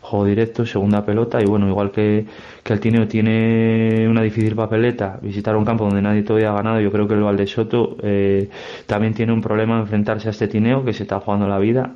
juego 0.00 0.26
directo, 0.26 0.66
segunda 0.66 1.04
pelota 1.04 1.40
y 1.40 1.46
bueno, 1.46 1.66
igual 1.68 1.90
que, 1.90 2.26
que 2.62 2.72
el 2.72 2.80
Tineo 2.80 3.08
tiene 3.08 4.06
una 4.08 4.20
difícil 4.22 4.54
papeleta, 4.54 5.18
visitar 5.22 5.56
un 5.56 5.64
campo 5.64 5.84
donde 5.84 6.02
nadie 6.02 6.22
todavía 6.22 6.50
ha 6.50 6.54
ganado, 6.54 6.80
yo 6.80 6.92
creo 6.92 7.08
que 7.08 7.14
el 7.14 7.22
Valdesoto 7.22 7.96
eh, 8.02 8.50
también 8.86 9.14
tiene 9.14 9.32
un 9.32 9.40
problema 9.40 9.80
enfrentarse 9.80 10.28
a 10.28 10.32
este 10.32 10.46
Tineo 10.46 10.84
que 10.84 10.92
se 10.92 11.04
está 11.04 11.20
jugando 11.20 11.48
la 11.48 11.58
vida 11.58 11.94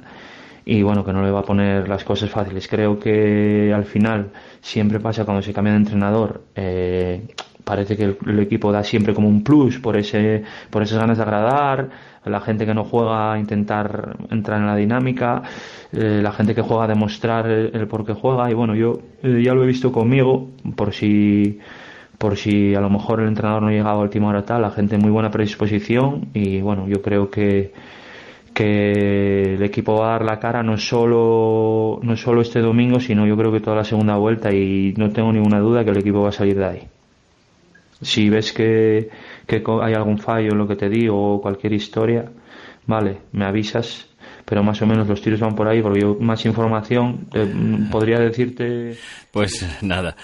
y 0.64 0.82
bueno, 0.82 1.02
que 1.02 1.14
no 1.14 1.22
le 1.22 1.30
va 1.30 1.40
a 1.40 1.44
poner 1.44 1.88
las 1.88 2.04
cosas 2.04 2.28
fáciles. 2.28 2.68
Creo 2.68 2.98
que 3.00 3.72
al 3.74 3.86
final 3.86 4.32
siempre 4.60 5.00
pasa 5.00 5.24
cuando 5.24 5.42
se 5.42 5.54
cambia 5.54 5.72
de 5.72 5.78
entrenador. 5.78 6.42
Eh, 6.54 7.22
parece 7.64 7.96
que 7.96 8.16
el, 8.26 8.38
equipo 8.40 8.70
da 8.70 8.84
siempre 8.84 9.14
como 9.14 9.28
un 9.28 9.42
plus 9.42 9.78
por 9.78 9.96
ese 9.96 10.42
por 10.70 10.82
esas 10.82 10.98
ganas 10.98 11.16
de 11.16 11.22
agradar 11.22 11.88
la 12.24 12.40
gente 12.40 12.66
que 12.66 12.74
no 12.74 12.84
juega 12.84 13.32
a 13.32 13.38
intentar 13.38 14.16
entrar 14.30 14.60
en 14.60 14.66
la 14.66 14.76
dinámica 14.76 15.42
eh, 15.92 16.20
la 16.22 16.32
gente 16.32 16.54
que 16.54 16.62
juega 16.62 16.84
a 16.84 16.86
demostrar 16.86 17.48
el, 17.48 17.86
por 17.88 18.04
qué 18.04 18.12
juega. 18.12 18.50
Y 18.50 18.54
bueno 18.54 18.74
yo 18.74 19.00
eh, 19.22 19.42
ya 19.42 19.54
lo 19.54 19.64
he 19.64 19.66
visto 19.66 19.92
conmigo 19.92 20.48
por 20.76 20.92
si 20.92 21.58
por 22.18 22.36
si 22.36 22.74
a 22.74 22.80
lo 22.80 22.90
mejor 22.90 23.20
el 23.20 23.28
entrenador 23.28 23.62
no 23.62 23.68
ha 23.68 23.72
llegado 23.72 24.00
a 24.00 24.02
última 24.02 24.28
hora 24.28 24.44
tal 24.44 24.62
la 24.62 24.70
gente 24.70 24.98
muy 24.98 25.10
buena 25.10 25.30
predisposición. 25.30 26.28
Y 26.34 26.60
bueno 26.60 26.86
yo 26.88 27.02
creo 27.02 27.30
que 27.30 27.72
que 28.54 29.54
el 29.54 29.62
equipo 29.62 29.94
va 30.00 30.08
a 30.08 30.12
dar 30.12 30.24
la 30.24 30.40
cara 30.40 30.62
no 30.64 30.76
solo 30.78 32.00
no 32.02 32.16
solo 32.16 32.40
este 32.40 32.60
domingo 32.60 32.98
sino 32.98 33.24
yo 33.24 33.36
creo 33.36 33.52
que 33.52 33.60
toda 33.60 33.76
la 33.76 33.84
segunda 33.84 34.16
vuelta. 34.16 34.52
Y 34.52 34.94
no 34.96 35.10
tengo 35.10 35.32
ninguna 35.32 35.60
duda 35.60 35.84
que 35.84 35.90
el 35.90 35.98
equipo 35.98 36.22
va 36.22 36.30
a 36.30 36.32
salir 36.32 36.58
de 36.58 36.64
ahí. 36.66 36.82
Si 38.00 38.30
ves 38.30 38.52
que, 38.52 39.08
que 39.48 39.64
hay 39.82 39.94
algún 39.94 40.18
fallo 40.18 40.52
en 40.52 40.58
lo 40.58 40.68
que 40.68 40.76
te 40.76 40.88
digo 40.88 41.34
o 41.34 41.40
cualquier 41.40 41.72
historia, 41.72 42.30
vale, 42.86 43.18
me 43.32 43.44
avisas 43.44 44.08
pero 44.48 44.62
más 44.62 44.80
o 44.80 44.86
menos 44.86 45.06
los 45.06 45.20
tiros 45.20 45.40
van 45.40 45.54
por 45.54 45.68
ahí, 45.68 45.82
porque 45.82 46.00
yo 46.00 46.16
más 46.20 46.46
información 46.46 47.28
eh, 47.34 47.46
podría 47.90 48.18
decirte... 48.18 48.96
Pues 49.30 49.82
nada. 49.82 50.16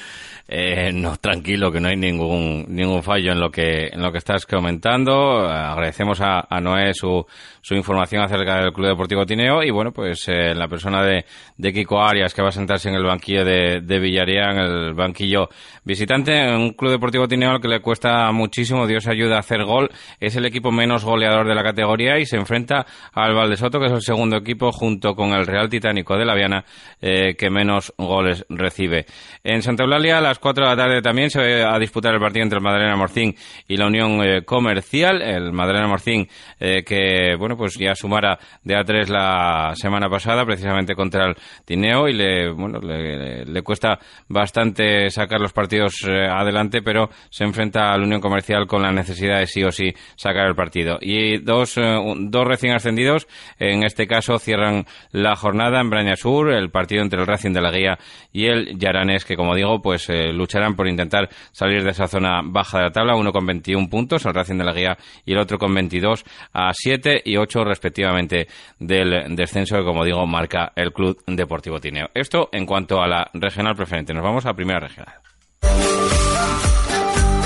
Eh, 0.47 0.93
no, 0.93 1.17
tranquilo, 1.17 1.73
que 1.73 1.81
no 1.81 1.89
hay 1.89 1.97
ningún 1.97 2.67
ningún 2.69 3.03
fallo 3.03 3.33
en 3.33 3.41
lo 3.41 3.51
que 3.51 3.87
en 3.87 4.03
lo 4.03 4.13
que 4.13 4.19
estás 4.19 4.45
comentando. 4.45 5.49
Agradecemos 5.49 6.21
a, 6.21 6.47
Noé 6.61 6.93
su, 6.93 7.25
su 7.63 7.75
información 7.75 8.23
acerca 8.23 8.57
del 8.57 8.73
Club 8.73 8.89
Deportivo 8.89 9.25
Tineo 9.25 9.63
y 9.63 9.71
bueno, 9.71 9.91
pues 9.93 10.29
eh, 10.29 10.55
la 10.55 10.69
persona 10.69 11.03
de, 11.03 11.25
de 11.57 11.73
Kiko 11.73 12.03
Arias 12.03 12.35
que 12.35 12.43
va 12.43 12.49
a 12.49 12.53
sentarse 12.53 12.91
en 12.91 12.95
el 12.95 13.05
banquillo 13.05 13.43
de, 13.43 13.81
de 13.81 13.97
en 13.97 14.59
el 14.59 14.95
banquillo 14.95 15.49
visitante, 15.83 16.37
en 16.37 16.55
un 16.55 16.73
Club 16.75 16.93
Deportivo 16.93 17.27
Tineo 17.27 17.51
al 17.51 17.61
que 17.61 17.69
le 17.69 17.81
cuesta 17.81 18.31
muchísimo, 18.33 18.87
Dios 18.87 19.07
ayuda 19.07 19.37
a 19.37 19.41
hacer 19.41 19.65
gol. 19.65 19.91
Es 20.21 20.37
el 20.37 20.45
equipo 20.45 20.71
menos 20.71 21.05
goleador 21.05 21.49
de 21.49 21.55
la 21.55 21.63
categoría 21.63 22.19
y 22.19 22.27
se 22.27 22.37
enfrenta 22.37 22.85
al 23.13 23.35
Valdesoto, 23.35 23.81
que 23.81 23.87
es 23.87 23.93
el 23.93 24.03
segundo 24.03 24.37
equipo 24.37 24.73
junto 24.73 25.15
con 25.15 25.33
el 25.33 25.47
Real 25.47 25.71
Titánico 25.71 26.17
de 26.19 26.25
la 26.27 26.35
Viana, 26.35 26.65
eh, 27.01 27.35
que 27.35 27.49
menos 27.49 27.95
goles 27.97 28.45
recibe. 28.51 29.07
En 29.43 29.63
Santa 29.63 29.85
Eulalia, 29.85 30.21
las 30.35 30.41
4 30.41 30.65
de 30.65 30.71
la 30.71 30.77
tarde 30.77 31.01
también 31.01 31.31
se 31.31 31.63
va 31.63 31.77
a 31.77 31.79
disputar 31.79 32.13
el 32.13 32.19
partido 32.19 32.43
entre 32.43 32.59
el 32.59 32.65
Madalena 32.65 32.97
Morcín 32.97 33.37
y 33.69 33.77
la 33.77 33.87
Unión 33.87 34.21
eh, 34.25 34.45
Comercial. 34.45 35.23
El 35.23 35.53
Madalena 35.53 35.87
Morcín, 35.87 36.27
eh, 36.59 36.83
que, 36.83 37.37
bueno, 37.39 37.57
pues 37.57 37.75
ya 37.79 37.95
sumara 37.95 38.37
de 38.65 38.75
A3 38.75 39.07
la 39.07 39.73
semana 39.77 40.09
pasada, 40.09 40.45
precisamente 40.45 40.97
contra 40.97 41.27
el 41.27 41.37
Tineo, 41.65 42.09
y 42.09 42.15
le, 42.15 42.51
bueno, 42.51 42.81
le, 42.81 43.63
cuesta 43.63 44.01
bastante 44.29 45.09
sacar 45.09 45.41
los 45.41 45.53
partidos 45.53 46.05
eh, 46.05 46.27
adelante, 46.29 46.83
pero 46.83 47.11
se 47.31 47.45
enfrenta 47.45 47.93
a 47.93 47.97
la 47.97 48.05
Unión 48.05 48.21
Comercial 48.21 48.67
con 48.67 48.83
la 48.83 48.91
necesidad 48.91 49.39
de 49.39 49.47
sí 49.47 49.63
o 49.63 49.71
sí 49.71 49.95
sacar 50.17 50.49
el 50.49 50.57
partido. 50.57 50.99
Y 51.01 51.39
dos, 51.39 51.77
dos 51.77 52.45
recién 52.45 52.73
ascendidos, 52.73 53.29
en 53.61 53.85
este 53.85 54.09
caso, 54.09 54.41
cierran 54.41 54.85
la 55.13 55.37
jornada 55.37 55.81
en 55.81 55.91
Braña 55.91 56.17
Sur, 56.17 56.53
el 56.53 56.71
partido 56.71 57.03
entre 57.03 57.21
el 57.21 57.27
Racing 57.29 57.53
de 57.53 57.61
la 57.61 57.71
Guía 57.71 57.99
y 58.33 58.47
el 58.47 58.77
Yaranés, 58.77 59.25
que 59.25 59.37
como 59.37 59.55
digo, 59.55 59.81
pues 59.81 60.09
lucharán 60.33 60.75
por 60.75 60.89
intentar 60.89 61.29
salir 61.53 61.83
de 61.83 61.91
esa 61.91 62.07
zona 62.07 62.41
baja 62.45 62.79
de 62.79 62.85
la 62.85 62.91
tabla, 62.91 63.17
uno 63.17 63.33
con 63.33 63.47
21 63.47 63.89
puntos, 63.89 64.25
el 64.27 64.35
Racing 64.35 64.59
de 64.59 64.65
la 64.65 64.73
Guía, 64.73 64.97
y 65.25 65.33
el 65.33 65.39
otro 65.39 65.59
con 65.59 65.75
22 65.75 66.25
a 66.53 66.73
7 66.73 67.23
y 67.25 67.37
8 67.37 67.65
respectivamente 67.65 68.49
del 68.79 69.35
descenso 69.35 69.77
que, 69.77 69.85
como 69.85 70.05
digo, 70.05 70.27
marca 70.27 70.73
el 70.77 70.93
Club 70.93 71.23
Deportivo 71.27 71.81
Tineo. 71.81 72.09
Esto 72.15 72.49
en 72.53 72.67
cuanto 72.67 73.03
a 73.03 73.09
la 73.09 73.31
regional 73.35 73.75
preferente. 73.75 74.15
Nos 74.15 74.23
vamos 74.23 74.47
a 74.47 74.55
primera 74.55 74.81
regional. 74.81 75.15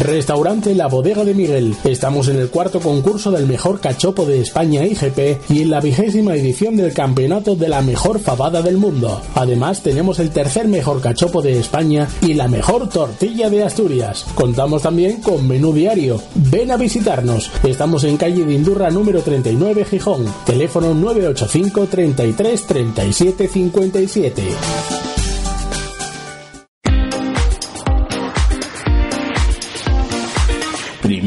Restaurante 0.00 0.74
La 0.74 0.88
Bodega 0.88 1.24
de 1.24 1.34
Miguel. 1.34 1.76
Estamos 1.84 2.26
en 2.28 2.36
el 2.36 2.50
cuarto 2.50 2.80
concurso 2.80 3.30
del 3.30 3.46
mejor 3.46 3.80
cachopo 3.80 4.26
de 4.26 4.40
España 4.40 4.84
IGP 4.84 5.50
y 5.50 5.62
en 5.62 5.70
la 5.70 5.80
vigésima 5.80 6.34
edición 6.34 6.76
del 6.76 6.92
campeonato 6.92 7.54
de 7.54 7.68
la 7.68 7.80
mejor 7.80 8.18
fabada 8.18 8.60
del 8.60 8.76
mundo. 8.76 9.22
Además, 9.34 9.82
tenemos 9.82 10.18
el 10.18 10.30
tercer 10.30 10.66
mejor 10.66 11.00
cachopo 11.00 11.42
de 11.42 11.58
España 11.58 12.08
y 12.22 12.34
la 12.34 12.48
mejor 12.48 12.88
tortilla 12.88 13.48
de 13.50 13.62
Asturias. 13.62 14.26
Contamos 14.34 14.82
también 14.82 15.20
con 15.20 15.46
menú 15.46 15.72
diario. 15.72 16.20
Ven 16.34 16.72
a 16.72 16.76
visitarnos. 16.76 17.50
Estamos 17.62 18.02
en 18.02 18.16
calle 18.16 18.44
de 18.44 18.52
Indurra 18.52 18.90
número 18.90 19.22
39 19.22 19.84
Gijón. 19.84 20.24
Teléfono 20.44 20.92
985 20.92 21.86
33 21.86 22.66
37 22.66 23.48
57. 23.48 25.13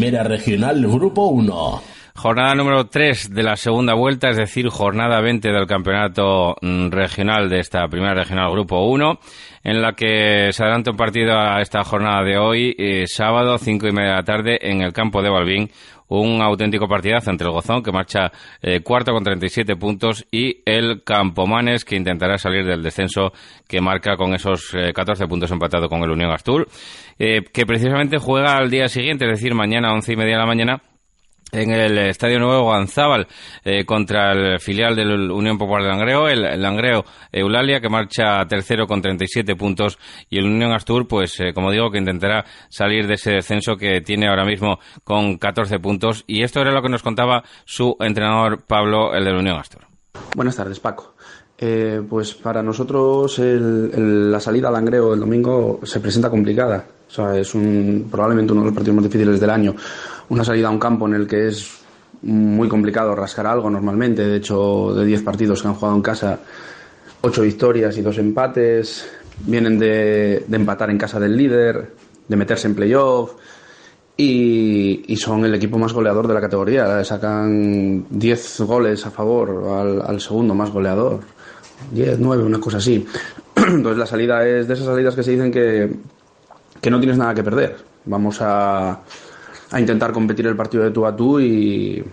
Primera 0.08 0.24
Regional 0.24 0.82
Grupo 0.88 1.26
1. 1.26 1.82
Jornada 2.16 2.55
número 2.55 2.86
3 2.88 3.30
de 3.30 3.43
la 3.43 3.58
segunda 3.58 3.93
vuelta, 3.93 4.30
es 4.30 4.38
decir, 4.38 4.70
jornada 4.70 5.20
20 5.20 5.51
del 5.51 5.68
campeonato 5.68 6.55
mm, 6.62 6.91
regional 6.91 7.49
de 7.49 7.60
esta 7.60 7.86
primera 7.89 8.14
regional 8.14 8.49
Grupo 8.51 8.88
1, 8.88 9.20
en 9.66 9.82
la 9.82 9.91
que 9.91 10.53
se 10.53 10.64
adelanta 10.64 10.91
un 10.91 10.95
partido 10.95 11.38
a 11.38 11.62
esta 11.62 11.84
jornada 11.84 12.24
de 12.24 12.38
hoy, 12.38 12.74
eh, 12.78 13.03
sábado, 13.05 13.58
5 13.58 13.86
y 13.86 13.91
media 13.91 14.12
de 14.12 14.16
la 14.16 14.24
tarde, 14.24 14.60
en 14.62 14.80
el 14.80 14.93
campo 14.93 15.22
de 15.22 15.30
Balbín, 15.30 15.70
un 16.10 16.41
auténtico 16.41 16.88
partidazo 16.88 17.32
entre 17.32 17.47
el 17.47 17.53
Gozón, 17.53 17.84
que 17.84 17.91
marcha 17.91 18.32
eh, 18.62 18.82
cuarto 18.82 19.12
con 19.12 19.24
37 19.24 19.76
puntos, 19.76 20.26
y 20.32 20.62
el 20.66 21.03
Campomanes, 21.03 21.86
que 21.86 21.95
intentará 21.95 22.38
salir 22.38 22.66
del 22.66 22.84
descenso, 22.84 23.32
que 23.68 23.82
marca 23.82 24.16
con 24.16 24.34
esos 24.34 24.72
14 24.93 25.24
eh, 25.24 25.28
puntos 25.28 25.51
empatado 25.51 25.89
con 25.89 26.01
el 26.03 26.12
Unión 26.12 26.32
Astur, 26.32 26.68
eh, 27.20 27.41
que 27.53 27.66
precisamente 27.66 28.18
juega 28.18 28.58
al 28.58 28.70
día 28.70 28.88
siguiente, 28.88 29.26
es 29.26 29.32
decir, 29.32 29.53
mañana 29.53 29.93
once 29.93 30.14
y 30.14 30.16
media 30.16 30.34
de 30.34 30.39
la 30.39 30.45
mañana, 30.45 30.82
en 31.51 31.71
el 31.71 31.97
Estadio 31.97 32.39
Nuevo 32.39 32.63
Guanzábal 32.63 33.27
eh, 33.63 33.85
contra 33.85 34.31
el 34.31 34.59
filial 34.59 34.95
del 34.95 35.31
Unión 35.31 35.57
Popular 35.57 35.83
de 35.83 35.89
Langreo, 35.89 36.27
el, 36.27 36.61
Langreo 36.61 37.05
Eulalia 37.31 37.79
que 37.79 37.89
marcha 37.89 38.45
tercero 38.47 38.87
con 38.87 39.01
37 39.01 39.55
puntos 39.55 39.97
y 40.29 40.37
el 40.39 40.45
Unión 40.45 40.73
Astur 40.73 41.07
pues 41.07 41.39
eh, 41.39 41.53
como 41.53 41.71
digo 41.71 41.89
que 41.89 41.99
intentará 41.99 42.45
salir 42.69 43.07
de 43.07 43.13
ese 43.13 43.31
descenso 43.31 43.77
que 43.77 44.01
tiene 44.01 44.27
ahora 44.27 44.45
mismo 44.45 44.79
con 45.03 45.37
14 45.37 45.79
puntos 45.79 46.23
y 46.27 46.43
esto 46.43 46.61
era 46.61 46.71
lo 46.71 46.81
que 46.81 46.89
nos 46.89 47.03
contaba 47.03 47.43
su 47.65 47.95
entrenador 47.99 48.63
Pablo 48.65 49.13
el 49.13 49.23
del 49.23 49.35
Unión 49.35 49.57
Astur. 49.57 49.81
Buenas 50.35 50.55
tardes 50.55 50.79
Paco. 50.79 51.15
Eh, 51.59 52.03
pues 52.07 52.35
para 52.35 52.61
nosotros 52.61 53.39
la 53.39 54.39
salida 54.39 54.67
al 54.67 54.75
Langreo 54.75 55.13
el 55.13 55.19
domingo 55.19 55.79
se 55.83 55.99
presenta 55.99 56.29
complicada. 56.29 56.85
O 57.08 57.12
sea, 57.12 57.38
es 57.38 57.55
un, 57.55 58.08
probablemente 58.12 58.51
uno 58.51 58.62
de 58.62 58.68
los 58.68 58.76
partidos 58.76 58.95
más 58.95 59.05
difíciles 59.05 59.39
del 59.39 59.49
año 59.49 59.76
una 60.30 60.43
salida 60.43 60.68
a 60.68 60.72
un 60.72 60.80
campo 60.80 61.08
en 61.08 61.14
el 61.14 61.28
que 61.28 61.47
es 61.47 61.80
muy 62.22 62.68
complicado 62.68 63.16
rascar 63.16 63.47
algo 63.47 63.70
normalmente. 63.70 64.26
De 64.26 64.38
hecho, 64.38 64.93
de 64.93 65.05
10 65.05 65.24
partidos 65.24 65.62
que 65.62 65.68
han 65.68 65.76
jugado 65.76 65.95
en 65.95 66.01
casa, 66.01 66.39
8 67.22 67.41
victorias 67.41 67.97
y 67.97 68.01
2 68.01 68.18
empates. 68.18 69.10
Vienen 69.45 69.78
de, 69.78 70.45
empatar 70.51 70.89
en 70.89 70.97
casa 70.97 71.20
del 71.20 71.38
líder, 71.38 71.93
de 72.28 72.36
meterse 72.36 72.68
en 72.68 72.76
playoff. 72.76 73.34
Y, 74.20 75.16
son 75.18 75.45
el 75.45 75.53
equipo 75.53 75.78
más 75.78 75.93
goleador 75.93 76.28
de 76.28 76.34
la 76.34 76.41
categoría. 76.41 77.03
Sacan 77.03 78.05
10 78.10 78.62
goles 78.62 79.05
a 79.05 79.12
favor 79.12 80.01
al, 80.05 80.20
segundo 80.20 80.55
más 80.55 80.72
goleador. 80.72 81.20
10, 81.91 82.20
9, 82.20 82.43
una 82.43 82.60
cosa 82.60 82.78
así. 82.78 83.05
Entonces 83.55 83.97
la 83.97 84.05
salida 84.08 84.45
es 84.47 84.68
de 84.68 84.74
esas 84.74 84.88
salidas 84.88 85.16
que 85.16 85.24
se 85.24 85.32
dicen 85.32 85.51
que, 85.51 85.91
que 86.82 86.89
no 86.89 86.99
tienes 86.99 87.17
nada 87.17 87.34
que 87.34 87.43
perder. 87.43 87.78
Vamos 88.05 88.38
a, 88.41 89.01
a 89.71 89.80
intentar 89.80 90.11
competir 90.11 90.47
el 90.47 90.55
partido 90.55 90.84
de 90.84 90.91
tú 90.91 91.05
a 91.05 91.15
tú 91.15 91.39
y, 91.39 92.03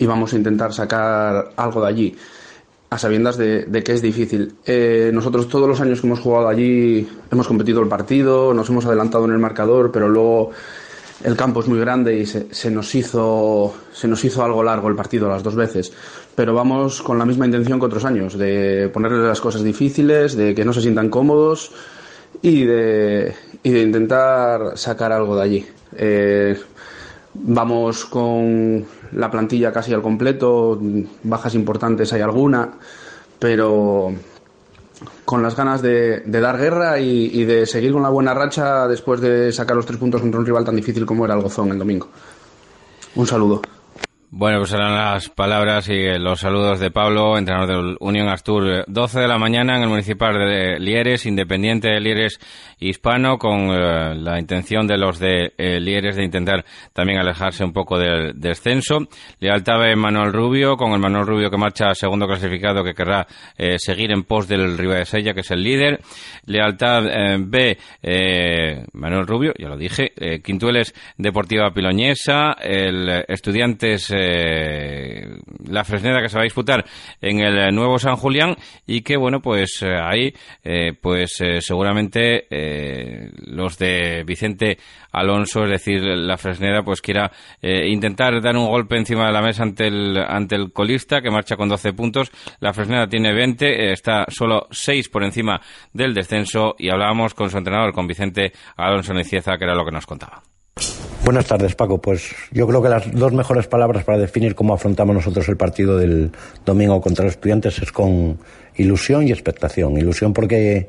vamos 0.00 0.32
a 0.32 0.36
intentar 0.36 0.72
sacar 0.72 1.52
algo 1.56 1.80
de 1.82 1.88
allí, 1.88 2.16
a 2.90 2.98
sabiendas 2.98 3.36
de, 3.36 3.82
que 3.84 3.92
es 3.92 4.02
difícil. 4.02 4.54
Eh, 4.64 5.10
nosotros 5.12 5.48
todos 5.48 5.68
los 5.68 5.80
años 5.80 6.00
que 6.00 6.06
hemos 6.06 6.20
jugado 6.20 6.48
allí 6.48 7.08
hemos 7.30 7.48
competido 7.48 7.80
el 7.82 7.88
partido, 7.88 8.54
nos 8.54 8.68
hemos 8.68 8.86
adelantado 8.86 9.24
en 9.24 9.32
el 9.32 9.38
marcador, 9.38 9.90
pero 9.92 10.08
luego 10.08 10.50
el 11.24 11.36
campo 11.36 11.60
es 11.60 11.68
muy 11.68 11.80
grande 11.80 12.16
y 12.16 12.26
se, 12.26 12.70
nos 12.70 12.94
hizo 12.94 13.74
se 13.92 14.06
nos 14.06 14.24
hizo 14.24 14.44
algo 14.44 14.62
largo 14.62 14.86
el 14.86 14.94
partido 14.94 15.28
las 15.28 15.42
dos 15.42 15.56
veces 15.56 15.92
pero 16.36 16.54
vamos 16.54 17.02
con 17.02 17.18
la 17.18 17.24
misma 17.24 17.44
intención 17.44 17.80
que 17.80 17.86
otros 17.86 18.04
años 18.04 18.38
de 18.38 18.88
ponerles 18.94 19.26
las 19.26 19.40
cosas 19.40 19.64
difíciles 19.64 20.36
de 20.36 20.54
que 20.54 20.64
no 20.64 20.72
se 20.72 20.80
sientan 20.80 21.08
cómodos 21.08 21.72
y 22.42 22.64
de, 22.64 23.34
y 23.62 23.70
de 23.70 23.80
intentar 23.80 24.76
sacar 24.76 25.12
algo 25.12 25.36
de 25.36 25.42
allí 25.42 25.66
eh, 25.96 26.58
Vamos 27.40 28.04
con 28.06 28.84
la 29.12 29.30
plantilla 29.30 29.72
casi 29.72 29.94
al 29.94 30.02
completo, 30.02 30.78
bajas 31.22 31.54
importantes 31.54 32.12
hay 32.12 32.20
alguna, 32.20 32.70
pero 33.38 34.12
con 35.24 35.42
las 35.42 35.54
ganas 35.54 35.80
de, 35.80 36.22
dar 36.26 36.58
guerra 36.58 36.98
y, 36.98 37.44
de 37.44 37.64
seguir 37.66 37.92
con 37.92 38.02
la 38.02 38.08
buena 38.08 38.34
racha 38.34 38.88
después 38.88 39.20
de 39.20 39.52
sacar 39.52 39.76
los 39.76 39.86
tres 39.86 39.98
puntos 39.98 40.20
contra 40.20 40.40
un 40.40 40.46
rival 40.46 40.64
tan 40.64 40.74
difícil 40.74 41.06
como 41.06 41.24
era 41.24 41.34
el 41.34 41.42
Gozón 41.42 41.70
el 41.70 41.78
domingo. 41.78 42.08
Un 43.14 43.26
saludo. 43.26 43.62
Bueno, 44.30 44.58
pues 44.58 44.74
eran 44.74 44.94
las 44.94 45.30
palabras 45.30 45.88
y 45.88 46.02
los 46.18 46.40
saludos 46.40 46.80
de 46.80 46.90
Pablo, 46.90 47.38
entrenador 47.38 47.68
del 47.68 47.96
Unión 47.98 48.28
Astur. 48.28 48.84
12 48.86 49.20
de 49.20 49.26
la 49.26 49.38
mañana 49.38 49.76
en 49.76 49.84
el 49.84 49.88
municipal 49.88 50.34
de 50.34 50.78
Lieres, 50.78 51.24
Independiente 51.24 51.88
de 51.88 51.98
Lieres 51.98 52.38
Hispano, 52.78 53.38
con 53.38 53.70
eh, 53.70 54.14
la 54.16 54.38
intención 54.38 54.86
de 54.86 54.98
los 54.98 55.18
de 55.18 55.54
eh, 55.56 55.80
Lieres 55.80 56.16
de 56.16 56.24
intentar 56.24 56.62
también 56.92 57.18
alejarse 57.18 57.64
un 57.64 57.72
poco 57.72 57.98
del 57.98 58.38
descenso. 58.38 58.98
Lealtad 59.40 59.80
de 59.80 59.96
Manuel 59.96 60.30
Rubio, 60.34 60.76
con 60.76 60.92
el 60.92 60.98
Manuel 60.98 61.26
Rubio 61.26 61.50
que 61.50 61.56
marcha 61.56 61.94
segundo 61.94 62.26
clasificado, 62.26 62.84
que 62.84 62.92
querrá 62.92 63.26
eh, 63.56 63.78
seguir 63.78 64.12
en 64.12 64.24
pos 64.24 64.46
del 64.46 64.76
de 64.76 65.06
Sella, 65.06 65.32
que 65.32 65.40
es 65.40 65.50
el 65.52 65.62
líder. 65.62 66.00
Lealtad 66.44 67.02
B, 67.38 67.78
Manuel 68.92 69.26
Rubio, 69.26 69.54
ya 69.58 69.68
lo 69.68 69.78
dije. 69.78 70.12
Quintueles 70.44 70.94
Deportiva 71.16 71.72
Piloñesa, 71.72 72.52
el 72.60 73.24
Estudiantes 73.26 74.12
eh, 74.18 75.38
la 75.68 75.84
Fresneda 75.84 76.20
que 76.20 76.28
se 76.28 76.36
va 76.36 76.42
a 76.42 76.44
disputar 76.44 76.84
en 77.20 77.40
el 77.40 77.74
nuevo 77.74 77.98
San 77.98 78.16
Julián 78.16 78.56
y 78.86 79.02
que 79.02 79.16
bueno 79.16 79.40
pues 79.40 79.82
eh, 79.82 79.96
ahí 80.02 80.32
eh, 80.64 80.92
pues 81.00 81.42
seguramente 81.60 82.46
los 83.46 83.78
de 83.78 84.24
Vicente 84.26 84.78
Alonso 85.12 85.64
es 85.64 85.70
decir 85.70 86.02
la 86.02 86.36
Fresneda 86.36 86.82
pues 86.82 87.00
quiera 87.00 87.30
intentar 87.62 88.40
dar 88.40 88.56
un 88.56 88.66
golpe 88.66 88.96
encima 88.96 89.26
de 89.26 89.32
la 89.32 89.42
mesa 89.42 89.62
ante 89.62 89.86
el 89.86 90.16
ante 90.18 90.56
el 90.56 90.72
colista 90.72 91.20
que 91.20 91.30
marcha 91.30 91.56
con 91.56 91.68
12 91.68 91.92
puntos. 91.92 92.30
La 92.60 92.72
Fresneda 92.72 93.06
tiene 93.06 93.32
20 93.32 93.92
está 93.92 94.26
solo 94.28 94.66
6 94.70 95.08
por 95.08 95.24
encima 95.24 95.60
del 95.92 96.14
descenso 96.14 96.74
y 96.78 96.90
hablábamos 96.90 97.34
con 97.34 97.50
su 97.50 97.58
entrenador 97.58 97.92
con 97.92 98.06
Vicente 98.06 98.52
Alonso 98.76 99.14
Necieza 99.14 99.56
que 99.56 99.64
era 99.64 99.74
lo 99.74 99.84
que 99.84 99.92
nos 99.92 100.06
contaba 100.06 100.42
Buenas 101.28 101.44
tardes, 101.44 101.74
Paco. 101.74 102.00
Pues 102.00 102.34
yo 102.52 102.66
creo 102.66 102.80
que 102.80 102.88
las 102.88 103.12
dos 103.12 103.34
mejores 103.34 103.66
palabras 103.66 104.02
para 104.02 104.16
definir 104.16 104.54
cómo 104.54 104.72
afrontamos 104.72 105.14
nosotros 105.14 105.46
el 105.50 105.58
partido 105.58 105.98
del 105.98 106.32
domingo 106.64 107.02
contra 107.02 107.26
los 107.26 107.34
estudiantes 107.34 107.82
es 107.82 107.92
con 107.92 108.38
ilusión 108.76 109.28
y 109.28 109.30
expectación. 109.30 109.98
Ilusión 109.98 110.32
porque 110.32 110.88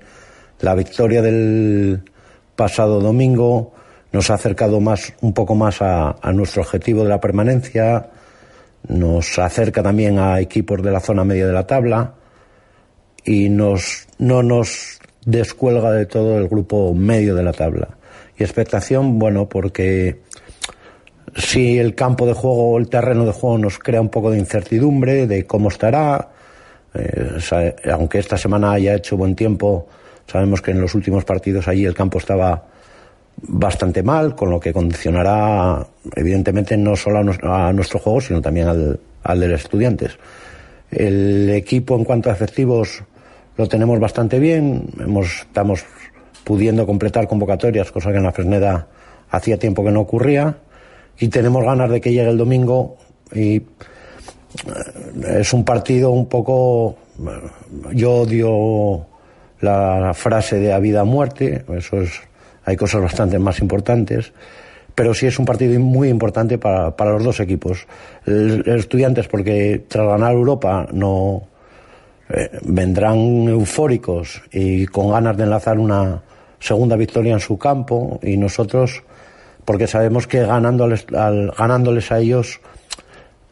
la 0.62 0.76
victoria 0.76 1.22
del 1.22 2.04
pasado 2.56 3.02
domingo 3.02 3.74
nos 4.14 4.30
ha 4.30 4.36
acercado 4.36 4.80
más, 4.80 5.14
un 5.20 5.34
poco 5.34 5.56
más 5.56 5.82
a, 5.82 6.16
nuestro 6.32 6.62
objetivo 6.62 7.04
de 7.04 7.10
la 7.10 7.20
permanencia, 7.20 8.08
nos 8.88 9.38
acerca 9.40 9.84
también 9.84 10.20
a 10.20 10.40
equipos 10.40 10.82
de 10.82 10.92
la 10.92 11.02
zona 11.02 11.26
media 11.26 11.48
de 11.48 11.54
la 11.54 11.68
tabla 11.68 12.14
y 13.26 13.50
nos, 13.50 14.08
no 14.20 14.42
nos 14.42 15.00
descuelga 15.26 15.92
de 15.92 16.06
todo 16.06 16.38
el 16.38 16.48
grupo 16.48 16.94
medio 16.94 17.36
de 17.36 17.44
la 17.44 17.52
tabla. 17.52 17.90
Y 18.38 18.44
expectación, 18.44 19.20
bueno, 19.20 19.50
porque 19.50 20.22
si 21.36 21.78
el 21.78 21.96
campo 21.96 22.26
de 22.26 22.34
juego, 22.34 22.78
el 22.78 22.90
terreno 22.90 23.26
de 23.26 23.32
juego 23.32 23.58
nos 23.58 23.80
crea 23.80 24.02
un 24.02 24.10
poco 24.10 24.32
de 24.32 24.40
incertidumbre 24.40 25.28
de 25.28 25.46
cómo 25.46 25.70
estará, 25.70 26.30
eh, 26.94 27.38
aunque 27.92 28.20
esta 28.20 28.38
semana 28.38 28.72
haya 28.72 28.96
hecho 28.96 29.18
buen 29.18 29.36
tiempo, 29.36 29.88
sabemos 30.28 30.62
que 30.62 30.72
en 30.72 30.82
los 30.82 30.96
últimos 30.96 31.26
partidos 31.26 31.68
allí 31.68 31.86
el 31.86 31.94
campo 31.94 32.18
estaba 32.18 32.66
bastante 33.42 34.04
mal, 34.04 34.36
con 34.36 34.50
lo 34.50 34.60
que 34.60 34.74
condicionará 34.74 35.86
evidentemente 36.16 36.76
no 36.78 36.96
solo 36.96 37.20
a, 37.20 37.74
nuestro 37.74 38.00
juego, 38.00 38.22
sino 38.22 38.42
también 38.42 38.68
al, 38.68 39.00
al 39.24 39.40
de 39.40 39.48
los 39.48 39.62
estudiantes. 39.62 40.18
El 40.92 41.50
equipo 41.52 41.96
en 41.96 42.04
cuanto 42.04 42.30
a 42.30 42.34
efectivos 42.34 43.04
lo 43.58 43.68
tenemos 43.68 44.00
bastante 44.00 44.40
bien, 44.40 44.86
hemos, 45.00 45.42
estamos 45.42 45.86
pudiendo 46.44 46.86
completar 46.86 47.28
convocatorias, 47.28 47.92
cosa 47.92 48.12
que 48.12 48.18
en 48.18 48.24
la 48.24 48.32
Fresneda 48.32 48.88
hacía 49.30 49.58
tiempo 49.58 49.84
que 49.84 49.92
no 49.92 50.02
ocurría, 50.02 50.58
y 51.20 51.28
tenemos 51.28 51.64
ganas 51.64 51.90
de 51.90 52.02
que 52.02 52.12
llegue 52.12 52.30
el 52.30 52.38
domingo 52.38 52.98
y 53.34 53.58
eh, 53.58 53.64
es 55.40 55.54
un 55.54 55.64
partido 55.64 56.12
un 56.12 56.28
poco 56.28 56.96
yo 57.94 58.14
odio 58.14 59.06
la 59.62 60.14
frase 60.14 60.60
de 60.60 60.72
a 60.72 60.80
vida 60.80 61.02
a 61.02 61.06
muerte, 61.06 61.66
eso 61.76 62.02
es 62.02 62.22
hay 62.70 62.76
cosas 62.76 63.02
bastante 63.02 63.40
más 63.40 63.60
importantes, 63.60 64.32
pero 64.94 65.14
sí 65.14 65.26
es 65.26 65.40
un 65.40 65.46
partido 65.46 65.80
muy 65.80 66.10
importante 66.10 66.60
para, 66.60 66.96
para 66.96 67.14
los 67.14 67.24
dos 67.24 67.40
equipos. 67.40 67.88
Estudiantes 68.26 69.28
porque 69.28 69.86
tras 69.88 70.08
ganar 70.08 70.34
Europa 70.34 70.88
no 70.92 71.48
eh, 72.30 72.60
vendrán 72.64 73.48
eufóricos 73.48 74.44
y 74.52 74.86
con 74.86 75.10
ganas 75.10 75.36
de 75.36 75.44
enlazar 75.44 75.80
una 75.80 76.22
segunda 76.60 76.96
victoria 76.96 77.34
en 77.34 77.40
su 77.40 77.58
campo 77.58 78.20
y 78.22 78.38
nosotros, 78.38 79.02
porque 79.70 79.86
sabemos 79.86 80.26
que 80.26 80.40
ganándoles, 80.40 81.06
ganándoles 81.06 82.12
a 82.12 82.18
ellos 82.18 82.60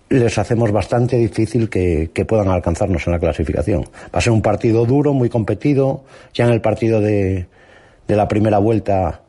les 0.09 0.35
hacemos 0.39 0.71
bastante 0.71 1.15
difícil 1.15 1.69
que, 1.69 2.09
puedan 2.27 2.47
alcanzarnos 2.47 3.05
en 3.05 3.13
la 3.13 3.19
clasificación. 3.19 3.83
Va 3.83 4.17
a 4.17 4.21
ser 4.21 4.33
un 4.33 4.41
partido 4.41 4.83
duro, 4.87 5.13
muy 5.13 5.29
competido. 5.29 6.05
Ya 6.33 6.45
en 6.45 6.53
el 6.53 6.59
partido 6.59 7.01
de, 7.01 7.45
de 8.07 8.15
la 8.15 8.27
primera 8.27 8.57
vuelta, 8.57 9.21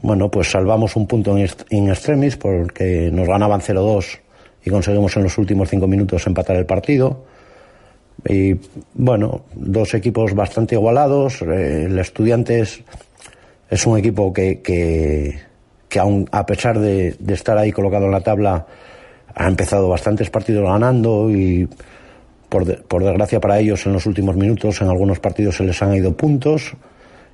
bueno, 0.00 0.30
pues 0.30 0.50
salvamos 0.50 0.96
un 0.96 1.06
punto 1.06 1.36
en, 1.36 1.90
extremis 1.90 2.38
porque 2.38 3.10
nos 3.12 3.28
ganaban 3.28 3.60
0-2 3.60 4.20
y 4.64 4.70
conseguimos 4.70 5.14
en 5.18 5.24
los 5.24 5.36
últimos 5.36 5.68
cinco 5.68 5.86
minutos 5.86 6.26
empatar 6.26 6.56
el 6.56 6.64
partido. 6.64 7.26
Y 8.26 8.54
bueno, 8.94 9.42
dos 9.54 9.92
equipos 9.92 10.34
bastante 10.34 10.76
igualados. 10.76 11.42
Eh, 11.42 11.88
el 11.90 11.98
Estudiantes 11.98 12.82
es 13.68 13.86
un 13.86 13.98
equipo 13.98 14.32
que, 14.32 14.62
que, 14.62 15.51
que 15.92 16.00
aun 16.00 16.24
a 16.32 16.46
pesar 16.46 16.78
de, 16.80 17.14
estar 17.28 17.58
ahí 17.58 17.70
colocado 17.70 18.06
en 18.06 18.12
la 18.12 18.22
tabla, 18.22 18.64
ha 19.34 19.46
empezado 19.46 19.90
bastantes 19.90 20.30
partidos 20.30 20.64
ganando 20.64 21.30
y 21.30 21.68
por, 22.48 22.64
por 22.84 23.04
desgracia 23.04 23.40
para 23.40 23.58
ellos 23.58 23.84
en 23.84 23.92
los 23.92 24.06
últimos 24.06 24.34
minutos 24.34 24.80
en 24.80 24.88
algunos 24.88 25.20
partidos 25.20 25.56
se 25.56 25.64
les 25.64 25.82
han 25.82 25.94
ido 25.94 26.16
puntos 26.16 26.72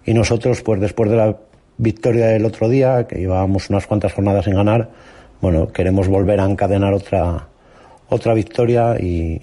y 0.05 0.13
nosotros 0.13 0.63
pues 0.63 0.81
después 0.81 1.09
de 1.09 1.17
la 1.17 1.37
victoria 1.77 2.27
del 2.27 2.45
otro 2.45 2.69
día, 2.69 3.07
que 3.07 3.21
llevábamos 3.21 3.71
unas 3.71 3.87
cuantas 3.87 4.13
jornadas 4.13 4.47
sin 4.47 4.57
ganar, 4.57 4.91
bueno, 5.41 5.69
queremos 5.69 6.09
volver 6.09 6.41
a 6.41 6.45
encadenar 6.45 6.93
otra, 6.95 7.47
otra 8.09 8.35
victoria 8.35 8.97
y, 8.99 9.41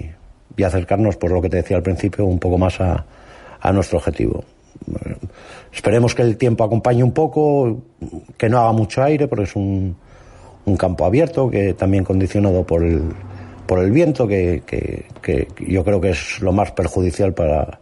y 0.58 0.64
acercarnos, 0.64 1.16
por 1.16 1.32
lo 1.32 1.42
que 1.42 1.50
te 1.50 1.58
decía 1.58 1.78
al 1.78 1.84
principio, 1.84 2.26
un 2.26 2.40
poco 2.40 2.58
más 2.58 2.82
a, 2.82 3.06
a 3.62 3.72
nuestro 3.72 3.98
objetivo. 3.98 4.44
Esperemos 5.74 6.16
que 6.16 6.22
el 6.22 6.38
tiempo 6.38 6.64
acompañe 6.64 7.04
un 7.04 7.12
poco, 7.12 7.84
que 8.38 8.50
no 8.50 8.60
haga 8.60 8.72
mucho 8.72 9.04
aire, 9.04 9.28
porque 9.28 9.44
es 9.44 9.56
un, 9.56 9.96
campo 10.78 11.06
abierto, 11.06 11.50
que 11.50 11.74
también 11.74 12.04
condicionado 12.04 12.66
por 12.66 12.84
el, 12.84 13.02
por 13.68 13.80
el 13.80 13.92
viento, 13.92 14.28
que, 14.28 14.64
que, 14.66 15.48
yo 15.68 15.84
creo 15.84 16.00
que 16.00 16.12
es 16.12 16.40
lo 16.40 16.52
más 16.52 16.72
perjudicial 16.72 17.34
para, 17.34 17.80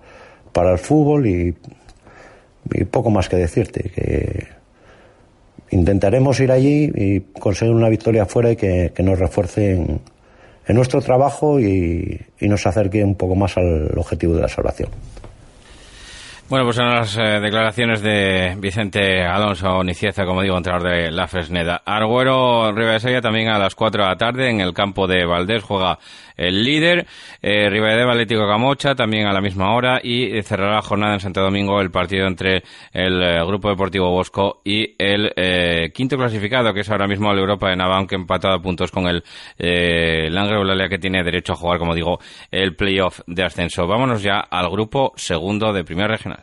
para 0.51 0.71
el 0.71 0.79
fútbol 0.79 1.27
y, 1.27 1.55
poco 2.89 3.09
más 3.09 3.29
que 3.29 3.35
decirte, 3.35 3.89
que 3.89 4.47
intentaremos 5.69 6.39
ir 6.39 6.51
allí 6.51 6.91
y 6.95 7.19
conseguir 7.39 7.75
una 7.75 7.89
victoria 7.89 8.25
fuera 8.25 8.51
y 8.51 8.55
que, 8.55 8.91
nos 8.99 9.19
refuerce 9.19 9.73
en, 9.73 10.01
en 10.65 10.75
nuestro 10.75 11.01
trabajo 11.01 11.59
y, 11.59 12.19
y 12.39 12.47
nos 12.47 12.65
acerque 12.65 13.03
un 13.03 13.15
poco 13.15 13.35
más 13.35 13.55
al 13.57 13.91
objetivo 13.97 14.35
de 14.35 14.41
la 14.41 14.47
salvación. 14.47 14.89
Bueno, 16.53 16.67
pues 16.67 16.75
son 16.75 16.93
las 16.93 17.17
eh, 17.17 17.39
declaraciones 17.41 18.03
de 18.03 18.55
Vicente 18.59 19.25
Alonso 19.25 19.83
Nicieza, 19.83 20.23
como 20.23 20.43
digo, 20.43 20.55
entrenador 20.55 20.87
de 20.87 21.09
la 21.09 21.27
Fresneda. 21.27 21.81
Arguero 21.83 22.71
Rivadesella 22.71 23.21
también 23.21 23.47
a 23.47 23.57
las 23.57 23.73
4 23.73 24.03
de 24.03 24.09
la 24.09 24.17
tarde 24.17 24.51
en 24.51 24.61
el 24.61 24.71
campo 24.71 25.07
de 25.07 25.25
Valdés 25.25 25.63
juega 25.63 25.97
el 26.37 26.63
líder. 26.63 27.07
Eh, 27.41 27.69
Rivadavia 27.71 28.05
Atlético 28.05 28.47
Camocha 28.47 28.93
también 28.93 29.25
a 29.25 29.33
la 29.33 29.41
misma 29.41 29.73
hora 29.73 29.99
y 30.03 30.43
cerrará 30.43 30.75
la 30.75 30.81
jornada 30.83 31.13
en 31.13 31.19
Santo 31.21 31.41
Domingo 31.41 31.81
el 31.81 31.91
partido 31.91 32.27
entre 32.27 32.63
el 32.91 33.23
eh, 33.23 33.43
Grupo 33.45 33.69
Deportivo 33.69 34.11
Bosco 34.11 34.61
y 34.63 34.95
el 34.97 35.31
eh, 35.35 35.91
quinto 35.91 36.17
clasificado, 36.17 36.71
que 36.71 36.81
es 36.81 36.89
ahora 36.91 37.07
mismo 37.07 37.31
el 37.31 37.39
Europa 37.39 37.69
de 37.69 37.77
Navan, 37.77 38.05
que 38.05 38.13
empatado 38.13 38.53
a 38.53 38.61
puntos 38.61 38.91
con 38.91 39.07
el 39.07 39.23
eh, 39.57 40.29
Langre 40.29 40.87
que 40.87 40.99
tiene 40.99 41.23
derecho 41.23 41.53
a 41.53 41.55
jugar, 41.55 41.79
como 41.79 41.95
digo, 41.95 42.19
el 42.51 42.75
playoff 42.75 43.21
de 43.25 43.43
ascenso. 43.43 43.87
Vámonos 43.87 44.21
ya 44.21 44.39
al 44.39 44.69
grupo 44.69 45.13
segundo 45.15 45.73
de 45.73 45.83
Primera 45.83 46.09
Regional. 46.09 46.42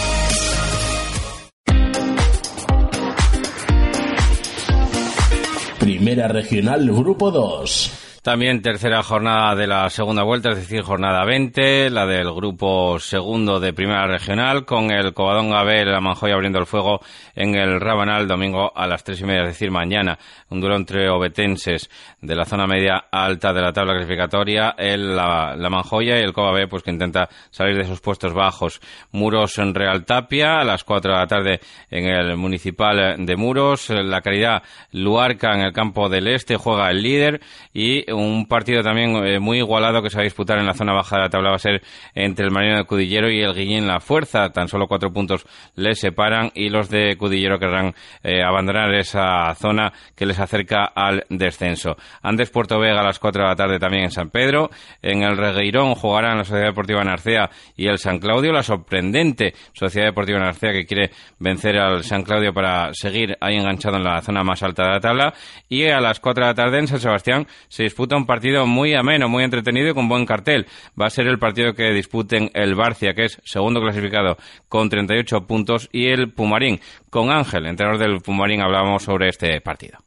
Primera 6.11 6.27
Regional 6.27 6.85
Grupo 6.87 7.31
2. 7.31 8.00
También 8.21 8.61
tercera 8.61 9.01
jornada 9.01 9.55
de 9.55 9.65
la 9.65 9.89
segunda 9.89 10.21
vuelta, 10.21 10.51
es 10.51 10.57
decir, 10.57 10.83
jornada 10.83 11.25
20, 11.25 11.89
la 11.89 12.05
del 12.05 12.31
grupo 12.31 12.99
segundo 12.99 13.59
de 13.59 13.73
primera 13.73 14.05
regional, 14.05 14.63
con 14.63 14.91
el 14.91 15.15
Covadón 15.15 15.49
Gabel, 15.49 15.91
la 15.91 16.01
Manjoya 16.01 16.35
abriendo 16.35 16.59
el 16.59 16.67
fuego 16.67 16.99
en 17.33 17.55
el 17.55 17.81
Rabanal 17.81 18.27
domingo 18.27 18.71
a 18.75 18.85
las 18.85 19.03
tres 19.03 19.21
y 19.21 19.23
media, 19.23 19.41
es 19.41 19.47
decir, 19.47 19.71
mañana. 19.71 20.19
Un 20.51 20.61
duelo 20.61 20.75
entre 20.75 21.09
obetenses 21.09 21.89
de 22.21 22.35
la 22.35 22.45
zona 22.45 22.67
media 22.67 23.05
alta 23.11 23.53
de 23.53 23.61
la 23.61 23.73
tabla 23.73 23.93
clasificatoria, 23.93 24.75
el, 24.77 25.15
la, 25.15 25.55
Manjoya 25.71 26.19
y 26.19 26.21
el 26.21 26.31
Cova 26.31 26.51
B, 26.51 26.67
pues 26.67 26.83
que 26.83 26.91
intenta 26.91 27.27
salir 27.49 27.75
de 27.75 27.85
esos 27.85 28.01
puestos 28.01 28.35
bajos. 28.35 28.81
Muros 29.13 29.57
en 29.57 29.73
Real 29.73 30.05
Tapia, 30.05 30.59
a 30.59 30.63
las 30.63 30.83
cuatro 30.83 31.11
de 31.11 31.17
la 31.17 31.25
tarde 31.25 31.59
en 31.89 32.05
el 32.05 32.37
Municipal 32.37 33.15
de 33.17 33.35
Muros. 33.35 33.89
La 33.89 34.21
Caridad 34.21 34.61
Luarca 34.91 35.55
en 35.55 35.61
el 35.61 35.73
campo 35.73 36.07
del 36.07 36.27
Este 36.27 36.55
juega 36.55 36.91
el 36.91 37.01
líder 37.01 37.41
y 37.73 38.10
un 38.11 38.45
partido 38.47 38.81
también 38.81 39.15
eh, 39.25 39.39
muy 39.39 39.57
igualado 39.57 40.01
que 40.01 40.09
se 40.09 40.17
va 40.17 40.21
a 40.21 40.23
disputar 40.23 40.57
en 40.59 40.65
la 40.65 40.73
zona 40.73 40.93
baja 40.93 41.15
de 41.15 41.21
la 41.23 41.29
tabla 41.29 41.49
va 41.49 41.55
a 41.55 41.59
ser 41.59 41.81
entre 42.13 42.45
el 42.45 42.51
Marino 42.51 42.77
de 42.77 42.85
Cudillero 42.85 43.29
y 43.29 43.41
el 43.41 43.53
Guillén 43.53 43.87
La 43.87 43.99
Fuerza. 43.99 44.49
Tan 44.49 44.67
solo 44.67 44.87
cuatro 44.87 45.11
puntos 45.11 45.45
les 45.75 45.99
separan 45.99 46.51
y 46.53 46.69
los 46.69 46.89
de 46.89 47.15
Cudillero 47.17 47.59
querrán 47.59 47.93
eh, 48.23 48.43
abandonar 48.43 48.93
esa 48.95 49.53
zona 49.55 49.93
que 50.15 50.25
les 50.25 50.39
acerca 50.39 50.85
al 50.85 51.25
descenso. 51.29 51.95
Antes 52.21 52.49
Puerto 52.49 52.79
Vega 52.79 53.01
a 53.01 53.03
las 53.03 53.19
cuatro 53.19 53.43
de 53.43 53.49
la 53.49 53.55
tarde 53.55 53.79
también 53.79 54.03
en 54.03 54.11
San 54.11 54.29
Pedro. 54.29 54.69
En 55.01 55.23
el 55.23 55.37
Regueirón 55.37 55.95
jugarán 55.95 56.37
la 56.37 56.43
Sociedad 56.43 56.67
Deportiva 56.67 57.03
Narcea 57.03 57.49
y 57.75 57.87
el 57.87 57.97
San 57.97 58.19
Claudio. 58.19 58.51
La 58.51 58.63
sorprendente 58.63 59.53
Sociedad 59.73 60.07
Deportiva 60.07 60.39
Narcea 60.39 60.71
que 60.71 60.85
quiere 60.85 61.11
vencer 61.39 61.77
al 61.77 62.03
San 62.03 62.23
Claudio 62.23 62.53
para 62.53 62.93
seguir 62.93 63.37
ahí 63.39 63.55
enganchado 63.55 63.97
en 63.97 64.03
la 64.03 64.21
zona 64.21 64.43
más 64.43 64.61
alta 64.63 64.83
de 64.83 64.89
la 64.89 64.99
tabla. 64.99 65.33
Y 65.69 65.87
a 65.87 65.99
las 65.99 66.19
cuatro 66.19 66.43
de 66.43 66.51
la 66.51 66.55
tarde 66.55 66.79
en 66.79 66.87
San 66.87 66.99
Sebastián 66.99 67.47
se 67.67 67.83
disputa 67.83 68.00
un 68.09 68.25
partido 68.25 68.65
muy 68.65 68.93
ameno, 68.93 69.29
muy 69.29 69.43
entretenido 69.43 69.89
y 69.89 69.93
con 69.93 70.09
buen 70.09 70.25
cartel. 70.25 70.67
Va 70.99 71.07
a 71.07 71.09
ser 71.09 71.27
el 71.27 71.39
partido 71.39 71.73
que 71.73 71.91
disputen 71.91 72.49
el 72.53 72.75
Barcia, 72.75 73.13
que 73.13 73.25
es 73.25 73.39
segundo 73.43 73.81
clasificado 73.81 74.37
con 74.67 74.89
38 74.89 75.45
puntos, 75.47 75.89
y 75.91 76.07
el 76.07 76.31
Pumarín. 76.31 76.79
Con 77.09 77.29
Ángel, 77.29 77.65
entrenador 77.65 77.99
del 77.99 78.21
Pumarín, 78.21 78.61
hablábamos 78.61 79.03
sobre 79.03 79.29
este 79.29 79.59
partido. 79.61 79.99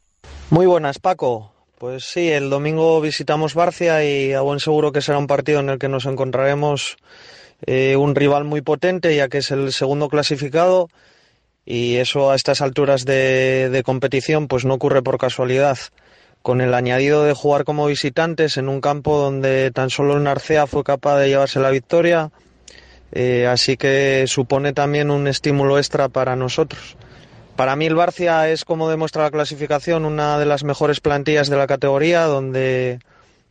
Muy 0.49 0.65
buenas, 0.65 0.99
Paco. 0.99 1.51
Pues 1.77 2.05
sí, 2.05 2.29
el 2.29 2.49
domingo 2.49 3.01
visitamos 3.01 3.53
Barcia 3.53 4.03
y 4.03 4.33
a 4.33 4.41
buen 4.41 4.59
seguro 4.59 4.91
que 4.91 5.01
será 5.01 5.17
un 5.17 5.27
partido 5.27 5.59
en 5.59 5.69
el 5.69 5.77
que 5.77 5.89
nos 5.89 6.05
encontraremos 6.05 6.97
eh, 7.65 7.95
un 7.95 8.15
rival 8.15 8.45
muy 8.45 8.61
potente, 8.61 9.15
ya 9.15 9.27
que 9.27 9.39
es 9.39 9.51
el 9.51 9.73
segundo 9.73 10.07
clasificado 10.07 10.87
y 11.65 11.95
eso 11.95 12.31
a 12.31 12.35
estas 12.35 12.61
alturas 12.61 13.05
de 13.05 13.81
competición 13.83 14.47
pues 14.47 14.65
no 14.65 14.75
ocurre 14.75 15.01
por 15.01 15.17
casualidad 15.17 15.77
con 16.45 16.61
el 16.61 16.75
añadido 16.75 17.23
de 17.23 17.33
jugar 17.33 17.63
como 17.63 17.87
visitantes 17.87 18.57
en 18.57 18.69
un 18.69 18.79
campo 18.79 19.17
donde 19.17 19.71
tan 19.71 19.89
solo 19.89 20.15
el 20.15 20.21
Narcea 20.21 20.67
fue 20.67 20.83
capaz 20.83 21.17
de 21.17 21.29
llevarse 21.29 21.59
la 21.59 21.71
victoria, 21.71 22.29
eh, 23.11 23.47
así 23.47 23.77
que 23.77 24.25
supone 24.27 24.71
también 24.71 25.09
un 25.09 25.27
estímulo 25.27 25.79
extra 25.79 26.07
para 26.07 26.35
nosotros. 26.35 26.97
Para 27.55 27.75
mí 27.75 27.87
el 27.87 27.95
Barcia 27.95 28.47
es, 28.47 28.63
como 28.63 28.91
demuestra 28.91 29.23
la 29.23 29.31
clasificación, 29.31 30.05
una 30.05 30.37
de 30.37 30.45
las 30.45 30.63
mejores 30.63 30.99
plantillas 30.99 31.49
de 31.49 31.57
la 31.57 31.65
categoría, 31.65 32.25
donde 32.25 32.99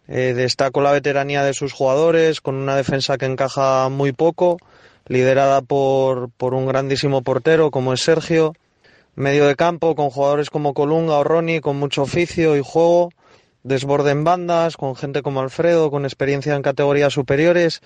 eh, 0.06 0.32
destaco 0.36 0.80
la 0.80 0.92
veteranía 0.92 1.42
de 1.42 1.52
sus 1.52 1.72
jugadores, 1.72 2.40
con 2.40 2.54
una 2.54 2.76
defensa 2.76 3.18
que 3.18 3.26
encaja 3.26 3.88
muy 3.88 4.12
poco, 4.12 4.58
liderada 5.08 5.62
por, 5.62 6.30
por 6.30 6.54
un 6.54 6.66
grandísimo 6.66 7.22
portero 7.22 7.72
como 7.72 7.92
es 7.92 8.02
Sergio, 8.02 8.54
medio 9.16 9.46
de 9.46 9.56
campo 9.56 9.94
con 9.94 10.10
jugadores 10.10 10.50
como 10.50 10.74
Colunga 10.74 11.18
o 11.18 11.24
Ronnie 11.24 11.60
con 11.60 11.76
mucho 11.76 12.02
oficio 12.02 12.56
y 12.56 12.62
juego, 12.64 13.10
desborde 13.62 14.10
en 14.10 14.24
bandas, 14.24 14.76
con 14.76 14.96
gente 14.96 15.22
como 15.22 15.40
Alfredo 15.40 15.90
con 15.90 16.04
experiencia 16.04 16.54
en 16.54 16.62
categorías 16.62 17.12
superiores 17.12 17.80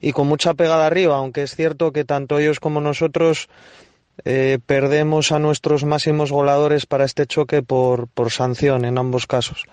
y 0.00 0.12
con 0.12 0.26
mucha 0.26 0.54
pegada 0.54 0.86
arriba, 0.86 1.16
aunque 1.16 1.42
es 1.42 1.54
cierto 1.54 1.92
que 1.92 2.04
tanto 2.04 2.38
ellos 2.38 2.60
como 2.60 2.80
nosotros 2.80 3.48
eh, 4.24 4.58
perdemos 4.66 5.32
a 5.32 5.38
nuestros 5.38 5.84
máximos 5.84 6.32
goleadores 6.32 6.86
para 6.86 7.04
este 7.04 7.26
choque 7.26 7.62
por, 7.62 8.08
por 8.08 8.30
sanción 8.30 8.84
en 8.84 8.98
ambos 8.98 9.26
casos. 9.26 9.64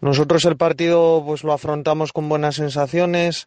Nosotros 0.00 0.44
el 0.44 0.56
partido 0.56 1.22
pues 1.24 1.44
lo 1.44 1.52
afrontamos 1.52 2.12
con 2.12 2.28
buenas 2.28 2.56
sensaciones, 2.56 3.46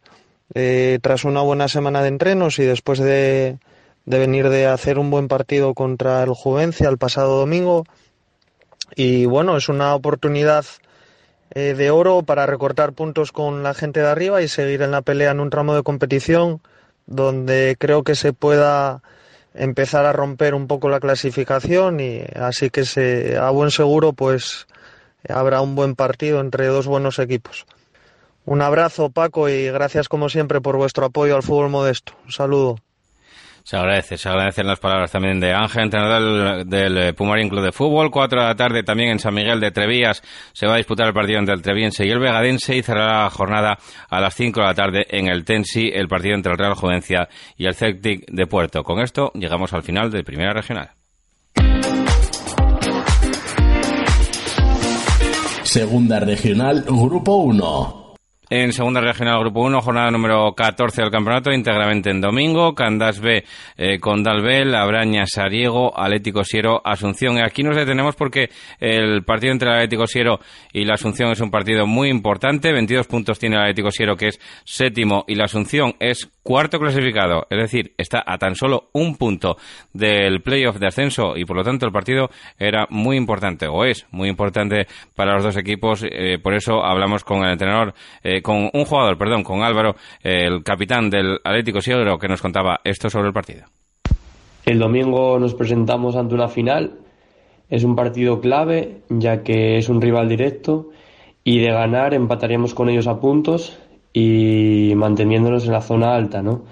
eh, 0.54 0.98
tras 1.02 1.24
una 1.24 1.40
buena 1.42 1.68
semana 1.68 2.02
de 2.02 2.08
entrenos 2.08 2.58
y 2.58 2.64
después 2.64 2.98
de, 2.98 3.58
de 4.06 4.18
venir 4.18 4.48
de 4.48 4.66
hacer 4.66 4.98
un 4.98 5.10
buen 5.10 5.28
partido 5.28 5.74
contra 5.74 6.22
el 6.22 6.30
Juvencia 6.30 6.88
el 6.88 6.96
pasado 6.96 7.38
domingo. 7.38 7.84
Y 8.94 9.26
bueno, 9.26 9.56
es 9.56 9.68
una 9.68 9.94
oportunidad 9.94 10.64
eh, 11.54 11.74
de 11.74 11.90
oro 11.90 12.22
para 12.22 12.46
recortar 12.46 12.92
puntos 12.92 13.32
con 13.32 13.62
la 13.62 13.74
gente 13.74 14.00
de 14.00 14.08
arriba 14.08 14.42
y 14.42 14.48
seguir 14.48 14.82
en 14.82 14.92
la 14.92 15.02
pelea 15.02 15.32
en 15.32 15.40
un 15.40 15.50
tramo 15.50 15.74
de 15.74 15.82
competición 15.82 16.60
donde 17.06 17.76
creo 17.78 18.04
que 18.04 18.14
se 18.14 18.32
pueda 18.32 19.02
empezar 19.54 20.06
a 20.06 20.12
romper 20.12 20.54
un 20.54 20.66
poco 20.66 20.88
la 20.88 21.00
clasificación 21.00 22.00
y 22.00 22.22
así 22.34 22.70
que 22.70 22.84
se, 22.84 23.36
a 23.36 23.50
buen 23.50 23.70
seguro 23.70 24.12
pues 24.12 24.66
habrá 25.28 25.60
un 25.62 25.74
buen 25.74 25.94
partido 25.94 26.40
entre 26.40 26.66
dos 26.66 26.86
buenos 26.86 27.18
equipos. 27.18 27.66
Un 28.44 28.62
abrazo 28.62 29.10
Paco 29.10 29.48
y 29.48 29.66
gracias 29.70 30.08
como 30.08 30.28
siempre 30.28 30.60
por 30.60 30.76
vuestro 30.76 31.06
apoyo 31.06 31.34
al 31.34 31.42
fútbol 31.42 31.70
modesto. 31.70 32.12
Un 32.24 32.32
saludo. 32.32 32.85
Se 33.66 33.76
agradece, 33.76 34.16
se 34.16 34.28
agradecen 34.28 34.68
las 34.68 34.78
palabras 34.78 35.10
también 35.10 35.40
de 35.40 35.52
Ángel, 35.52 35.82
entrenador 35.82 36.64
del, 36.64 36.98
eh, 36.98 37.12
Pumarín 37.14 37.48
Club 37.48 37.64
de 37.64 37.72
Fútbol. 37.72 38.12
Cuatro 38.12 38.40
de 38.40 38.46
la 38.46 38.54
tarde 38.54 38.84
también 38.84 39.10
en 39.10 39.18
San 39.18 39.34
Miguel 39.34 39.58
de 39.58 39.72
Trevías 39.72 40.22
se 40.52 40.68
va 40.68 40.74
a 40.74 40.76
disputar 40.76 41.08
el 41.08 41.12
partido 41.12 41.40
entre 41.40 41.52
el 41.52 41.62
Treviense 41.62 42.06
y 42.06 42.10
el 42.10 42.20
Vegadense 42.20 42.76
y 42.76 42.84
cerrará 42.84 43.24
la 43.24 43.30
jornada 43.30 43.76
a 44.08 44.20
las 44.20 44.36
cinco 44.36 44.60
de 44.60 44.66
la 44.68 44.74
tarde 44.74 45.06
en 45.10 45.26
el 45.26 45.44
Tensi, 45.44 45.90
el 45.92 46.06
partido 46.06 46.36
entre 46.36 46.52
el 46.52 46.58
Real 46.58 46.74
Juvencia 46.74 47.28
y 47.56 47.66
el 47.66 47.74
Celtic 47.74 48.26
de 48.30 48.46
Puerto. 48.46 48.84
Con 48.84 49.00
esto 49.00 49.32
llegamos 49.34 49.72
al 49.72 49.82
final 49.82 50.12
de 50.12 50.22
Primera 50.22 50.52
Regional. 50.52 50.90
Segunda 55.64 56.20
Regional, 56.20 56.84
Grupo 56.86 57.38
1. 57.38 58.05
En 58.48 58.72
segunda 58.72 59.00
regional 59.00 59.40
Grupo 59.40 59.62
1, 59.62 59.80
jornada 59.80 60.08
número 60.12 60.54
14 60.54 61.02
del 61.02 61.10
campeonato, 61.10 61.50
íntegramente 61.50 62.10
en 62.10 62.20
domingo. 62.20 62.76
Candás 62.76 63.18
B 63.18 63.42
eh, 63.76 63.98
con 63.98 64.22
Dalbel, 64.22 64.72
Abraña, 64.76 65.24
Sariego, 65.26 65.98
Atlético 65.98 66.44
Siero, 66.44 66.80
Asunción. 66.84 67.38
Y 67.38 67.40
aquí 67.40 67.64
nos 67.64 67.74
detenemos 67.74 68.14
porque 68.14 68.50
el 68.78 69.24
partido 69.24 69.52
entre 69.52 69.70
el 69.70 69.74
Atlético 69.74 70.06
Siero 70.06 70.38
y 70.72 70.84
la 70.84 70.94
Asunción 70.94 71.32
es 71.32 71.40
un 71.40 71.50
partido 71.50 71.88
muy 71.88 72.08
importante. 72.08 72.72
22 72.72 73.08
puntos 73.08 73.40
tiene 73.40 73.56
el 73.56 73.62
Atlético 73.62 73.90
Siero, 73.90 74.16
que 74.16 74.28
es 74.28 74.40
séptimo, 74.64 75.24
y 75.26 75.34
la 75.34 75.46
Asunción 75.46 75.96
es 75.98 76.30
cuarto 76.46 76.78
clasificado. 76.78 77.44
Es 77.50 77.58
decir, 77.58 77.92
está 77.98 78.22
a 78.24 78.38
tan 78.38 78.54
solo 78.54 78.84
un 78.92 79.16
punto 79.16 79.56
del 79.92 80.40
playoff 80.42 80.78
de 80.78 80.86
ascenso 80.86 81.36
y 81.36 81.44
por 81.44 81.56
lo 81.56 81.64
tanto 81.64 81.86
el 81.86 81.92
partido 81.92 82.30
era 82.56 82.86
muy 82.88 83.16
importante, 83.16 83.66
o 83.66 83.84
es 83.84 84.06
muy 84.12 84.28
importante 84.28 84.86
para 85.16 85.34
los 85.34 85.42
dos 85.42 85.56
equipos. 85.56 86.04
Eh, 86.08 86.38
por 86.40 86.54
eso 86.54 86.84
hablamos 86.84 87.24
con 87.24 87.44
el 87.44 87.50
entrenador. 87.50 87.94
Eh, 88.22 88.42
con 88.42 88.70
un 88.72 88.84
jugador, 88.84 89.18
perdón, 89.18 89.42
con 89.42 89.62
Álvaro, 89.62 89.96
el 90.22 90.62
capitán 90.62 91.10
del 91.10 91.38
Atlético 91.42 91.80
Sigro, 91.80 92.16
que 92.16 92.28
nos 92.28 92.40
contaba 92.40 92.80
esto 92.84 93.10
sobre 93.10 93.26
el 93.26 93.34
partido. 93.34 93.64
El 94.64 94.78
domingo 94.78 95.40
nos 95.40 95.54
presentamos 95.54 96.14
ante 96.14 96.34
una 96.36 96.48
final. 96.48 97.00
Es 97.68 97.82
un 97.82 97.96
partido 97.96 98.40
clave, 98.40 99.00
ya 99.08 99.42
que 99.42 99.78
es 99.78 99.88
un 99.88 100.00
rival 100.00 100.28
directo 100.28 100.90
y 101.42 101.58
de 101.58 101.72
ganar 101.72 102.14
empataríamos 102.14 102.74
con 102.74 102.88
ellos 102.88 103.08
a 103.08 103.20
puntos 103.20 103.78
y 104.20 104.94
manteniéndonos 104.96 105.66
en 105.66 105.72
la 105.72 105.82
zona 105.82 106.14
alta, 106.14 106.42
¿no? 106.42 106.64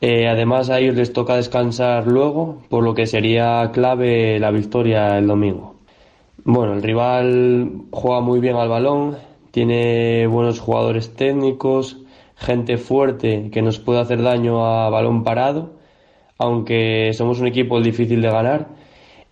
Eh, 0.00 0.28
además 0.28 0.70
a 0.70 0.80
ellos 0.80 0.96
les 0.96 1.12
toca 1.12 1.36
descansar 1.36 2.06
luego, 2.06 2.64
por 2.68 2.82
lo 2.84 2.94
que 2.94 3.06
sería 3.06 3.70
clave 3.72 4.38
la 4.40 4.50
victoria 4.50 5.18
el 5.18 5.26
domingo. 5.28 5.76
Bueno, 6.44 6.74
el 6.74 6.82
rival 6.82 7.70
juega 7.92 8.20
muy 8.20 8.40
bien 8.40 8.56
al 8.56 8.68
balón, 8.68 9.18
tiene 9.52 10.26
buenos 10.28 10.60
jugadores 10.60 11.14
técnicos, 11.14 11.98
gente 12.36 12.78
fuerte 12.78 13.50
que 13.52 13.62
nos 13.62 13.78
puede 13.78 14.00
hacer 14.00 14.22
daño 14.22 14.64
a 14.66 14.90
balón 14.90 15.24
parado, 15.24 15.78
aunque 16.38 17.12
somos 17.14 17.40
un 17.40 17.46
equipo 17.48 17.80
difícil 17.80 18.22
de 18.22 18.30
ganar. 18.30 18.68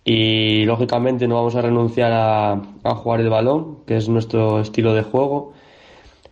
y 0.03 0.65
lógicamente 0.65 1.27
no 1.27 1.35
vamos 1.35 1.55
a 1.55 1.61
renunciar 1.61 2.11
a, 2.13 2.53
a 2.83 2.95
jugar 2.95 3.21
el 3.21 3.29
balón, 3.29 3.79
que 3.85 3.97
es 3.97 4.09
nuestro 4.09 4.59
estilo 4.61 4.93
de 4.93 5.03
juego, 5.03 5.53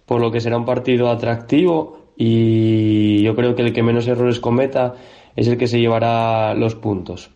por 0.10 0.22
lo 0.22 0.32
que 0.32 0.42
será 0.42 0.58
un 0.58 0.66
partido 0.66 1.12
atractivo 1.12 2.00
y 2.18 3.22
yo 3.22 3.36
creo 3.36 3.54
que 3.54 3.62
el 3.62 3.74
que 3.74 3.84
menos 3.84 4.08
errores 4.08 4.40
cometa 4.40 4.96
es 5.36 5.48
el 5.48 5.56
que 5.56 5.68
se 5.68 5.80
llevará 5.80 6.56
los 6.56 6.74
puntos. 6.74 7.30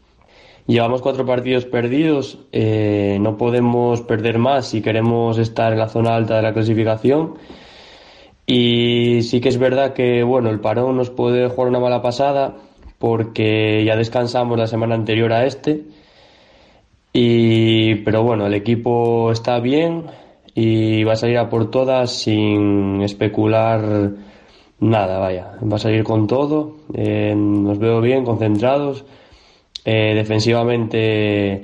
Llevamos 0.66 1.04
cuatro 1.04 1.24
partidos 1.24 1.66
perdidos, 1.66 2.40
eh, 2.52 3.20
no 3.22 3.38
podemos 3.38 4.02
perder 4.02 4.40
más 4.40 4.70
si 4.70 4.82
queremos 4.82 5.38
estar 5.38 5.72
en 5.72 5.78
la 5.78 5.88
zona 5.88 6.16
alta 6.16 6.38
de 6.38 6.42
la 6.42 6.52
clasificación. 6.52 7.36
Y 8.48 9.22
sí 9.22 9.40
que 9.40 9.50
es 9.50 9.60
verdad 9.60 9.94
que 9.94 10.24
bueno, 10.24 10.50
el 10.50 10.60
parón 10.60 10.98
nos 10.98 11.12
puede 11.12 11.50
jugar 11.50 11.70
una 11.70 11.80
mala 11.80 12.02
pasada 12.02 12.56
porque 12.98 13.84
ya 13.86 13.96
descansamos 13.96 14.58
la 14.58 14.66
semana 14.66 14.96
anterior 14.96 15.32
a 15.32 15.46
este. 15.46 15.84
Y, 17.14 17.98
pero 18.04 18.24
bueno, 18.24 18.48
el 18.48 18.56
equipo 18.56 19.32
está 19.32 19.60
bien 19.60 20.06
y 20.56 21.04
va 21.04 21.14
a 21.14 21.16
salir 21.16 21.38
a 21.38 21.50
por 21.50 21.72
todas 21.72 22.12
sin 22.12 23.02
especular 23.02 24.12
nada, 24.80 25.20
vaya. 25.20 25.54
Va 25.62 25.78
a 25.78 25.80
salir 25.80 26.04
con 26.04 26.28
todo. 26.28 26.78
Eh, 26.94 27.34
nos 27.36 27.80
veo 27.80 28.02
bien, 28.02 28.26
concentrados 28.26 29.06
eh, 29.86 30.14
defensivamente, 30.16 31.64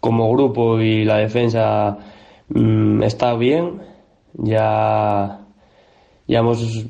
como 0.00 0.30
grupo 0.32 0.80
y 0.80 1.04
la 1.04 1.18
defensa 1.18 1.98
mm, 2.48 3.02
está 3.02 3.34
bien. 3.34 3.82
Ya, 4.34 5.40
ya 6.28 6.38
hemos 6.38 6.86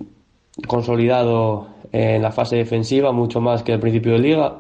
consolidado 0.67 1.69
en 1.93 2.23
la 2.23 2.33
fase 2.33 2.57
defensiva 2.57 3.13
mucho 3.13 3.41
más 3.41 3.63
que 3.63 3.73
al 3.73 3.81
principio 3.81 4.13
de 4.13 4.19
liga 4.19 4.59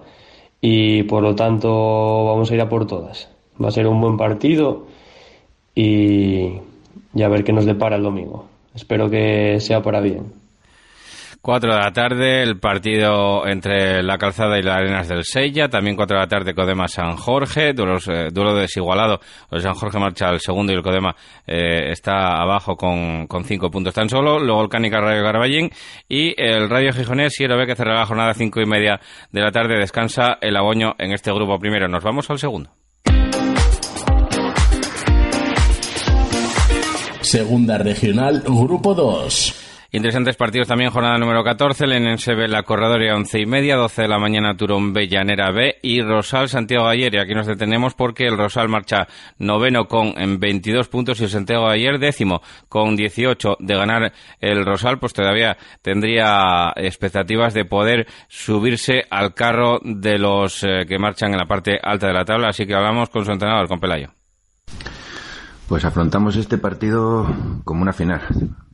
y 0.61 1.02
por 1.04 1.22
lo 1.22 1.34
tanto 1.34 2.24
vamos 2.24 2.50
a 2.50 2.54
ir 2.54 2.61
a 2.61 2.68
por 2.68 2.86
todas. 2.86 3.28
Va 3.62 3.68
a 3.68 3.72
ser 3.72 3.86
un 3.86 4.00
buen 4.00 4.16
partido 4.16 4.86
y, 5.76 6.58
y 7.14 7.22
a 7.22 7.28
ver 7.28 7.44
qué 7.44 7.52
nos 7.52 7.66
depara 7.66 7.94
el 7.94 8.02
domingo. 8.02 8.48
Espero 8.74 9.08
que 9.08 9.60
sea 9.60 9.80
para 9.80 10.00
bien. 10.00 10.32
4 11.46 11.74
de 11.74 11.80
la 11.80 11.92
tarde, 11.92 12.42
el 12.42 12.58
partido 12.58 13.46
entre 13.46 14.02
la 14.02 14.18
calzada 14.18 14.58
y 14.58 14.62
las 14.62 14.78
arenas 14.78 15.06
del 15.06 15.22
Sella. 15.22 15.68
También 15.68 15.94
4 15.94 16.16
de 16.16 16.20
la 16.20 16.26
tarde, 16.26 16.54
Codema 16.54 16.88
San 16.88 17.14
Jorge. 17.14 17.68
Eh, 17.68 17.72
duelo 18.32 18.54
desigualado. 18.56 19.20
El 19.52 19.60
San 19.60 19.74
Jorge 19.74 20.00
marcha 20.00 20.28
al 20.28 20.40
segundo 20.40 20.72
y 20.72 20.74
el 20.74 20.82
Codema 20.82 21.14
eh, 21.46 21.92
está 21.92 22.42
abajo 22.42 22.74
con, 22.74 23.28
con 23.28 23.44
cinco 23.44 23.70
puntos 23.70 23.94
tan 23.94 24.08
solo. 24.08 24.40
Luego 24.40 24.60
el 24.60 24.68
Cánica 24.68 25.00
Radio 25.00 25.22
Garballín. 25.22 25.70
Y 26.08 26.34
el 26.36 26.68
Radio 26.68 26.92
Gijonés, 26.92 27.34
si 27.34 27.46
lo 27.46 27.56
ve 27.56 27.64
que 27.64 27.76
cerrará 27.76 28.00
la 28.00 28.06
jornada 28.06 28.34
cinco 28.34 28.60
y 28.60 28.66
media 28.66 28.98
de 29.30 29.40
la 29.40 29.52
tarde. 29.52 29.78
Descansa 29.78 30.38
el 30.40 30.56
Aboño 30.56 30.96
en 30.98 31.12
este 31.12 31.30
grupo 31.32 31.60
primero. 31.60 31.86
Nos 31.86 32.02
vamos 32.02 32.28
al 32.28 32.40
segundo. 32.40 32.70
Segunda 37.26 37.76
regional, 37.76 38.44
grupo 38.46 38.94
2. 38.94 39.88
Interesantes 39.90 40.36
partidos 40.36 40.68
también, 40.68 40.92
jornada 40.92 41.18
número 41.18 41.42
14, 41.42 41.84
el 41.84 42.16
B, 42.36 42.46
La 42.46 42.62
Corredoria, 42.62 43.16
11 43.16 43.40
y 43.40 43.46
media, 43.46 43.74
12 43.74 44.02
de 44.02 44.08
la 44.08 44.20
mañana, 44.20 44.56
Turón 44.56 44.92
B, 44.92 45.08
Llanera 45.08 45.50
B 45.50 45.74
y 45.82 46.02
Rosal, 46.02 46.48
Santiago 46.48 46.86
Ayer. 46.86 47.12
Y 47.12 47.18
aquí 47.18 47.34
nos 47.34 47.48
detenemos 47.48 47.94
porque 47.94 48.28
el 48.28 48.38
Rosal 48.38 48.68
marcha 48.68 49.08
noveno 49.38 49.88
con 49.88 50.14
en 50.16 50.38
22 50.38 50.86
puntos 50.86 51.20
y 51.20 51.24
el 51.24 51.30
Santiago 51.30 51.66
Ayer 51.68 51.98
décimo 51.98 52.42
con 52.68 52.94
18 52.94 53.56
de 53.58 53.74
ganar 53.74 54.12
el 54.40 54.64
Rosal, 54.64 55.00
pues 55.00 55.12
todavía 55.12 55.56
tendría 55.82 56.72
expectativas 56.76 57.54
de 57.54 57.64
poder 57.64 58.06
subirse 58.28 59.02
al 59.10 59.34
carro 59.34 59.80
de 59.82 60.20
los 60.20 60.62
eh, 60.62 60.84
que 60.86 61.00
marchan 61.00 61.32
en 61.32 61.38
la 61.38 61.46
parte 61.46 61.76
alta 61.82 62.06
de 62.06 62.12
la 62.12 62.24
tabla. 62.24 62.50
Así 62.50 62.66
que 62.66 62.74
hablamos 62.74 63.10
con 63.10 63.24
su 63.24 63.32
entrenador, 63.32 63.66
con 63.66 63.80
Pelayo. 63.80 64.10
Pues 65.68 65.84
afrontamos 65.84 66.36
este 66.36 66.58
partido 66.58 67.26
como 67.64 67.82
una 67.82 67.92
final. 67.92 68.22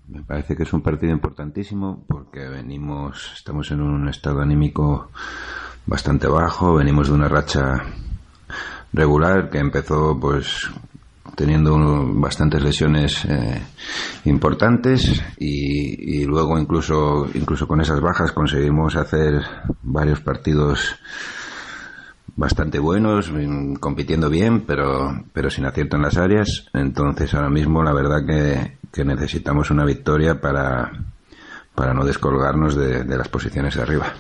Me 0.09 0.23
parece 0.23 0.55
que 0.55 0.65
es 0.65 0.73
un 0.75 0.83
partido 0.83 1.11
importantísimo 1.11 2.05
porque 2.07 2.47
venimos, 2.49 3.33
estamos 3.35 3.71
en 3.71 3.81
un 3.81 4.09
estado 4.11 4.43
anímico 4.43 5.11
bastante 5.87 6.27
bajo, 6.27 6.75
venimos 6.75 7.09
de 7.09 7.15
una 7.15 7.29
racha 7.29 7.83
regular 8.93 9.49
que 9.49 9.59
empezó 9.59 10.21
pues 10.21 10.71
teniendo 11.35 11.79
bastantes 12.13 12.63
lesiones 12.63 13.25
eh, 13.25 13.63
importantes 14.27 15.23
y, 15.39 16.21
y, 16.21 16.25
luego 16.27 16.59
incluso 16.59 17.27
incluso 17.33 17.67
con 17.67 17.81
esas 17.81 18.03
bajas 18.03 18.33
conseguimos 18.33 18.97
hacer 18.97 19.41
varios 19.83 20.21
partidos 20.21 20.95
bastante 22.37 22.79
buenos, 22.79 23.31
mm, 23.31 23.75
compitiendo 23.75 24.31
bien, 24.31 24.63
pero, 24.63 25.25
pero 25.33 25.51
sin 25.51 25.67
acierto 25.67 25.97
en 25.97 26.03
las 26.03 26.17
áreas. 26.17 26.67
Entonces 26.73 27.35
ahora 27.35 27.51
mismo 27.51 27.83
la 27.83 27.93
verdad 27.93 28.25
que, 28.27 28.79
que 28.93 29.05
necesitamos 29.05 29.71
una 29.71 29.85
victoria 29.85 30.41
para, 30.41 30.93
para 31.75 31.95
no 31.95 32.05
descolgarnos 32.05 32.75
de, 32.75 33.05
de 33.05 33.19
las 33.19 33.29
posiciones 33.29 33.75
de 33.77 33.83
arriba. 33.83 34.13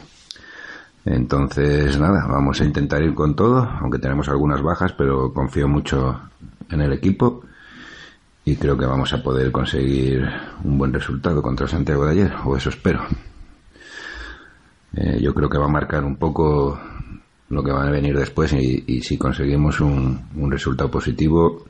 Entonces, 1.04 1.98
nada, 1.98 2.26
vamos 2.28 2.60
a 2.60 2.64
intentar 2.64 3.02
ir 3.02 3.14
con 3.14 3.34
todo, 3.34 3.68
aunque 3.80 3.98
tenemos 3.98 4.28
algunas 4.28 4.62
bajas, 4.62 4.92
pero 4.92 5.32
confío 5.32 5.66
mucho 5.66 6.20
en 6.70 6.80
el 6.80 6.92
equipo 6.92 7.42
y 8.44 8.56
creo 8.56 8.76
que 8.76 8.86
vamos 8.86 9.12
a 9.12 9.22
poder 9.22 9.50
conseguir 9.52 10.28
un 10.64 10.78
buen 10.78 10.92
resultado 10.92 11.42
contra 11.42 11.68
Santiago 11.68 12.06
de 12.06 12.12
ayer, 12.12 12.32
o 12.44 12.56
eso 12.56 12.70
espero. 12.70 13.02
Eh, 14.94 15.20
yo 15.20 15.34
creo 15.34 15.48
que 15.48 15.58
va 15.58 15.66
a 15.66 15.68
marcar 15.68 16.04
un 16.04 16.16
poco 16.16 16.78
lo 17.52 17.62
que 17.62 17.70
va 17.70 17.86
a 17.86 17.90
venir 17.90 18.16
después 18.16 18.52
y, 18.54 19.02
si 19.02 19.18
conseguimos 19.18 19.80
un, 19.80 20.18
un, 20.36 20.50
resultado 20.50 20.90
positivo 20.90 21.66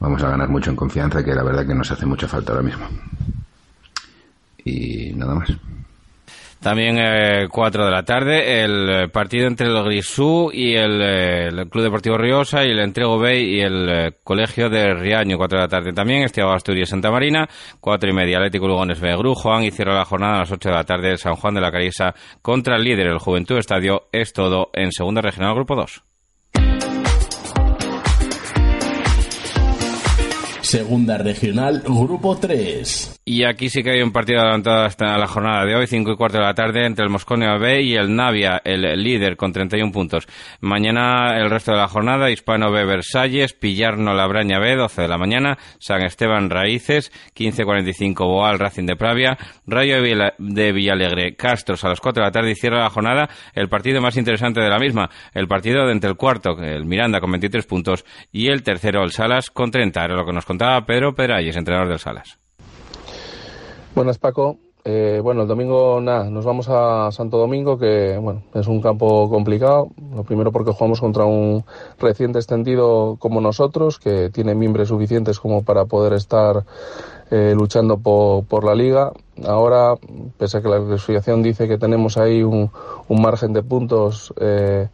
vamos 0.00 0.20
a 0.24 0.30
ganar 0.30 0.48
mucho 0.48 0.70
en 0.70 0.76
confianza 0.76 1.24
que 1.24 1.34
la 1.34 1.44
verdad 1.44 1.64
que 1.64 1.74
nos 1.74 1.90
hace 1.92 2.04
mucha 2.04 2.26
falta 2.26 2.52
ahora 2.52 2.64
mismo. 2.64 2.84
Y 4.64 5.12
nada 5.14 5.36
más 5.36 5.50
también 6.60 6.98
eh, 6.98 7.46
4 7.50 7.84
de 7.84 7.90
la 7.90 8.02
tarde, 8.02 8.62
el 8.62 8.90
eh, 8.90 9.08
partido 9.08 9.46
entre 9.46 9.68
el 9.68 9.82
Grisú 9.84 10.50
y 10.52 10.74
el, 10.74 11.00
eh, 11.00 11.46
el, 11.48 11.68
Club 11.68 11.84
Deportivo 11.84 12.18
Riosa 12.18 12.64
y 12.64 12.70
el 12.70 12.80
Entrego 12.80 13.18
Bay 13.18 13.56
y 13.56 13.60
el 13.60 13.88
eh, 13.88 14.12
Colegio 14.24 14.68
de 14.68 14.94
Riaño, 14.94 15.36
4 15.36 15.58
de 15.58 15.64
la 15.64 15.68
tarde 15.68 15.92
también, 15.92 16.24
Estiago 16.24 16.52
Asturias 16.52 16.88
Santa 16.88 17.10
Marina, 17.10 17.48
4 17.80 18.10
y 18.10 18.12
media, 18.12 18.38
Atlético 18.38 18.66
Lugones 18.66 19.00
B 19.00 19.14
Juan 19.34 19.62
y 19.64 19.70
cierra 19.70 19.94
la 19.94 20.04
jornada 20.04 20.36
a 20.36 20.38
las 20.40 20.52
8 20.52 20.68
de 20.68 20.74
la 20.74 20.84
tarde 20.84 21.16
San 21.16 21.36
Juan 21.36 21.54
de 21.54 21.60
la 21.60 21.70
Cariesa 21.70 22.14
contra 22.42 22.76
el 22.76 22.84
líder, 22.84 23.06
el 23.06 23.18
Juventud 23.18 23.58
Estadio, 23.58 24.08
es 24.12 24.32
todo 24.32 24.70
en 24.72 24.90
Segunda 24.90 25.20
Regional 25.20 25.54
Grupo 25.54 25.76
2. 25.76 26.07
Segunda 30.68 31.16
Regional, 31.16 31.80
Grupo 31.82 32.36
3. 32.36 33.22
Y 33.24 33.44
aquí 33.44 33.70
sí 33.70 33.82
que 33.82 33.92
hay 33.92 34.02
un 34.02 34.12
partido 34.12 34.40
adelantado 34.40 34.84
hasta 34.84 35.16
la 35.16 35.26
jornada 35.26 35.64
de 35.64 35.74
hoy, 35.74 35.86
5 35.86 36.12
y 36.12 36.16
cuarto 36.16 36.36
de 36.36 36.44
la 36.44 36.52
tarde, 36.52 36.84
entre 36.84 37.04
el 37.06 37.10
Mosconia 37.10 37.56
B 37.56 37.82
y 37.82 37.94
el 37.94 38.14
Navia, 38.14 38.60
el 38.62 38.82
líder 39.02 39.38
con 39.38 39.50
31 39.50 39.90
puntos. 39.92 40.26
Mañana 40.60 41.38
el 41.38 41.48
resto 41.48 41.72
de 41.72 41.78
la 41.78 41.88
jornada, 41.88 42.30
Hispano 42.30 42.70
B 42.70 42.84
Versalles, 42.84 43.54
Pillarno 43.54 44.12
Labraña 44.12 44.58
B, 44.58 44.76
12 44.76 45.00
de 45.00 45.08
la 45.08 45.16
mañana, 45.16 45.56
San 45.78 46.02
Esteban 46.02 46.50
Raíces, 46.50 47.12
15.45 47.34 48.26
Boal 48.26 48.58
Racing 48.58 48.84
de 48.84 48.96
Pravia, 48.96 49.38
Rayo 49.66 50.02
de 50.02 50.72
Villalegre, 50.72 51.34
Castros 51.34 51.82
a 51.84 51.88
las 51.88 52.00
4 52.00 52.22
de 52.22 52.26
la 52.26 52.32
tarde 52.32 52.50
y 52.50 52.56
cierra 52.56 52.82
la 52.82 52.90
jornada 52.90 53.30
el 53.54 53.70
partido 53.70 54.02
más 54.02 54.18
interesante 54.18 54.60
de 54.60 54.68
la 54.68 54.78
misma, 54.78 55.08
el 55.32 55.48
partido 55.48 55.90
entre 55.90 56.10
el 56.10 56.16
cuarto, 56.16 56.58
el 56.58 56.84
Miranda 56.84 57.20
con 57.20 57.30
23 57.30 57.64
puntos 57.64 58.04
y 58.32 58.48
el 58.48 58.62
tercero, 58.62 59.02
el 59.02 59.12
Salas, 59.12 59.50
con 59.50 59.70
30. 59.70 60.04
Era 60.04 60.14
lo 60.14 60.26
que 60.26 60.32
nos 60.34 60.44
contaba 60.58 60.84
Pedro 60.86 61.14
Peralles, 61.14 61.54
entrenador 61.54 61.88
del 61.88 62.00
Salas. 62.00 62.36
Buenas, 63.94 64.18
Paco. 64.18 64.56
Eh, 64.84 65.20
bueno, 65.22 65.42
el 65.42 65.48
domingo 65.48 66.00
nada, 66.00 66.30
nos 66.30 66.44
vamos 66.44 66.68
a 66.68 67.12
Santo 67.12 67.38
Domingo, 67.38 67.78
que 67.78 68.18
bueno, 68.20 68.42
es 68.54 68.66
un 68.66 68.80
campo 68.80 69.30
complicado. 69.30 69.90
Lo 70.12 70.24
primero 70.24 70.50
porque 70.50 70.72
jugamos 70.72 71.00
contra 71.00 71.26
un 71.26 71.64
reciente 72.00 72.40
extendido 72.40 73.18
como 73.20 73.40
nosotros, 73.40 74.00
que 74.00 74.30
tiene 74.30 74.56
miembros 74.56 74.88
suficientes 74.88 75.38
como 75.38 75.62
para 75.62 75.84
poder 75.84 76.14
estar 76.14 76.64
eh, 77.30 77.54
luchando 77.56 77.98
por, 77.98 78.44
por, 78.46 78.64
la 78.64 78.74
liga. 78.74 79.12
Ahora, 79.46 79.94
pese 80.38 80.58
a 80.58 80.60
que 80.60 80.68
la 80.68 80.84
clasificación 80.84 81.40
dice 81.40 81.68
que 81.68 81.78
tenemos 81.78 82.18
ahí 82.18 82.42
un, 82.42 82.72
un 83.06 83.22
margen 83.22 83.52
de 83.52 83.62
puntos 83.62 84.34
eh, 84.40 84.88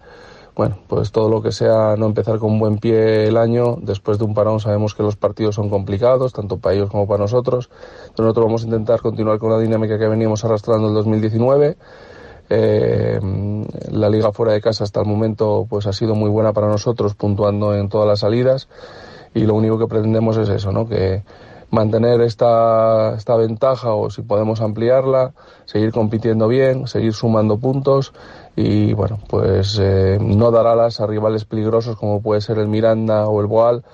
bueno, 0.54 0.78
pues 0.86 1.10
todo 1.10 1.28
lo 1.28 1.42
que 1.42 1.50
sea 1.50 1.96
no 1.96 2.06
empezar 2.06 2.38
con 2.38 2.58
buen 2.58 2.78
pie 2.78 3.26
el 3.26 3.36
año, 3.36 3.76
después 3.80 4.18
de 4.18 4.24
un 4.24 4.34
parón 4.34 4.60
sabemos 4.60 4.94
que 4.94 5.02
los 5.02 5.16
partidos 5.16 5.56
son 5.56 5.68
complicados, 5.68 6.32
tanto 6.32 6.58
para 6.58 6.76
ellos 6.76 6.90
como 6.90 7.08
para 7.08 7.22
nosotros. 7.22 7.70
nosotros 8.16 8.46
vamos 8.46 8.62
a 8.62 8.66
intentar 8.66 9.00
continuar 9.00 9.38
con 9.38 9.50
la 9.50 9.58
dinámica 9.58 9.98
que 9.98 10.06
veníamos 10.06 10.44
arrastrando 10.44 10.88
el 10.88 10.94
2019. 10.94 11.76
Eh, 12.50 13.20
la 13.90 14.08
liga 14.10 14.30
fuera 14.30 14.52
de 14.52 14.60
casa 14.60 14.84
hasta 14.84 15.00
el 15.00 15.06
momento 15.06 15.66
pues 15.68 15.86
ha 15.86 15.92
sido 15.92 16.14
muy 16.14 16.30
buena 16.30 16.52
para 16.52 16.68
nosotros, 16.68 17.14
puntuando 17.14 17.74
en 17.74 17.88
todas 17.88 18.06
las 18.06 18.20
salidas. 18.20 18.68
Y 19.34 19.40
lo 19.40 19.54
único 19.54 19.78
que 19.78 19.88
pretendemos 19.88 20.36
es 20.36 20.48
eso, 20.48 20.70
¿no? 20.70 20.86
Que 20.86 21.24
mantener 21.74 22.20
esta, 22.20 23.14
esta 23.16 23.36
ventaja 23.36 23.92
o 23.92 24.08
si 24.08 24.22
podemos 24.22 24.60
ampliarla, 24.60 25.34
seguir 25.66 25.92
compitiendo 25.92 26.48
bien, 26.48 26.86
seguir 26.86 27.12
sumando 27.12 27.58
puntos 27.58 28.12
y 28.56 28.94
bueno, 28.94 29.18
pues 29.28 29.78
eh, 29.82 30.18
no 30.20 30.50
dar 30.50 30.66
alas 30.66 31.00
a 31.00 31.06
rivales 31.06 31.44
peligrosos 31.44 31.96
como 31.96 32.22
puede 32.22 32.40
ser 32.40 32.58
el 32.58 32.68
Miranda 32.68 33.26
o 33.26 33.40
el 33.40 33.46
Boal 33.46 33.84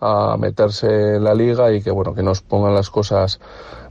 a 0.00 0.36
meterse 0.36 1.16
en 1.16 1.24
la 1.24 1.34
liga 1.34 1.72
y 1.72 1.82
que 1.82 1.90
bueno, 1.90 2.14
que 2.14 2.22
nos 2.22 2.42
pongan 2.42 2.74
las 2.74 2.90
cosas 2.90 3.38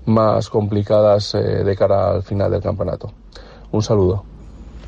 más 0.05 0.49
complicadas 0.49 1.33
eh, 1.35 1.63
de 1.63 1.75
cara 1.75 2.11
al 2.11 2.23
final 2.23 2.51
del 2.51 2.61
campeonato. 2.61 3.11
Un 3.71 3.81
saludo. 3.81 4.34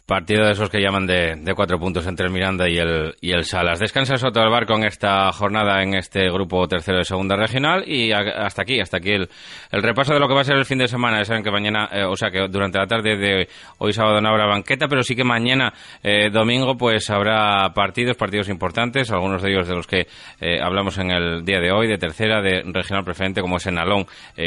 Partido 0.07 0.45
de 0.45 0.53
esos 0.53 0.69
que 0.69 0.79
llaman 0.79 1.05
de, 1.05 1.35
de, 1.35 1.53
cuatro 1.53 1.77
puntos 1.77 2.07
entre 2.07 2.27
el 2.27 2.31
Miranda 2.31 2.69
y 2.69 2.77
el, 2.77 3.15
y 3.19 3.31
el 3.31 3.43
Salas. 3.43 3.77
Descansa 3.77 4.15
Soto 4.15 4.39
del 4.39 4.49
Bar 4.49 4.65
con 4.65 4.85
esta 4.85 5.29
jornada 5.33 5.83
en 5.83 5.95
este 5.95 6.29
grupo 6.29 6.65
tercero 6.65 6.99
de 6.99 7.03
segunda 7.03 7.35
regional 7.35 7.83
y 7.85 8.13
hasta 8.13 8.61
aquí, 8.61 8.79
hasta 8.79 8.99
aquí 8.99 9.11
el, 9.11 9.27
el, 9.69 9.83
repaso 9.83 10.13
de 10.13 10.21
lo 10.21 10.29
que 10.29 10.33
va 10.33 10.39
a 10.39 10.43
ser 10.45 10.55
el 10.55 10.63
fin 10.63 10.77
de 10.77 10.87
semana. 10.87 11.17
Ya 11.17 11.25
saben 11.25 11.43
que 11.43 11.51
mañana, 11.51 11.89
eh, 11.91 12.05
o 12.05 12.15
sea 12.15 12.31
que 12.31 12.47
durante 12.47 12.77
la 12.77 12.87
tarde 12.87 13.17
de 13.17 13.49
hoy 13.79 13.91
sábado 13.91 14.21
no 14.21 14.29
habrá 14.29 14.45
banqueta, 14.45 14.87
pero 14.87 15.03
sí 15.03 15.13
que 15.13 15.25
mañana 15.25 15.73
eh, 16.01 16.29
domingo 16.29 16.77
pues 16.77 17.09
habrá 17.09 17.73
partidos, 17.73 18.15
partidos 18.15 18.47
importantes, 18.47 19.11
algunos 19.11 19.41
de 19.41 19.51
ellos 19.51 19.67
de 19.67 19.75
los 19.75 19.87
que 19.87 20.07
eh, 20.39 20.61
hablamos 20.61 20.97
en 20.99 21.11
el 21.11 21.43
día 21.43 21.59
de 21.59 21.73
hoy, 21.73 21.85
de 21.85 21.97
tercera, 21.97 22.41
de 22.41 22.63
regional 22.63 23.03
preferente 23.03 23.41
como 23.41 23.57
es 23.57 23.67
en 23.67 23.77
Alón, 23.77 24.05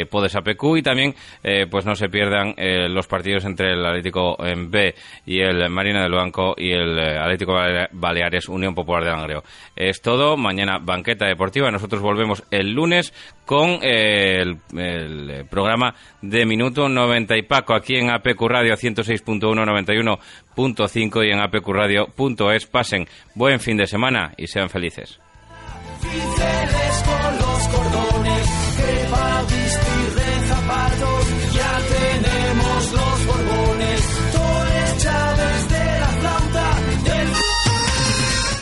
Podes 0.09 0.35
APQ 0.35 0.77
y 0.77 0.81
también 0.81 1.13
pues 1.69 1.85
no 1.85 1.93
se 1.93 2.09
pierdan 2.09 2.55
los 2.89 3.05
partidos 3.05 3.45
entre 3.45 3.73
el 3.73 3.85
Atlético 3.85 4.43
en 4.43 4.71
B 4.71 4.95
y 5.25 5.41
el 5.41 5.50
el 5.51 5.69
Marina 5.69 6.03
del 6.03 6.13
Banco 6.13 6.53
y 6.57 6.71
el 6.71 6.97
eh, 6.97 7.17
Atlético 7.19 7.53
Baleares 7.91 8.49
Unión 8.49 8.73
Popular 8.73 9.03
de 9.03 9.11
Langreo. 9.11 9.43
Es 9.75 10.01
todo. 10.01 10.37
Mañana 10.37 10.79
banqueta 10.79 11.25
deportiva. 11.25 11.71
Nosotros 11.71 12.01
volvemos 12.01 12.43
el 12.51 12.71
lunes 12.71 13.13
con 13.45 13.79
eh, 13.81 14.41
el, 14.41 14.57
el, 14.77 15.45
programa 15.45 15.95
de 16.21 16.45
Minuto 16.45 16.87
90 16.87 17.37
y 17.37 17.41
Paco 17.43 17.73
aquí 17.73 17.95
en 17.95 18.09
APQ 18.09 18.41
Radio 18.41 18.73
106.1, 18.75 20.17
91.5 20.55 21.27
y 21.27 21.31
en 21.31 21.39
apqradio.es. 21.39 22.65
Pasen 22.67 23.07
buen 23.35 23.59
fin 23.59 23.77
de 23.77 23.87
semana 23.87 24.33
y 24.37 24.47
sean 24.47 24.69
felices. 24.69 25.19